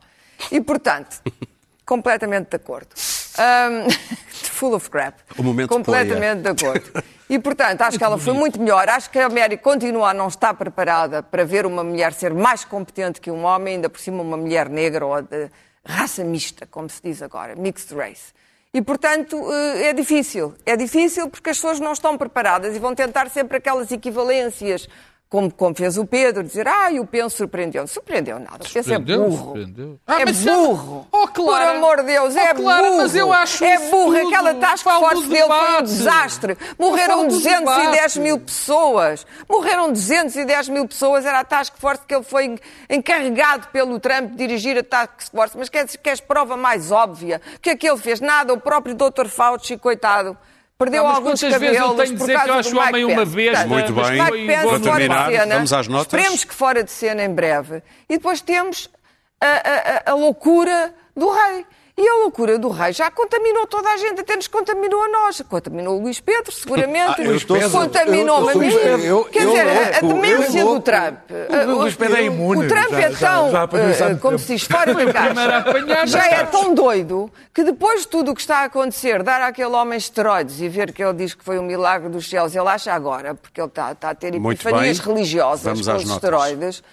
E, 0.51 0.59
portanto, 0.59 1.21
completamente 1.85 2.49
de 2.49 2.55
acordo. 2.55 2.89
Ahm, 3.37 3.87
full 4.29 4.73
of 4.73 4.89
crap. 4.89 5.19
O 5.37 5.43
momento 5.43 5.69
Completamente 5.69 6.41
de 6.41 6.49
acordo. 6.49 7.03
E, 7.29 7.39
portanto, 7.39 7.81
acho 7.81 7.97
que 7.99 8.03
ela 8.03 8.17
foi 8.17 8.33
muito 8.33 8.59
melhor. 8.59 8.87
Acho 8.89 9.09
que 9.09 9.19
a 9.19 9.25
América 9.25 9.63
continua 9.63 10.09
a 10.09 10.13
não 10.13 10.27
estar 10.27 10.53
preparada 10.53 11.23
para 11.23 11.45
ver 11.45 11.65
uma 11.65 11.83
mulher 11.83 12.13
ser 12.13 12.33
mais 12.33 12.65
competente 12.65 13.21
que 13.21 13.31
um 13.31 13.43
homem, 13.43 13.75
ainda 13.75 13.89
por 13.89 13.99
cima 13.99 14.21
uma 14.21 14.37
mulher 14.37 14.69
negra 14.69 15.05
ou 15.05 15.21
de 15.21 15.49
raça 15.85 16.23
mista, 16.23 16.67
como 16.67 16.89
se 16.89 17.01
diz 17.01 17.21
agora, 17.21 17.55
mixed 17.55 17.95
race. 17.95 18.33
E, 18.73 18.81
portanto, 18.81 19.35
eh, 19.51 19.89
é 19.89 19.93
difícil. 19.93 20.53
É 20.65 20.77
difícil 20.77 21.29
porque 21.29 21.49
as 21.49 21.57
pessoas 21.57 21.79
não 21.79 21.91
estão 21.91 22.17
preparadas 22.17 22.75
e 22.75 22.79
vão 22.79 22.95
tentar 22.95 23.29
sempre 23.29 23.57
aquelas 23.57 23.91
equivalências, 23.91 24.87
como, 25.31 25.49
como 25.49 25.73
fez 25.73 25.97
o 25.97 26.05
Pedro, 26.05 26.43
dizer, 26.43 26.67
ah, 26.67 26.89
o 26.99 27.05
Penso 27.07 27.37
surpreendeu. 27.37 27.87
Surpreendeu 27.87 28.37
nada. 28.37 28.65
O 28.65 28.69
Penso 28.69 28.93
é 28.93 28.99
burro. 28.99 29.37
surpreendeu. 29.37 29.99
é 30.05 30.25
burro. 30.25 31.07
Oh, 31.09 31.25
Clara. 31.29 31.67
Por 31.67 31.75
amor 31.77 31.97
de 32.01 32.03
Deus, 32.07 32.35
Oh, 32.35 32.37
é 32.39 32.53
Clara, 32.53 32.83
burro. 32.83 32.97
mas 32.97 33.15
eu 33.15 33.31
acho 33.31 33.63
é 33.63 33.77
burro. 33.89 34.13
tudo. 34.13 34.27
Aquela 34.27 34.53
task 34.55 34.83
force 34.83 35.27
dele 35.29 35.47
foi 35.47 35.77
um 35.79 35.83
desastre. 35.83 36.57
Morreram 36.77 37.15
falo 37.19 37.27
do 37.29 37.35
210 37.35 37.91
debate. 37.91 38.19
mil 38.19 38.39
pessoas. 38.41 39.25
Morreram 39.49 39.93
210 39.93 40.67
mil 40.67 40.85
pessoas. 40.85 41.25
Era 41.25 41.39
a 41.39 41.45
task 41.45 41.75
force 41.77 42.01
que 42.05 42.13
ele 42.13 42.23
foi 42.25 42.59
encarregado 42.89 43.67
pelo 43.67 44.01
Trump 44.01 44.31
de 44.31 44.35
dirigir 44.35 44.77
a 44.77 44.83
task 44.83 45.31
force. 45.33 45.57
Mas 45.57 45.69
queres, 45.69 45.95
queres 45.95 46.19
prova 46.19 46.57
mais 46.57 46.91
óbvia? 46.91 47.39
O 47.55 47.59
que 47.61 47.69
é 47.69 47.75
que 47.77 47.87
ele 47.89 47.97
fez? 47.97 48.19
Nada. 48.19 48.53
O 48.53 48.59
próprio 48.59 48.93
Dr. 48.95 49.27
Fauci, 49.27 49.77
coitado. 49.77 50.37
Perdeu 50.81 51.03
Não, 51.03 51.09
mas 51.09 51.17
alguns 51.17 51.41
quantas 51.41 51.59
vezes 51.59 51.77
eu 51.77 51.83
cabelos 51.83 51.95
tenho 52.03 52.11
de 52.13 52.17
por 52.17 52.27
dizer 52.27 52.39
que 52.43 52.49
eu 52.49 52.53
acho 52.55 52.69
do 52.71 52.77
o 52.77 52.79
Mike 52.81 52.89
homem 52.93 53.05
uma 53.05 53.25
besta, 53.25 53.67
Portanto, 53.67 53.69
Muito 53.69 53.93
mas 53.93 54.09
bem. 54.09 54.21
Mike 54.23 54.47
Pence 54.47 54.67
Para 54.67 54.79
terminar, 54.79 55.29
de 55.29 55.35
cena. 55.37 55.55
vamos 55.55 55.73
às 55.73 55.87
notas? 55.87 56.07
Esperemos 56.13 56.43
que 56.43 56.53
fora 56.55 56.83
de 56.83 56.91
cena 56.91 57.23
em 57.23 57.33
breve. 57.33 57.83
E 58.09 58.17
depois 58.17 58.41
temos 58.41 58.89
a, 59.39 59.45
a- 59.45 59.49
a- 60.07 60.11
a 60.11 60.13
loucura 60.15 60.93
do 61.15 61.29
rei. 61.31 61.65
E 62.03 62.07
a 62.07 62.15
loucura 62.15 62.57
do 62.57 62.69
rei 62.69 62.91
já 62.93 63.11
contaminou 63.11 63.67
toda 63.67 63.87
a 63.87 63.95
gente, 63.95 64.21
até 64.21 64.35
nos 64.35 64.47
contaminou 64.47 65.03
a 65.03 65.07
nós. 65.07 65.39
Contaminou 65.47 65.99
o 65.99 66.01
Luís 66.01 66.19
Pedro, 66.19 66.51
seguramente. 66.51 67.21
Ah, 67.21 67.23
eu 67.23 67.35
estou- 67.35 67.59
Contaminou-me 67.69 68.49
a 68.49 68.53
eu- 68.53 68.59
mim. 68.59 68.71
eu- 68.73 68.97
eu- 68.99 69.25
Quer 69.25 69.43
eu 69.43 69.49
dizer, 69.51 69.67
a- 69.67 69.97
a 69.97 70.01
demência 70.01 70.59
eu 70.61 70.73
do. 70.73 70.81
Trump. 70.81 71.17
O 71.67 71.71
Luís 71.81 71.95
Pedro 71.95 72.17
é 72.17 72.23
imune, 72.23 72.65
O 72.65 72.67
Trump 72.67 72.89
já- 72.89 72.99
é 73.01 73.11
já- 73.11 73.27
tão, 73.29 73.51
já 73.51 73.63
eh, 73.71 74.05
muito 74.07 74.19
como 74.19 74.39
se 74.39 74.47
diz, 74.55 74.63
fora 74.63 74.95
da 74.95 74.95
primeiro 74.95 75.53
a 75.53 75.57
apanhar, 75.57 75.87
caixa. 75.97 76.07
já 76.07 76.19
Já 76.21 76.27
é 76.37 76.43
tão 76.45 76.73
doido 76.73 77.31
que 77.53 77.63
depois 77.63 78.01
de 78.01 78.07
tudo 78.07 78.31
o 78.31 78.33
que 78.35 78.41
está 78.41 78.61
a 78.61 78.63
acontecer, 78.63 79.21
dar 79.21 79.39
àquele 79.43 79.69
homem 79.75 79.95
esteroides 79.95 80.59
e 80.59 80.67
ver 80.67 80.91
que 80.91 81.03
ele 81.03 81.13
diz 81.13 81.35
que 81.35 81.43
foi 81.45 81.59
um 81.59 81.63
milagre 81.63 82.09
dos 82.09 82.27
céus, 82.27 82.55
ele 82.55 82.67
acha 82.67 82.91
agora, 82.91 83.35
porque 83.35 83.61
ele 83.61 83.67
está, 83.67 83.91
está 83.91 84.09
a 84.09 84.15
ter 84.15 84.33
epifanias 84.33 84.97
religiosas 84.97 85.63
Vamos 85.63 85.87
com 85.87 85.95
os 85.97 86.09
esteroides. 86.15 86.83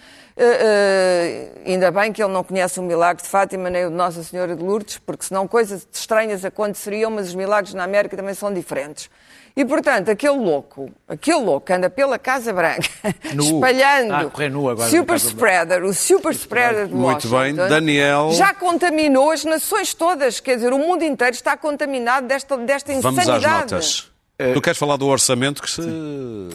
Eh, 0.41 1.51
eh, 1.67 1.71
ainda 1.73 1.91
bem 1.91 2.13
que 2.13 2.23
ele 2.23 2.33
não 2.33 2.45
conhece 2.45 2.79
o 2.79 2.83
milagre 2.83 3.21
de 3.23 3.29
Fátima 3.29 3.69
nem 3.69 3.87
o 3.87 3.91
de 3.91 3.97
Nossa 3.97 4.23
Senhora 4.23 4.55
de 4.55 4.63
Lourdes, 4.63 4.97
porque 4.99 5.25
senão 5.25 5.49
coisas 5.49 5.87
estranhas 5.93 6.45
aconteceriam, 6.45 7.11
mas 7.11 7.27
os 7.29 7.35
milagres 7.35 7.75
na 7.75 7.83
América 7.83 8.17
também 8.17 8.35
são 8.35 8.55
diferentes. 8.55 9.11
E, 9.57 9.65
portanto, 9.65 10.09
aquele 10.09 10.37
louco, 10.39 10.89
aquele 11.09 11.41
louco 11.41 11.67
que 11.67 11.73
anda 11.73 11.91
pela 11.91 12.17
Casa 12.21 12.53
Branca, 12.53 12.89
Nu. 13.35 13.43
espalhando 13.43 14.15
Ah, 14.15 14.89
super 14.89 15.17
spreader, 15.17 15.83
o 15.85 15.93
super 15.93 16.31
spreader 16.33 16.87
de 16.87 16.95
Muito 16.95 17.29
Washington, 17.29 17.57
bem. 17.63 17.69
Daniel. 17.69 18.31
já 18.35 18.55
contaminou 18.55 19.33
as 19.33 19.45
nações 19.45 19.93
todas, 19.93 20.39
quer 20.39 20.55
dizer, 20.55 20.73
o 20.73 20.79
mundo 20.79 21.03
inteiro 21.03 21.35
está 21.35 21.57
contaminado 21.57 22.29
desta, 22.29 22.57
desta 22.59 22.93
Vamos 23.01 23.19
insanidade. 23.21 23.47
às 23.47 23.61
notas. 23.73 24.13
Tu 24.55 24.61
queres 24.63 24.79
falar 24.79 24.97
do 24.97 25.07
orçamento 25.09 25.61
que 25.61 25.69
se, 25.69 25.81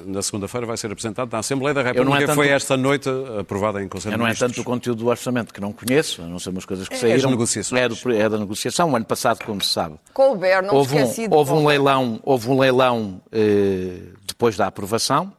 na 0.06 0.22
segunda-feira 0.22 0.66
vai 0.66 0.78
ser 0.78 0.90
apresentado 0.90 1.30
na 1.30 1.40
Assembleia 1.40 1.74
da 1.74 1.82
não 1.84 1.90
é 1.90 1.94
República, 1.94 2.26
tanto- 2.28 2.36
foi 2.36 2.48
esta 2.48 2.78
noite 2.78 3.10
aprovada 3.38 3.84
em 3.84 3.90
Conselho 3.90 4.14
Eu 4.14 4.18
de 4.18 4.24
não 4.24 4.30
é 4.30 4.34
tanto 4.34 4.62
o 4.62 4.64
conteúdo 4.64 5.00
do 5.00 5.08
orçamento 5.08 5.54
que 5.54 5.60
não 5.60 5.74
conheço, 5.74 6.22
a 6.22 6.26
não 6.26 6.40
ser 6.40 6.52
umas 6.52 6.64
coisas 6.64 6.88
que 6.88 6.96
É 6.96 6.98
saíram. 6.98 7.18
as 7.18 7.24
negociações. 7.26 7.82
É, 7.82 7.90
do- 7.90 8.12
é 8.14 8.30
da 8.30 8.38
negociação. 8.38 8.90
O 8.92 8.96
ano 8.96 9.04
passado, 9.06 9.44
como 9.46 9.62
se 9.62 9.68
sabe, 9.74 9.96
Colbert, 10.14 10.64
não 10.66 10.76
houve, 10.76 10.96
um, 10.96 11.08
houve 11.32 11.52
um 11.52 11.68
leilão, 11.68 12.22
houve 12.24 12.50
um 12.50 12.58
leilão 12.58 13.22
eh, 13.34 13.98
depois 14.26 14.56
da 14.56 14.68
aprovação 14.68 15.34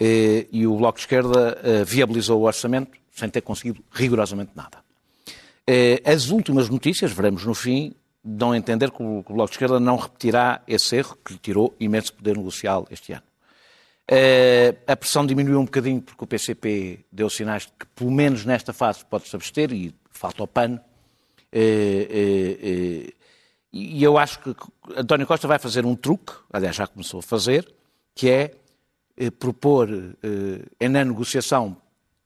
eh, 0.00 0.46
e 0.50 0.66
o 0.66 0.74
Bloco 0.78 0.96
de 0.96 1.02
Esquerda 1.02 1.58
eh, 1.62 1.84
viabilizou 1.84 2.40
o 2.40 2.44
orçamento 2.46 2.92
sem 3.12 3.28
ter 3.28 3.42
conseguido 3.42 3.84
rigorosamente 3.92 4.52
nada. 4.56 4.78
Eh, 5.66 6.00
as 6.04 6.30
últimas 6.30 6.70
notícias, 6.70 7.12
veremos 7.12 7.44
no 7.44 7.52
fim, 7.54 7.94
dão 8.24 8.52
a 8.52 8.56
entender 8.56 8.90
que 8.90 9.02
o, 9.02 9.22
Bloco 9.22 9.50
de 9.50 9.56
Esquerda 9.56 9.78
não 9.78 9.96
repetirá 9.96 10.62
esse 10.66 10.96
erro 10.96 11.18
que 11.22 11.34
lhe 11.34 11.38
tirou 11.38 11.74
imenso 11.78 12.14
poder 12.14 12.36
negocial 12.36 12.86
este 12.90 13.12
ano. 13.12 13.22
Eh, 14.08 14.74
a 14.86 14.96
pressão 14.96 15.26
diminuiu 15.26 15.60
um 15.60 15.64
bocadinho 15.64 16.00
porque 16.00 16.24
o 16.24 16.26
PCP 16.26 17.04
deu 17.12 17.28
sinais 17.28 17.64
de 17.64 17.72
que, 17.78 17.86
pelo 17.94 18.10
menos 18.10 18.44
nesta 18.44 18.72
fase, 18.72 19.04
pode-se 19.04 19.34
abster 19.36 19.72
e 19.72 19.94
falta 20.10 20.42
o 20.42 20.46
pano. 20.46 20.80
Eh, 21.52 22.08
eh, 22.60 23.12
e 23.72 24.02
eu 24.02 24.16
acho 24.16 24.38
que 24.40 24.54
António 24.96 25.26
Costa 25.26 25.48
vai 25.48 25.58
fazer 25.58 25.84
um 25.84 25.96
truque, 25.96 26.32
aliás, 26.52 26.76
já 26.76 26.86
começou 26.86 27.20
a 27.20 27.22
fazer, 27.22 27.74
que 28.14 28.28
é 28.30 28.54
propor, 29.38 29.88
eh, 29.90 30.88
na 30.88 31.04
negociação, 31.04 31.76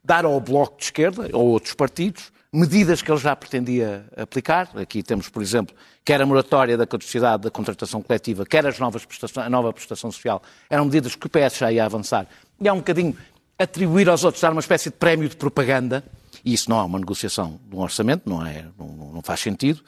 dar 0.04 0.24
ao 0.24 0.40
Bloco 0.40 0.78
de 0.78 0.84
Esquerda, 0.84 1.28
ou 1.32 1.48
outros 1.48 1.74
partidos, 1.74 2.32
medidas 2.52 3.02
que 3.02 3.10
ele 3.10 3.18
já 3.18 3.34
pretendia 3.36 4.04
aplicar. 4.16 4.70
Aqui 4.76 5.02
temos, 5.02 5.28
por 5.28 5.42
exemplo, 5.42 5.74
quer 6.04 6.20
a 6.20 6.26
moratória 6.26 6.76
da 6.76 6.86
caducidade 6.86 7.42
da 7.42 7.50
contratação 7.50 8.02
coletiva, 8.02 8.46
quer 8.46 8.66
as 8.66 8.78
novas 8.78 9.06
a 9.36 9.50
nova 9.50 9.72
prestação 9.72 10.10
social, 10.10 10.42
eram 10.68 10.84
medidas 10.84 11.14
que 11.14 11.26
o 11.26 11.30
PS 11.30 11.58
já 11.58 11.72
ia 11.72 11.84
avançar. 11.84 12.26
E 12.60 12.68
há 12.68 12.72
um 12.72 12.78
bocadinho 12.78 13.16
atribuir 13.58 14.08
aos 14.08 14.24
outros, 14.24 14.40
dar 14.40 14.52
uma 14.52 14.60
espécie 14.60 14.90
de 14.90 14.96
prémio 14.96 15.28
de 15.28 15.36
propaganda, 15.36 16.04
e 16.44 16.54
isso 16.54 16.70
não 16.70 16.80
é 16.80 16.82
uma 16.84 16.98
negociação 16.98 17.60
de 17.68 17.76
um 17.76 17.80
orçamento, 17.80 18.28
não, 18.28 18.46
é, 18.46 18.64
não, 18.78 19.12
não 19.14 19.22
faz 19.22 19.40
sentido. 19.40 19.82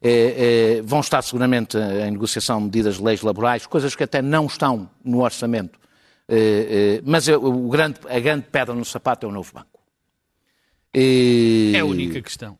Eh, 0.00 0.78
eh, 0.78 0.82
vão 0.82 1.00
estar 1.00 1.22
seguramente 1.22 1.76
em 1.76 2.10
negociação 2.10 2.60
medidas 2.60 2.96
de 2.96 3.02
leis 3.02 3.22
laborais, 3.22 3.66
coisas 3.66 3.96
que 3.96 4.04
até 4.04 4.22
não 4.22 4.46
estão 4.46 4.88
no 5.04 5.22
orçamento. 5.22 5.78
Eh, 6.28 6.98
eh, 6.98 7.02
mas 7.04 7.28
eh, 7.28 7.36
o 7.36 7.68
grande, 7.68 8.00
a 8.08 8.18
grande 8.18 8.46
pedra 8.50 8.74
no 8.74 8.84
sapato 8.84 9.26
é 9.26 9.28
o 9.28 9.32
novo 9.32 9.52
banco. 9.52 9.75
E- 10.98 11.72
É 11.76 11.80
a 11.80 11.84
única 11.84 12.20
questão. 12.22 12.58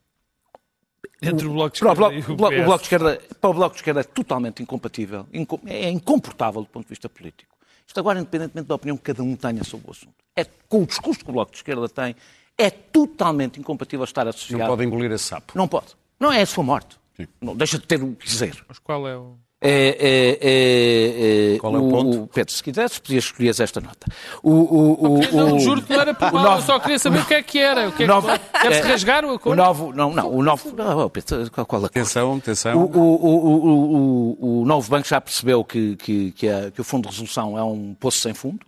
Entre 1.23 1.47
o 1.47 1.53
Bloco 1.53 1.75
de 1.75 1.81
para 1.81 1.89
o 1.89 1.93
Esquerda 1.93 2.11
bloco, 2.11 2.31
e 2.31 2.33
o 2.33 2.37
bloco- 2.37 2.55
o. 2.55 2.65
Bloco 2.65 2.79
de 2.79 2.85
esquerda, 2.85 3.21
para 3.41 3.51
o 3.51 3.55
Bloco 3.55 3.75
de 3.75 3.81
Esquerda 3.81 4.01
é 4.01 4.05
totalmente 4.05 4.63
incompatível, 4.63 5.27
inco- 5.33 5.61
é 5.65 5.89
incomportável 5.89 6.61
do 6.61 6.69
ponto 6.69 6.85
de 6.85 6.91
vista 6.91 7.09
político. 7.09 7.57
Isto 7.87 7.99
agora, 8.01 8.21
independentemente 8.21 8.69
da 8.69 8.75
opinião 8.75 8.97
que 8.99 9.03
cada 9.05 9.23
um 9.23 9.35
tenha 9.35 9.65
sobre 9.65 9.89
o 9.89 9.91
assunto, 9.93 10.15
é, 10.37 10.45
com 10.69 10.83
o 10.83 10.87
discurso 10.87 11.25
que 11.25 11.31
o 11.31 11.33
Bloco 11.33 11.53
de 11.53 11.57
Esquerda 11.59 11.89
tem, 11.89 12.15
é 12.59 12.69
totalmente 12.69 13.59
incompatível 13.59 14.05
estar 14.05 14.29
associado. 14.29 14.59
Não 14.61 14.67
pode 14.69 14.85
engolir 14.85 15.11
esse 15.13 15.25
sapo. 15.25 15.53
Não 15.57 15.67
pode. 15.67 15.95
Não 16.21 16.31
é 16.31 16.43
a 16.43 16.47
sua 16.47 16.63
morte. 16.65 16.99
Não, 17.41 17.57
deixa 17.57 17.79
de 17.79 17.87
ter 17.87 18.03
o 18.03 18.15
que 18.15 18.27
dizer. 18.27 18.63
Mas 18.69 18.79
qual 18.79 19.09
é 19.09 19.17
o... 19.17 19.39
É, 19.69 19.97
é, 19.99 20.39
é, 20.41 21.55
é, 21.55 21.59
Qual 21.59 21.75
é 21.75 21.79
o 21.79 21.89
ponto? 21.89 22.31
Pedro, 22.33 22.53
se 22.53 22.63
quisesse, 22.63 23.01
podias 23.01 23.25
escolher 23.25 23.51
esta 23.61 23.81
nota. 23.81 24.07
O, 24.43 24.51
o, 24.53 25.17
o, 25.19 25.21
Não, 25.33 25.57
o- 25.57 25.61
juro 25.61 25.83
que 25.83 25.93
não 25.93 26.01
era 26.01 26.15
por 26.15 26.29
o 26.29 26.35
mal, 26.35 26.43
novo- 26.45 26.57
eu 26.59 26.63
só 26.63 26.79
queria 26.79 26.99
saber 26.99 27.21
o 27.21 27.25
que 27.25 27.35
é 27.35 27.43
que 27.43 27.59
era. 27.59 27.89
O 27.89 27.93
que 27.93 28.05
é 28.05 28.07
que... 28.07 28.13
novo- 28.13 28.29
Deve-se 28.63 28.81
é, 28.81 28.85
rasgar 28.87 29.25
o 29.25 29.33
O 29.33 29.35
acordo? 29.35 29.57
novo, 29.63 29.93
não, 29.93 30.13
não, 30.13 30.31
o 30.33 30.43
novo, 30.43 30.73
não, 30.77 31.11
Pedro, 31.11 31.51
qual, 31.51 31.67
qual 31.67 31.85
a 31.85 31.89
cor? 31.89 32.01
Atenção, 32.01 32.37
atenção. 32.37 32.79
O, 32.79 32.97
o, 32.97 33.01
o, 33.01 33.67
o, 33.67 34.37
o, 34.41 34.63
o 34.63 34.65
novo 34.65 34.89
banco 34.91 35.09
já 35.09 35.21
percebeu 35.21 35.65
que, 35.65 35.97
que, 35.97 36.31
que, 36.33 36.49
a- 36.49 36.71
que 36.71 36.81
o 36.81 36.85
fundo 36.85 37.03
de 37.05 37.11
resolução 37.11 37.59
é 37.59 37.63
um 37.65 37.95
poço 37.95 38.21
sem 38.21 38.35
fundo. 38.35 38.61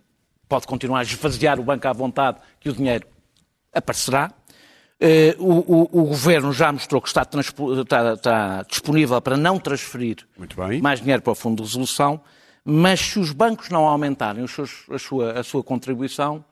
Pode 0.47 0.65
continuar 0.67 0.99
a 0.99 1.03
esvaziar 1.03 1.59
o 1.59 1.63
banco 1.63 1.87
à 1.87 1.93
vontade, 1.93 2.37
que 2.59 2.69
o 2.69 2.73
dinheiro 2.73 3.05
aparecerá. 3.73 4.31
Eh, 5.01 5.35
o, 5.39 5.53
o- 5.53 6.01
o 6.01 6.03
governo 6.07 6.51
já 6.51 6.71
mostrou 6.73 7.01
que 7.01 7.07
está, 7.07 7.21
está- 7.21 8.13
está 8.13 8.63
disponível 8.63 9.21
para 9.21 9.37
não 9.37 9.57
transferir 9.57 10.27
mais 10.81 10.99
dinheiro 10.99 11.21
para 11.21 11.31
o 11.31 11.35
fundo 11.35 11.57
de 11.57 11.69
resolução, 11.69 12.19
mas 12.65 12.99
se 12.99 13.17
os 13.19 13.31
bancos 13.31 13.69
não 13.69 13.87
aumentarem 13.87 14.45
seus- 14.47 14.83
a, 14.91 14.99
sua, 14.99 15.39
a 15.39 15.43
sua 15.43 15.63
contribuição, 15.63 16.43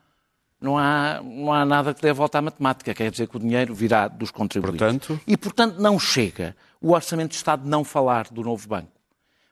não 0.61 0.77
há, 0.77 1.21
não 1.21 1.51
há 1.51 1.65
nada 1.65 1.93
que 1.93 2.01
dê 2.01 2.09
a 2.09 2.13
volta 2.13 2.37
à 2.37 2.41
matemática. 2.41 2.93
Quer 2.93 3.11
dizer 3.11 3.27
que 3.27 3.35
o 3.35 3.39
dinheiro 3.39 3.75
virá 3.75 4.07
dos 4.07 4.31
contribuintes. 4.31 4.79
Portanto? 4.79 5.19
E, 5.27 5.35
portanto, 5.35 5.79
não 5.79 5.99
chega 5.99 6.55
o 6.81 6.93
Orçamento 6.93 7.31
de 7.31 7.35
Estado 7.35 7.67
não 7.67 7.83
falar 7.83 8.29
do 8.31 8.41
novo 8.41 8.65
banco. 8.67 8.89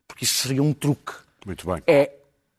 Porque 0.08 0.24
isso 0.24 0.36
seria 0.36 0.64
um 0.64 0.72
truque. 0.74 1.12
Muito 1.46 1.66
bem. 1.70 1.84
É 1.86 2.12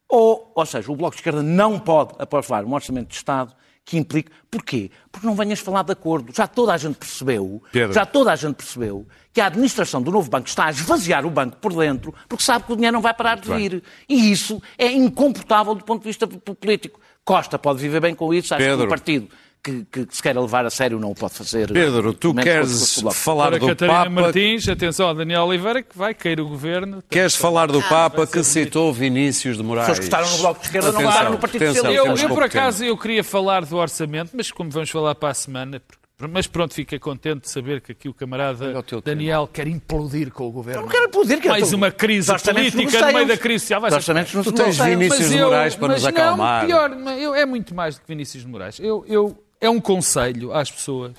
ou 0.09 0.53
Ou 0.55 0.67
seja, 0.67 0.93
o 0.93 0.95
Bloco 0.97 1.17
de 1.17 1.21
Esquerda 1.21 1.43
não 1.43 1.81
pode 1.81 2.15
aprovar 2.19 2.65
um 2.65 2.75
orçamento 2.75 3.09
de 3.09 3.15
Estado 3.17 3.53
que 3.87 3.97
implique. 3.97 4.33
Porquê? 4.51 4.91
Porque 5.13 5.25
não 5.25 5.37
venhas 5.37 5.61
falar 5.61 5.85
de 5.85 5.93
acordo. 5.93 6.35
Já 6.35 6.49
toda 6.49 6.75
a 6.75 6.77
gente 6.77 6.97
percebeu, 6.97 7.63
Pedro. 7.71 7.95
já 7.95 8.05
toda 8.05 8.33
a 8.33 8.37
gente 8.37 8.57
percebeu 8.57 9.07
que 9.33 9.41
a 9.41 9.47
administração 9.47 10.03
do 10.03 10.11
novo 10.11 10.29
banco 10.29 10.49
está 10.49 10.67
a 10.67 10.71
esvaziar 10.71 11.25
o 11.25 11.31
banco 11.31 11.57
por 11.59 11.73
dentro 11.73 12.13
porque 12.29 12.43
sabe 12.43 12.65
que 12.65 12.73
o 12.73 12.75
dinheiro 12.75 12.95
não 12.95 13.01
vai 13.01 13.15
parar 13.15 13.39
de 13.39 13.49
vir. 13.49 13.83
E 14.09 14.33
isso 14.33 14.61
é 14.77 14.91
incomportável 14.91 15.73
do 15.75 15.85
ponto 15.85 16.03
de 16.03 16.09
vista 16.09 16.27
político. 16.27 17.01
Costa 17.25 17.59
pode 17.59 17.79
viver 17.79 18.01
bem 18.01 18.15
com 18.15 18.35
isso, 18.35 18.55
acho 18.55 18.63
que 18.63 18.71
Pedro. 18.71 18.87
um 18.87 18.89
partido 18.89 19.29
que, 19.63 19.85
que 19.91 20.07
se 20.11 20.23
queira 20.23 20.41
levar 20.41 20.65
a 20.65 20.71
sério 20.71 20.99
não 21.01 21.11
o 21.11 21.15
pode 21.15 21.35
fazer. 21.35 21.73
Pedro, 21.73 22.13
tu 22.15 22.33
queres 22.35 23.03
falar 23.15 23.51
Para 23.51 23.59
do 23.59 23.67
Catarina 23.67 23.99
Papa, 23.99 24.11
Martins, 24.11 24.69
atenção 24.69 25.13
Daniel 25.15 25.43
Oliveira, 25.45 25.83
que 25.83 25.97
vai 25.99 26.15
cair 26.15 26.41
o 26.41 26.49
governo. 26.49 27.03
queres 27.11 27.35
falar 27.35 27.67
do 27.67 27.83
Papa 27.83 28.19
vai 28.19 28.27
que 28.27 28.45
citou 28.45 28.93
Vinícius 28.93 29.57
de 29.57 29.63
Moraes? 29.65 29.89
Pessoas 29.89 29.99
que 29.99 30.05
votaram 30.11 30.31
no 30.31 30.39
Bloco 30.39 30.61
de 30.61 30.67
Esquerda 30.67 30.87
não 30.93 30.95
Atenção, 30.99 31.13
votaram 31.13 31.31
no 31.33 31.39
Partido 31.39 31.63
atenção, 31.65 31.85
Socialista. 31.85 32.23
Eu, 32.25 32.29
eu, 32.29 32.35
por 32.35 32.43
acaso, 32.45 32.85
eu 32.85 32.97
queria 32.97 33.25
falar 33.25 33.65
do 33.65 33.77
orçamento, 33.77 34.31
mas 34.35 34.53
como 34.53 34.71
vamos 34.71 34.89
falar 34.91 35.15
para 35.17 35.31
a 35.31 35.35
semana, 35.35 35.83
mas 36.31 36.47
pronto, 36.47 36.73
fiquei 36.73 36.99
contente 36.99 37.43
de 37.43 37.51
saber 37.51 37.83
que 37.83 37.93
aqui 37.93 38.09
o 38.09 38.15
camarada 38.15 38.67
Olha 38.69 38.85
o 38.97 39.01
Daniel 39.03 39.47
quer 39.53 39.67
implodir 39.67 40.31
com 40.31 40.47
o 40.47 40.51
governo. 40.51 40.83
Não 40.83 40.89
quero 40.89 41.11
poder 41.11 41.41
que 41.41 41.49
Mais 41.49 41.73
uma 41.75 41.91
crise 41.91 42.33
política 42.39 43.07
no 43.07 43.13
meio 43.13 43.27
da 43.27 43.37
crise 43.37 43.61
social. 43.61 43.81
Vai 43.83 43.91
ser- 43.91 43.97
orçamentos 43.97 44.33
não 44.33 44.43
Tu 44.43 44.53
tens. 44.53 44.79
Vinícius 44.79 45.29
de 45.29 45.37
eu- 45.37 45.45
Moraes 45.49 45.75
para 45.75 45.89
mas 45.89 46.03
nos 46.03 46.07
acalmar. 46.07 46.63
Não, 46.63 46.67
pior, 46.69 46.91
eu, 47.19 47.35
é 47.35 47.45
muito 47.45 47.75
mais 47.75 47.97
do 47.97 48.01
que 48.01 48.09
Vinícius 48.09 48.45
de 48.45 48.49
Moraes. 48.49 48.81
Eu, 48.81 49.05
eu, 49.07 49.37
é 49.61 49.71
um 49.71 49.81
conselho 49.81 50.53
às 50.53 50.71
pessoas 50.71 51.15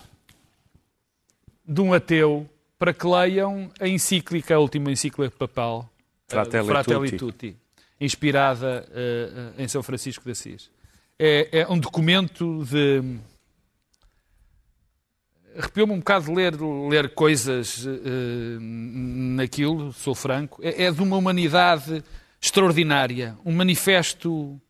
de 1.65 1.81
um 1.81 1.93
ateu 1.93 2.49
para 2.79 2.93
que 2.93 3.05
leiam 3.05 3.69
a 3.79 3.88
encíclica, 3.88 4.55
a 4.55 4.59
última 4.59 4.91
encíclica 4.91 5.35
papal, 5.38 5.89
eh, 6.27 6.31
Fratelli 6.31 6.67
Fratelli 6.67 7.11
Tutti. 7.11 7.17
Tutti, 7.17 7.57
inspirada 7.99 8.88
eh, 8.91 9.53
eh, 9.57 9.63
em 9.63 9.67
São 9.67 9.81
Francisco 9.81 10.23
de 10.23 10.31
Assis. 10.31 10.69
É, 11.19 11.61
é 11.61 11.67
um 11.67 11.79
documento 11.79 12.63
de. 12.63 13.17
Arrepiou-me 15.57 15.93
um 15.93 15.97
bocado 15.97 16.25
de 16.25 16.31
ler, 16.35 16.53
ler 16.88 17.15
coisas 17.15 17.83
eh, 17.88 18.57
naquilo, 18.59 19.91
sou 19.91 20.13
franco. 20.13 20.61
É, 20.63 20.83
é 20.83 20.91
de 20.91 21.01
uma 21.01 21.17
humanidade 21.17 22.03
extraordinária, 22.39 23.35
um 23.43 23.51
manifesto 23.51 24.61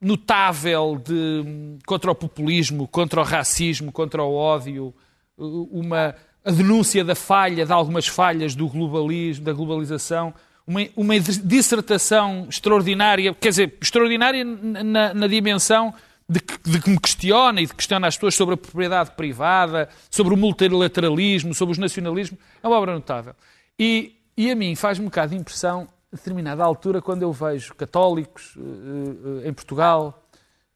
notável 0.00 1.00
de, 1.04 1.78
contra 1.86 2.10
o 2.10 2.14
populismo, 2.14 2.86
contra 2.86 3.20
o 3.20 3.24
racismo, 3.24 3.90
contra 3.90 4.22
o 4.22 4.34
ódio, 4.34 4.94
uma 5.36 6.14
a 6.44 6.50
denúncia 6.50 7.04
da 7.04 7.14
falha, 7.14 7.66
de 7.66 7.72
algumas 7.72 8.06
falhas 8.06 8.54
do 8.54 8.68
globalismo, 8.68 9.44
da 9.44 9.52
globalização, 9.52 10.32
uma, 10.66 10.80
uma 10.96 11.20
dissertação 11.20 12.46
extraordinária, 12.48 13.34
quer 13.34 13.50
dizer, 13.50 13.76
extraordinária 13.80 14.44
na, 14.44 15.12
na 15.12 15.26
dimensão 15.26 15.92
de 16.28 16.40
que, 16.40 16.70
de 16.70 16.80
que 16.80 16.90
me 16.90 16.98
questiona 16.98 17.60
e 17.60 17.64
de 17.64 17.70
que 17.70 17.76
questiona 17.76 18.06
as 18.06 18.16
pessoas 18.16 18.34
sobre 18.34 18.54
a 18.54 18.56
propriedade 18.56 19.10
privada, 19.12 19.88
sobre 20.10 20.32
o 20.32 20.36
multilateralismo, 20.36 21.54
sobre 21.54 21.72
os 21.72 21.78
nacionalismos, 21.78 22.40
é 22.62 22.66
uma 22.66 22.78
obra 22.78 22.94
notável. 22.94 23.34
E, 23.78 24.16
e 24.36 24.50
a 24.50 24.54
mim 24.54 24.74
faz-me 24.74 25.04
um 25.04 25.08
bocado 25.08 25.34
de 25.34 25.40
impressão, 25.40 25.88
a 26.12 26.16
determinada 26.16 26.64
altura, 26.64 27.02
quando 27.02 27.22
eu 27.22 27.32
vejo 27.32 27.74
católicos 27.74 28.54
eh, 28.56 29.44
eh, 29.44 29.48
em 29.48 29.52
Portugal, 29.52 30.26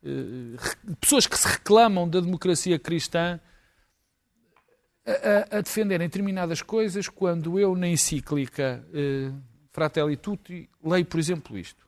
eh, 0.05 0.57
pessoas 1.01 1.26
que 1.26 1.39
se 1.39 1.49
reclamam 1.49 2.09
da 2.09 2.20
democracia 2.20 2.78
cristã, 2.78 3.41
a, 5.07 5.57
a- 5.59 5.61
defenderem 5.61 6.07
determinadas 6.07 6.62
coisas, 6.62 7.09
quando 7.09 7.59
eu, 7.59 7.74
na 7.74 7.89
encíclica 7.89 8.85
eh, 8.93 9.33
Fratelli 9.72 10.16
Tutti, 10.16 10.68
leio, 10.85 11.07
por 11.07 11.18
exemplo, 11.18 11.59
isto. 11.59 11.87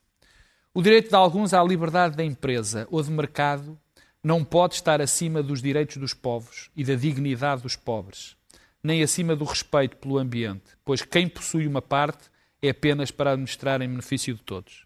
O 0.73 0.83
direito 0.83 1.11
de 1.11 1.15
alguns 1.15 1.55
à 1.55 1.63
liberdade 1.63 2.17
da 2.17 2.25
empresa 2.25 2.89
ou 2.91 3.01
de 3.03 3.11
mercado 3.11 3.79
não 4.23 4.43
pode 4.43 4.75
estar 4.75 5.01
acima 5.01 5.43
dos 5.43 5.61
direitos 5.63 5.99
dos 5.99 6.15
povos 6.15 6.71
e 6.75 6.83
da 6.83 6.95
dignidade 6.95 7.63
dos 7.63 7.77
pobres, 7.77 8.37
nem 8.83 9.03
acima 9.03 9.37
do 9.37 9.45
respeito 9.45 9.97
pelo 9.99 10.19
ambiente, 10.19 10.65
pois 10.85 11.03
quem 11.03 11.29
possui 11.29 11.67
uma 11.69 11.83
parte 11.83 12.31
é 12.67 12.71
apenas 12.71 13.11
para 13.11 13.33
administrar 13.33 13.81
em 13.83 13.89
benefício 13.89 14.35
de 14.35 14.43
todos. 14.43 14.85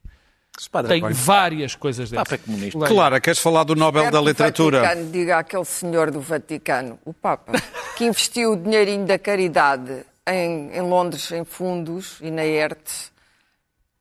Tem 0.89 1.01
bem, 1.01 1.12
várias 1.12 1.76
coisas 1.76 2.11
dessas. 2.11 2.24
Papa 2.24 2.35
é 2.35 2.39
comunista. 2.39 2.87
Clara, 2.87 3.20
queres 3.20 3.39
falar 3.39 3.62
do 3.62 3.76
Nobel 3.76 4.03
Quero 4.03 4.12
da 4.12 4.18
que 4.18 4.24
o 4.24 4.29
Literatura? 4.29 4.81
Vaticano 4.81 5.11
diga 5.12 5.39
àquele 5.39 5.64
senhor 5.64 6.11
do 6.11 6.20
Vaticano, 6.20 6.99
o 7.05 7.14
Papa, 7.14 7.53
que 7.97 8.05
investiu 8.05 8.53
o 8.53 8.57
dinheirinho 8.57 9.07
da 9.07 9.18
caridade 9.18 10.05
em, 10.26 10.76
em 10.76 10.81
Londres 10.81 11.31
em 11.31 11.45
fundos 11.45 12.18
e 12.20 12.31
na 12.31 12.45
ERTE 12.45 13.12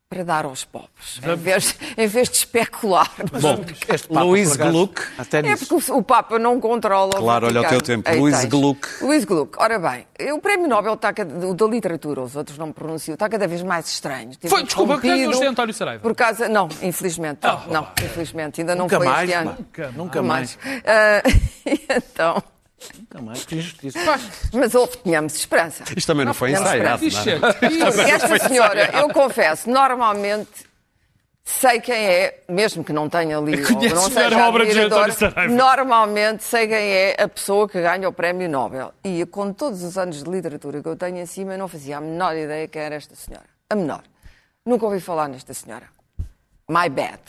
para 0.10 0.24
dar 0.24 0.46
aos 0.46 0.64
pobres, 0.64 1.20
em 1.22 1.36
vez, 1.36 1.76
em 1.98 2.08
vez 2.08 2.30
de 2.30 2.38
especular. 2.38 3.12
Bom, 3.42 3.60
este 3.90 4.08
Papa, 4.08 4.22
Luís 4.24 4.56
Gluck. 4.56 5.02
Até 5.18 5.40
É 5.40 5.42
nisso. 5.42 5.68
porque 5.68 5.92
o 5.92 5.98
o 5.98 6.02
Papa 6.04 6.40
não 6.40 6.62
controla 6.62 7.16
o 7.18 7.20
Claro, 7.24 7.48
olha 7.48 7.60
o 7.62 7.68
teu 7.68 7.82
tempo. 7.82 8.10
Aí 8.10 8.18
Luís 8.18 8.38
tens. 8.40 8.50
Gluck. 8.50 8.88
Luís 9.04 9.26
Gluck. 9.26 9.58
Ora 9.60 9.78
bem, 9.78 10.08
o 10.32 10.40
Prémio 10.40 10.68
Nobel 10.70 10.94
está, 10.94 11.12
cada- 11.12 11.46
o 11.48 11.54
da 11.54 11.66
literatura, 11.68 12.22
os 12.22 12.38
outros 12.38 12.58
não 12.58 12.68
me 12.68 12.74
pronunciam, 12.74 13.16
está 13.16 13.28
cada 13.28 13.48
vez 13.50 13.62
mais 13.64 13.86
estranho. 13.90 14.30
Teve 14.38 14.48
Foi, 14.48 14.64
desculpa, 14.64 14.98
que 15.02 15.08
ganhou 15.10 15.30
o 15.30 15.34
José 15.34 15.48
António 15.48 15.74
Saraiva. 15.74 16.02
Por 16.02 16.16
causa... 16.16 16.48
Não, 16.48 16.70
infelizmente. 16.82 17.40
Ah, 17.44 17.64
não, 17.68 17.88
infelizmente. 18.02 18.62
Ainda 18.62 18.76
não 18.76 18.86
Nunca 18.86 18.98
foi 18.98 19.06
mais, 19.08 19.30
este 19.30 19.38
ano. 19.42 19.58
pá. 19.76 19.90
Nunca 19.94 20.22
mais. 20.24 20.58
Ah, 20.86 21.22
então... 21.98 22.42
Nunca 22.98 23.22
mais. 23.22 23.46
Que 23.46 23.56
injustiça. 23.56 24.00
Mas 24.54 24.76
houve, 24.76 24.98
tínhamos 24.98 25.36
esperança. 25.36 25.84
Isto 25.96 26.08
também 26.08 26.26
não 26.26 26.34
foi 26.34 26.52
não 26.52 26.66
é? 26.68 26.78
E 26.78 28.12
esta 28.12 28.48
senhora, 28.48 28.92
eu 28.94 29.10
confesso, 29.10 29.70
normalmente 29.70 30.68
sei 31.44 31.80
quem 31.80 31.96
é, 31.96 32.44
mesmo 32.50 32.84
que 32.84 32.92
não 32.92 33.10
tenha 33.10 33.40
lido, 33.40 33.74
ou 33.74 33.96
não 33.96 34.10
seja 34.10 34.38
a 34.38 34.50
obra 34.50 34.66
de 34.66 34.78
António 34.78 35.14
Saraiva. 35.14 35.54
normalmente 35.54 36.44
sei 36.44 36.68
quem 36.68 36.78
é 36.78 37.16
a 37.18 37.28
pessoa 37.28 37.70
que 37.70 37.82
ganha 37.82 38.08
o 38.08 38.14
prémio 38.14 38.50
Nobel. 38.50 38.94
E 39.04 39.26
com 39.26 39.54
todos 39.54 39.82
os 39.82 39.98
anos 39.98 40.22
de 40.24 40.30
literatura 40.30 40.82
que 40.82 40.90
eu 40.90 40.96
tenho 40.96 41.18
em 41.18 41.26
cima, 41.26 41.54
eu 41.54 41.58
não 41.58 41.68
fazia 41.70 41.98
a 41.98 42.02
menor 42.02 42.36
ideia 42.36 42.68
quem 42.68 42.82
era 42.82 42.96
esta 42.96 43.16
senhora. 43.16 43.46
A 43.70 43.76
menor. 43.76 44.04
Nunca 44.66 44.86
ouvi 44.86 45.00
falar 45.00 45.30
nesta 45.30 45.54
senhora. 45.54 45.88
My 46.70 46.90
bad. 46.90 47.22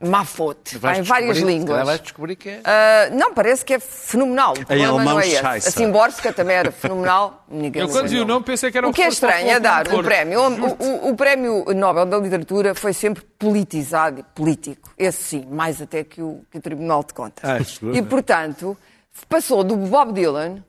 Mafote. 0.00 0.76
Em 0.76 1.02
várias 1.02 1.38
línguas. 1.38 1.84
Vais 1.86 2.00
descobrir 2.00 2.36
que 2.36 2.48
é. 2.50 2.60
Ah, 2.64 3.08
não, 3.12 3.32
parece 3.32 3.64
que 3.64 3.74
é 3.74 3.78
fenomenal. 3.78 4.52
O 4.52 4.66
problema 4.66 4.88
alemão 4.94 5.14
não 5.14 5.20
é 5.20 5.26
esse. 5.28 5.36
Scheisse. 5.38 5.68
A 5.68 5.70
Simborska 5.72 6.32
também 6.32 6.56
era 6.56 6.70
fenomenal. 6.72 7.44
Ninguém 7.48 7.82
Eu 7.82 7.88
quando 7.88 8.08
vi 8.08 8.18
o 8.20 8.24
nome 8.24 8.44
pensei 8.44 8.70
que 8.70 8.78
era 8.78 8.88
O 8.88 8.92
que 8.92 9.02
é 9.02 9.08
estranho 9.08 9.48
é 9.50 9.60
dar 9.60 9.86
um 9.88 10.02
prémio. 10.02 10.40
O, 10.40 10.66
o- 10.84 11.10
o 11.10 11.16
prémio 11.16 11.64
Nobel 11.74 12.06
da 12.06 12.18
Literatura 12.18 12.74
foi 12.74 12.92
sempre 12.92 13.22
politizado 13.38 14.20
e 14.20 14.22
político. 14.22 14.92
Esse 14.98 15.22
sim, 15.22 15.46
mais 15.50 15.80
até 15.80 16.04
que 16.04 16.20
o, 16.20 16.42
que 16.50 16.58
o 16.58 16.60
Tribunal 16.60 17.02
de 17.04 17.14
Contas. 17.14 17.48
Ah, 17.48 17.58
e, 17.92 18.02
portanto, 18.02 18.76
passou 19.28 19.64
do 19.64 19.76
Bob 19.76 20.12
Dylan, 20.12 20.62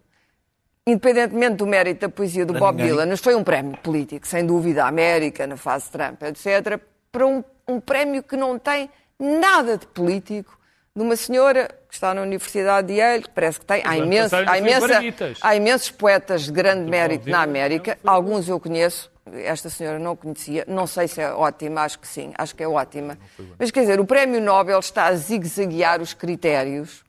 independentemente 0.88 1.56
do 1.56 1.66
mérito 1.66 2.02
da 2.02 2.10
poesia 2.10 2.46
do 2.46 2.54
Bob 2.54 2.76
ninguém. 2.78 2.92
Dylan, 2.94 3.06
mas 3.08 3.20
foi 3.20 3.36
um 3.36 3.44
prémio 3.44 3.76
político, 3.78 4.28
sem 4.28 4.46
dúvida, 4.46 4.84
a 4.86 4.88
América, 4.88 5.48
na 5.48 5.58
fase 5.58 5.90
Trump, 5.90 6.22
etc., 6.24 6.80
para 7.12 7.26
um, 7.26 7.44
um 7.68 7.80
prémio 7.80 8.22
que 8.22 8.36
não 8.38 8.60
tem 8.60 8.90
nada 9.20 9.78
de 9.78 9.88
político, 9.88 10.58
de 10.96 11.02
uma 11.02 11.16
senhora 11.16 11.68
que 11.88 11.94
está 11.94 12.14
na 12.14 12.22
Universidade 12.22 12.88
de 12.88 12.94
Yale, 12.96 13.24
que 13.24 13.30
parece 13.30 13.60
que 13.60 13.66
tem. 13.66 13.82
Há, 13.86 13.98
imenso, 13.98 14.36
há, 14.36 14.58
imensa, 14.58 15.02
há 15.42 15.56
imensos 15.56 15.92
poetas 15.92 16.44
de 16.44 16.52
grande 16.52 16.90
mérito 16.90 17.30
na 17.30 17.42
América, 17.42 17.98
alguns 18.06 18.48
eu 18.48 18.60
conheço, 18.60 19.12
esta 19.34 19.70
senhora 19.70 20.00
não 20.00 20.16
conhecia, 20.16 20.64
não 20.68 20.88
sei 20.88 21.08
se 21.08 21.22
é 21.22 21.32
ótima, 21.32 21.82
acho 21.82 22.00
que 22.00 22.08
sim, 22.08 22.32
acho 22.38 22.56
que 22.56 22.64
é 22.64 22.68
ótima. 22.68 23.18
Mas 23.60 23.72
quer 23.72 23.82
dizer, 23.82 24.00
o 24.00 24.06
Prémio 24.06 24.40
Nobel 24.40 24.80
está 24.80 25.08
a 25.08 25.16
zigue-zaguear 25.16 26.02
os 26.02 26.14
critérios 26.14 27.04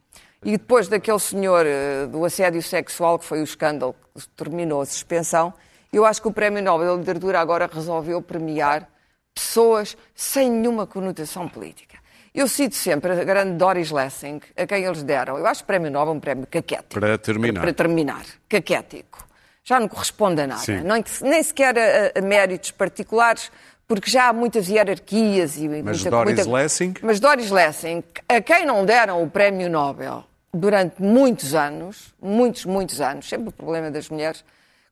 e 0.45 0.53
depois 0.53 0.89
daquele 0.89 1.19
senhor 1.19 1.65
eh, 1.67 2.07
do 2.07 2.25
assédio 2.25 2.63
sexual, 2.63 3.19
que 3.19 3.25
foi 3.25 3.41
o 3.41 3.45
escândalo 3.45 3.95
que 4.15 4.29
terminou 4.31 4.81
a 4.81 4.87
suspensão, 4.87 5.53
eu 5.93 6.05
acho 6.05 6.21
que 6.21 6.29
o 6.29 6.33
Prémio 6.33 6.63
Nobel 6.63 6.95
da 6.95 6.99
Literatura 6.99 7.41
agora 7.41 7.71
resolveu 7.73 8.21
premiar 8.21 8.89
pessoas 9.35 9.97
sem 10.15 10.51
nenhuma 10.51 10.87
conotação 10.87 11.49
política. 11.49 11.96
Eu 12.37 12.47
cito 12.47 12.75
sempre 12.75 13.13
a 13.13 13.25
grande 13.25 13.53
Doris 13.57 13.91
Lessing, 13.91 14.41
a 14.57 14.67
quem 14.67 14.85
eles 14.85 15.03
deram. 15.03 15.39
Eu 15.39 15.47
acho 15.47 15.61
que 15.61 15.65
o 15.65 15.67
Prémio 15.69 15.91
Nobel 15.91 16.13
é 16.13 16.17
um 16.17 16.21
prémio 16.21 16.47
caquético. 16.47 17.01
Para 17.01 17.17
terminar. 17.17 17.61
Para, 17.63 17.73
terminar. 17.73 18.25
Caquético. 18.47 19.27
Já 19.65 19.81
não 19.81 19.89
corresponde 19.89 20.43
a 20.43 20.47
nada. 20.47 20.61
Sim. 20.61 20.83
Nem 21.23 21.43
sequer 21.43 21.75
a, 21.79 22.19
a 22.19 22.21
méritos 22.23 22.71
particulares, 22.73 23.51
porque 23.89 24.11
já 24.11 24.29
há 24.29 24.33
muitas 24.35 24.69
hierarquias 24.69 25.57
e 25.57 25.67
Mas 25.67 25.83
muita, 26.03 26.11
Doris 26.11 26.35
muita- 26.37 26.51
Lessing? 26.51 26.95
Mas 27.03 27.19
Doris 27.21 27.51
Lessing, 27.51 28.05
a 28.29 28.41
quem 28.43 28.67
não 28.67 28.85
deram 28.85 29.23
o 29.23 29.31
Prémio 29.31 29.71
Nobel 29.71 30.23
durante 30.53 31.01
muitos 31.03 31.55
anos, 31.55 32.15
muitos, 32.21 32.65
muitos 32.67 33.01
anos, 33.01 33.29
sempre 33.29 33.49
o 33.49 33.53
problema 33.53 33.91
das 33.91 34.09
mulheres, 34.11 34.45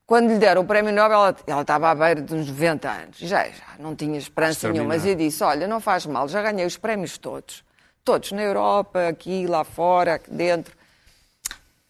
quando 0.06 0.28
lhe 0.28 0.38
deram 0.38 0.62
o 0.62 0.64
Prémio 0.66 0.92
Nobel, 0.92 1.16
ela, 1.18 1.36
ela 1.46 1.62
estava 1.62 1.90
à 1.90 1.94
beira 1.94 2.20
de 2.20 2.34
uns 2.34 2.46
90 2.48 2.90
anos. 2.90 3.18
Já, 3.18 3.44
já 3.48 3.64
não 3.78 3.94
tinha 3.96 4.18
esperança 4.18 4.70
nenhuma. 4.70 4.88
Mas 4.94 5.06
eu 5.06 5.14
disse, 5.14 5.42
olha, 5.42 5.66
não 5.66 5.80
faz 5.80 6.04
mal, 6.06 6.28
já 6.28 6.42
ganhei 6.42 6.66
os 6.66 6.76
prémios 6.76 7.16
todos. 7.18 7.64
Todos, 8.04 8.32
na 8.32 8.42
Europa, 8.42 9.08
aqui, 9.08 9.46
lá 9.46 9.64
fora, 9.64 10.14
aqui 10.16 10.30
dentro. 10.30 10.74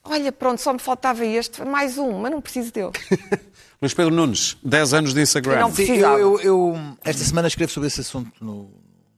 Olha, 0.04 0.30
pronto, 0.30 0.60
só 0.60 0.72
me 0.72 0.78
faltava 0.78 1.24
este, 1.24 1.64
mais 1.64 1.96
um, 1.98 2.18
mas 2.20 2.30
não 2.30 2.40
preciso 2.40 2.70
dele. 2.72 2.92
Luís 3.80 3.94
Pedro 3.94 4.14
Nunes, 4.14 4.56
10 4.62 4.94
anos 4.94 5.14
de 5.14 5.20
Instagram. 5.22 5.60
Não 5.60 5.70
Sim, 5.70 5.74
precisava. 5.86 6.18
eu, 6.18 6.38
eu- 6.40 6.74
eu, 6.74 6.96
esta 7.02 7.24
semana 7.24 7.48
escrevo 7.48 7.72
sobre 7.72 7.86
esse 7.88 8.00
assunto 8.02 8.30
no, 8.40 8.64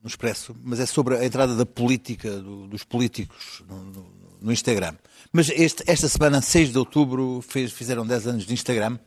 no 0.02 0.06
Expresso, 0.08 0.56
mas 0.64 0.78
é 0.80 0.86
sobre 0.86 1.16
a 1.16 1.24
entrada 1.24 1.54
da 1.56 1.66
política, 1.66 2.30
do- 2.30 2.66
dos 2.68 2.84
políticos 2.84 3.62
no, 3.68 3.76
no- 3.76 4.06
no 4.40 4.52
Instagram. 4.52 4.94
Mas 5.36 5.50
este- 5.50 5.84
esta 5.86 6.08
semana, 6.08 6.40
6 6.40 6.72
de 6.72 6.78
outubro, 6.78 7.44
fez- 7.46 7.70
fizeram 7.70 8.06
10 8.06 8.26
anos 8.26 8.46
de 8.46 8.54
Instagram. 8.54 8.98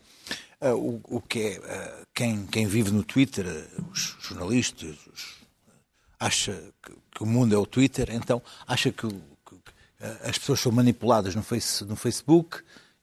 Ah, 0.61 0.75
o, 0.75 1.01
o 1.09 1.19
que 1.21 1.39
é, 1.39 1.61
ah, 1.67 2.03
quem, 2.13 2.45
quem 2.45 2.67
vive 2.67 2.91
no 2.91 3.03
Twitter, 3.03 3.45
os 3.91 4.15
jornalistas, 4.21 4.95
os- 5.11 5.39
acha 6.19 6.51
que, 6.83 6.91
que 7.15 7.23
o 7.23 7.25
mundo 7.25 7.55
é 7.55 7.57
o 7.57 7.65
Twitter, 7.65 8.09
então 8.11 8.41
acha 8.67 8.91
que, 8.91 9.07
que- 9.07 9.15
que, 9.15 9.55
ah, 10.01 10.17
as 10.29 10.37
pessoas 10.37 10.59
são 10.59 10.71
manipuladas 10.71 11.33
no, 11.33 11.41
face- 11.41 11.83
no 11.85 11.95
Facebook 11.95 12.59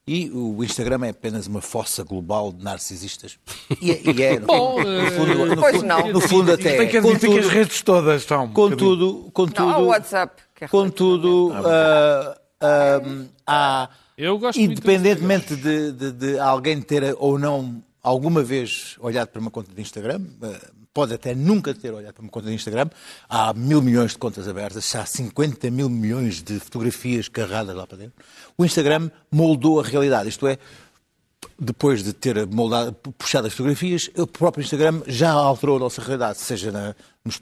e 0.07 0.29
o 0.31 0.63
Instagram 0.63 1.05
é 1.05 1.09
apenas 1.09 1.47
uma 1.47 1.59
fossa 1.59 2.01
global 2.05 2.53
de 2.53 2.63
narcisistas. 2.63 3.37
E, 3.81 3.91
é- 3.91 4.01
e 4.05 4.23
é, 4.23 4.39
no, 4.39 4.45
Bom, 4.47 4.81
no 4.81 5.11
fundo, 5.11 5.45
no 5.47 5.55
Pois 5.61 5.75
fundo- 5.75 5.85
não. 5.85 6.11
no 6.13 6.21
fundo 6.21 6.51
até 6.53 6.77
Tem 6.77 6.77
que 6.77 6.83
é. 6.83 6.87
que 6.87 6.97
as 6.99 7.03
Contudo, 7.03 7.47
redes 7.49 7.81
todas 7.81 8.23
são. 8.23 8.47
contudo, 8.53 9.29
contudo, 9.33 9.61
Não, 9.67 9.69
há 9.69 9.77
o 9.79 9.85
WhatsApp. 9.87 10.41
É 10.61 10.67
contudo 10.67 11.51
ah, 11.53 12.36
ah, 12.61 13.01
há, 13.45 13.89
independentemente 14.59 15.55
de, 15.55 15.91
de- 15.91 16.11
de 16.11 16.39
alguém 16.39 16.81
ter 16.81 17.15
ou 17.19 17.37
não 17.37 17.83
alguma 18.01 18.41
vez 18.43 18.95
olhado 18.99 19.27
para 19.29 19.41
uma 19.41 19.51
conta 19.51 19.71
de 19.73 19.81
Instagram, 19.81 20.21
ah, 20.41 20.71
pode 20.93 21.13
até 21.13 21.35
nunca 21.35 21.75
ter 21.75 21.93
olhado 21.93 22.13
para 22.15 22.23
uma 22.23 22.31
conta 22.31 22.47
de 22.47 22.55
Instagram, 22.55 22.89
há 23.29 23.53
mil 23.53 23.81
milhões 23.83 24.11
de 24.13 24.17
contas 24.17 24.47
abertas, 24.47 24.95
há 24.95 25.05
50 25.05 25.69
mil 25.69 25.87
milhões 25.89 26.41
de 26.41 26.59
fotografias 26.59 27.27
carregadas 27.29 27.75
lá 27.75 27.85
para 27.85 27.97
dentro. 27.99 28.15
O 28.57 28.65
Instagram 28.65 29.11
moldou 29.31 29.79
a 29.79 29.83
realidade, 29.83 30.29
isto 30.29 30.47
é, 30.47 30.57
depois 31.59 32.03
de 32.03 32.13
ter 32.13 32.45
moldado, 32.47 32.93
puxado 33.17 33.47
as 33.47 33.53
fotografias, 33.53 34.09
o 34.15 34.27
próprio 34.27 34.61
Instagram 34.63 35.01
já 35.07 35.31
alterou 35.31 35.77
a 35.77 35.79
nossa 35.79 36.01
realidade, 36.01 36.37
seja 36.37 36.71
na, 36.71 36.95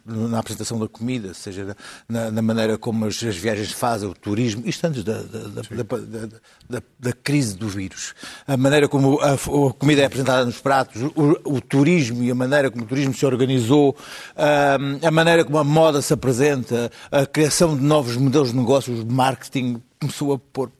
na 0.05 0.39
apresentação 0.39 0.79
da 0.79 0.87
comida, 0.87 1.33
seja 1.33 1.75
na, 2.07 2.31
na- 2.31 2.41
maneira 2.41 2.77
como 2.77 3.05
as, 3.05 3.21
as 3.21 3.35
viagens 3.35 3.69
se 3.69 3.75
fazem, 3.75 4.07
o 4.09 4.13
turismo, 4.13 4.63
isto 4.65 4.85
antes 4.87 5.03
da, 5.03 5.21
da, 5.21 5.39
da- 5.39 5.61
da- 5.83 5.97
da- 6.27 6.39
da- 6.69 6.81
da 6.97 7.13
crise 7.13 7.55
do 7.57 7.67
vírus. 7.67 8.13
A 8.47 8.55
maneira 8.55 8.87
como 8.87 9.19
a, 9.19 9.33
a 9.33 9.73
comida 9.77 10.01
é 10.01 10.05
apresentada 10.05 10.45
nos 10.45 10.59
pratos, 10.59 11.01
o, 11.01 11.55
o 11.55 11.59
turismo 11.61 12.23
e 12.23 12.31
a 12.31 12.35
maneira 12.35 12.71
como 12.71 12.85
o 12.85 12.87
turismo 12.87 13.13
se 13.13 13.25
organizou, 13.25 13.97
a, 14.35 15.07
a 15.07 15.11
maneira 15.11 15.43
como 15.43 15.57
a 15.57 15.63
moda 15.63 16.01
se 16.01 16.13
apresenta, 16.13 16.89
a 17.11 17.25
criação 17.25 17.75
de 17.75 17.83
novos 17.83 18.15
modelos 18.15 18.51
de 18.51 18.57
negócios, 18.57 19.05
de 19.05 19.13
marketing, 19.13 19.81
começou 19.99 20.33
a 20.33 20.39
pôr 20.39 20.71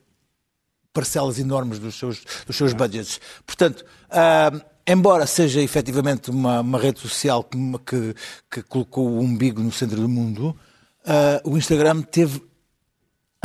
parcelas 0.96 1.38
enormes 1.38 1.78
dos 1.78 1.96
seus, 1.96 2.24
dos 2.48 2.56
seus 2.56 2.72
budgets. 2.72 3.20
Portanto, 3.46 3.86
ah, 4.10 4.52
embora 4.88 5.28
seja 5.28 5.62
efetivamente 5.62 6.32
uma, 6.32 6.62
uma 6.62 6.80
rede 6.80 7.02
social 7.02 7.44
que, 7.44 7.58
que, 7.86 8.16
que 8.50 8.64
colocou 8.64 9.10
o 9.10 9.20
umbigo 9.20 9.62
no 9.62 9.72
centro 9.74 10.00
do 10.00 10.08
mundo, 10.08 10.56
ah, 11.06 11.42
o 11.44 11.58
Instagram 11.58 12.02
teve 12.02 12.42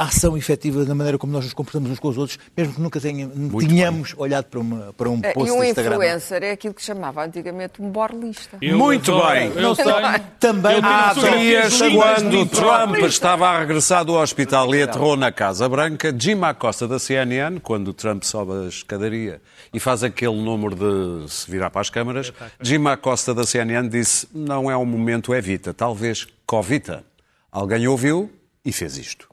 a 0.01 0.05
ação 0.05 0.35
efetiva 0.35 0.83
na 0.87 0.95
maneira 0.95 1.19
como 1.19 1.31
nós 1.31 1.45
nos 1.45 1.53
comportamos 1.53 1.91
uns 1.91 1.99
com 1.99 2.09
os 2.09 2.17
outros, 2.17 2.39
mesmo 2.57 2.73
que 2.73 2.81
nunca 2.81 2.99
tenha, 2.99 3.29
tenhamos 3.59 4.15
olhado 4.17 4.47
para, 4.47 4.59
uma, 4.59 4.95
para 4.95 5.11
um 5.11 5.21
É, 5.23 5.33
post 5.35 5.51
e 5.51 5.53
um 5.53 5.63
influencer 5.63 6.43
é 6.43 6.53
aquilo 6.53 6.73
que 6.73 6.83
chamava 6.83 7.23
antigamente 7.23 7.83
um 7.83 7.91
borlista. 7.91 8.57
Eu 8.63 8.79
Muito 8.79 9.13
bem. 9.27 9.53
Eu 9.57 9.77
tenho, 9.77 10.21
Também 10.41 10.77
Eu 10.77 10.81
Há 10.83 11.13
dias, 11.13 11.79
quando 11.79 12.47
Trump 12.47 12.97
estava 13.01 13.49
a 13.49 13.61
regressar 13.61 14.03
do 14.03 14.15
hospital 14.15 14.75
e 14.75 14.83
aterrou 14.83 15.17
na 15.17 15.31
Casa 15.31 15.69
Branca, 15.69 16.15
Jim 16.19 16.41
Acosta 16.45 16.89
da 16.89 16.99
CNN, 16.99 17.61
quando 17.61 17.89
o 17.89 17.93
Trump 17.93 18.23
sobe 18.23 18.53
a 18.53 18.69
escadaria 18.69 19.43
e 19.73 19.79
faz 19.79 20.03
aquele 20.03 20.41
número 20.41 20.75
de 20.75 21.31
se 21.31 21.51
virar 21.51 21.69
para 21.69 21.83
as 21.83 21.91
câmaras, 21.91 22.33
Jim 22.63 22.87
Acosta 22.87 23.35
da 23.35 23.45
CNN 23.45 23.87
disse: 23.87 24.27
não 24.35 24.71
é 24.71 24.77
um 24.77 24.87
momento 24.87 25.35
evita, 25.35 25.75
talvez 25.75 26.27
covita. 26.47 27.05
Alguém 27.53 27.87
ouviu 27.87 28.31
e 28.65 28.73
fez 28.73 28.97
isto. 28.97 29.30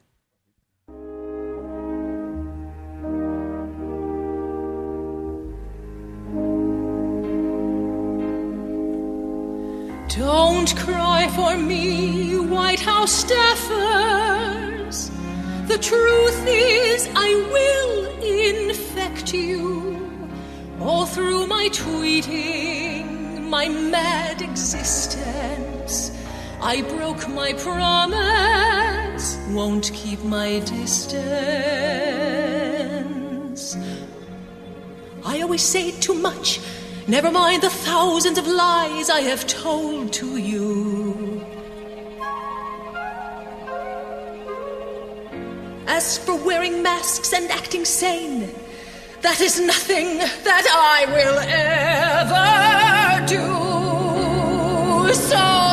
Don't 10.10 10.74
cry 10.78 11.28
for 11.36 11.58
me, 11.58 12.40
White 12.40 12.80
House 12.80 13.26
staffers. 13.26 15.12
The 15.68 15.78
truth 15.78 16.46
is, 16.48 17.10
I 17.14 17.34
will 17.52 18.06
infect 18.22 19.34
you 19.34 20.00
all 20.80 21.06
through 21.06 21.48
my 21.48 21.68
tweeting, 21.74 23.42
my 23.50 23.68
mad 23.68 24.42
existence. 24.42 26.12
I 26.62 26.82
broke 26.84 27.28
my 27.28 27.52
promise, 27.54 29.38
won't 29.50 29.92
keep 29.94 30.24
my 30.24 30.60
distance. 30.60 31.28
I 35.26 35.42
always 35.42 35.64
say 35.64 35.92
too 35.92 36.14
much. 36.14 36.62
Never 37.10 37.32
mind 37.32 37.64
the 37.64 37.70
thousands 37.70 38.38
of 38.38 38.46
lies 38.48 39.10
I 39.10 39.22
have 39.22 39.48
told 39.48 40.12
to 40.14 40.36
you. 40.36 41.42
As 45.88 46.18
for 46.18 46.36
wearing 46.36 46.84
masks 46.84 47.32
and 47.32 47.50
acting 47.50 47.86
sane, 47.86 48.54
that 49.22 49.40
is 49.40 49.58
nothing 49.58 50.18
that 50.18 50.68
I 50.70 51.06
will 51.16 51.40
ever 52.28 53.26
do. 53.26 55.14
So 55.14 55.67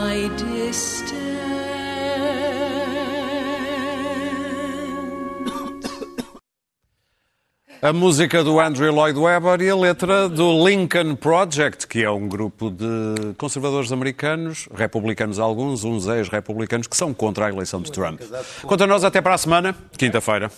my 0.00 0.28
distance. 0.36 1.20
A 7.82 7.92
música 7.94 8.44
do 8.44 8.60
Andrew 8.60 8.92
Lloyd 8.92 9.18
Webber 9.18 9.62
e 9.62 9.70
a 9.70 9.76
letra 9.76 10.28
do 10.28 10.68
Lincoln 10.68 11.16
Project, 11.16 11.86
que 11.86 12.02
é 12.02 12.10
um 12.10 12.28
grupo 12.28 12.70
de 12.70 13.34
conservadores 13.38 13.90
americanos, 13.90 14.68
republicanos 14.74 15.38
alguns, 15.38 15.82
uns 15.82 16.06
ex-republicanos, 16.06 16.86
que 16.86 16.94
são 16.96 17.14
contra 17.14 17.46
a 17.46 17.48
eleição 17.48 17.80
de 17.80 17.90
Trump. 17.90 18.20
Quanto 18.62 18.84
a 18.84 18.86
nós, 18.86 19.02
até 19.02 19.22
para 19.22 19.32
a 19.32 19.38
semana, 19.38 19.74
quinta-feira. 19.96 20.50